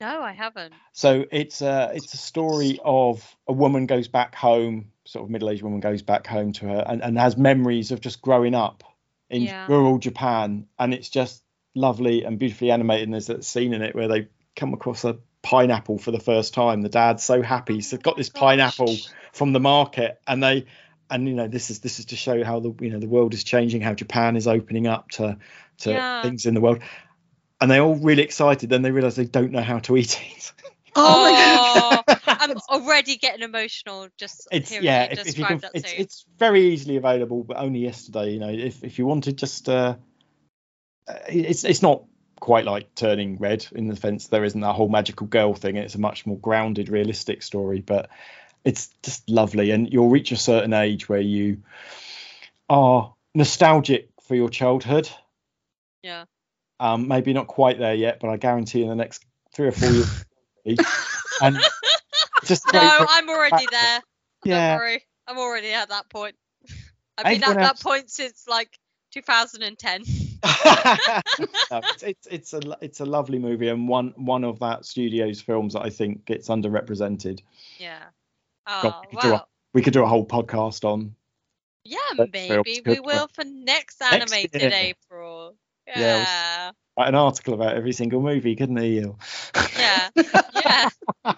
[0.00, 0.72] no, I haven't.
[0.92, 5.50] So it's a it's a story of a woman goes back home, sort of middle
[5.50, 8.82] aged woman goes back home to her and, and has memories of just growing up
[9.30, 9.66] in Yeah.
[9.68, 11.44] rural Japan, and it's just
[11.76, 13.04] lovely and beautifully animated.
[13.04, 16.54] And there's a scene in it where they come across a pineapple for the first
[16.54, 16.82] time.
[16.82, 18.96] The dad's so happy, he's got this pineapple
[19.32, 20.66] from the market, and they
[21.10, 23.34] and you know this is this is to show how the you know the world
[23.34, 25.38] is changing, how Japan is opening up to
[25.78, 26.22] to Yeah.
[26.22, 26.80] things in the world.
[27.60, 28.70] And they're all really excited.
[28.70, 30.52] Then they realise they don't know how to eat it.
[30.94, 32.14] Oh, Oh.
[32.26, 35.90] I'm already getting emotional just it's hearing yeah you if, if you can that it's,
[35.90, 36.00] scene.
[36.00, 39.96] it's very easily available but only yesterday you know if, if you wanted just uh
[41.06, 42.04] uh, it's it's not
[42.40, 45.94] quite like turning red in the sense there isn't that whole magical girl thing it's
[45.94, 48.08] a much more grounded realistic story but
[48.64, 51.62] it's just lovely and you'll reach a certain age where you
[52.68, 55.08] are nostalgic for your childhood
[56.02, 56.24] Yeah.
[56.80, 59.90] um maybe not quite there yet but i guarantee in the next three or four
[59.90, 60.24] years
[61.42, 61.58] and
[62.44, 64.00] just No, I'm already there.
[64.44, 65.04] yeah Don't worry.
[65.26, 66.36] I'm already at that point.
[67.16, 68.78] I've been Everyone at that point since like
[69.12, 70.04] 2010.
[71.70, 75.40] no, it's, it's it's a it's a lovely movie and one one of that studio's
[75.40, 77.40] films that I think gets underrepresented.
[77.78, 78.02] Yeah.
[78.66, 79.46] God, Oh, we could do a- wow.
[79.74, 81.14] We could do a whole podcast on.
[81.84, 81.98] Yeah,
[82.32, 84.70] maybe we will for next Next animated year.
[84.74, 85.54] April.
[85.86, 86.70] Yeah, Yeah.
[86.98, 89.00] Write an article about every single movie, couldn't he?
[89.00, 89.18] Neil?
[89.78, 90.08] Yeah.
[90.54, 90.88] Yeah.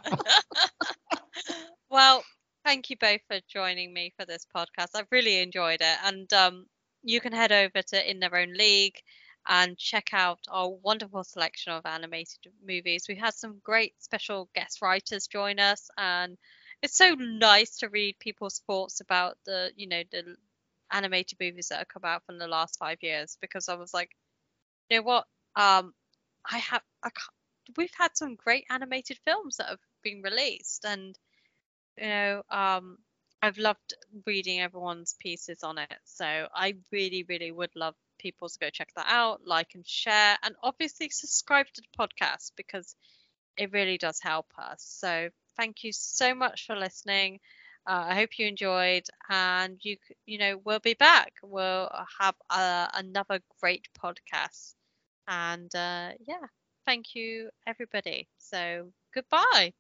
[1.91, 2.25] well,
[2.65, 4.89] thank you both for joining me for this podcast.
[4.95, 5.99] I've really enjoyed it.
[6.05, 6.67] And um,
[7.03, 9.01] you can head over to In Their Own League
[9.49, 13.07] and check out our wonderful selection of animated movies.
[13.09, 16.37] We've had some great special guest writers join us, and
[16.83, 20.37] it's so nice to read people's thoughts about the, you know, the
[20.93, 23.39] animated movies that have come out from the last five years.
[23.41, 24.11] Because I was like,
[24.91, 25.27] you know what?
[25.57, 25.95] Um,
[26.51, 31.19] I have, I can't, we've had some great animated films that have been released, and
[31.97, 32.99] you know, um,
[33.43, 33.95] I've loved
[34.27, 35.99] reading everyone's pieces on it.
[36.05, 40.37] So I really, really would love people to go check that out, like and share,
[40.43, 42.95] and obviously subscribe to the podcast because
[43.57, 44.83] it really does help us.
[44.83, 47.41] So thank you so much for listening.
[47.87, 49.97] Uh, I hope you enjoyed, and you
[50.27, 51.33] you know we'll be back.
[51.43, 51.91] We'll
[52.21, 54.75] have uh, another great podcast,
[55.27, 56.47] and uh, yeah,
[56.87, 58.29] thank you everybody.
[58.39, 59.73] So goodbye.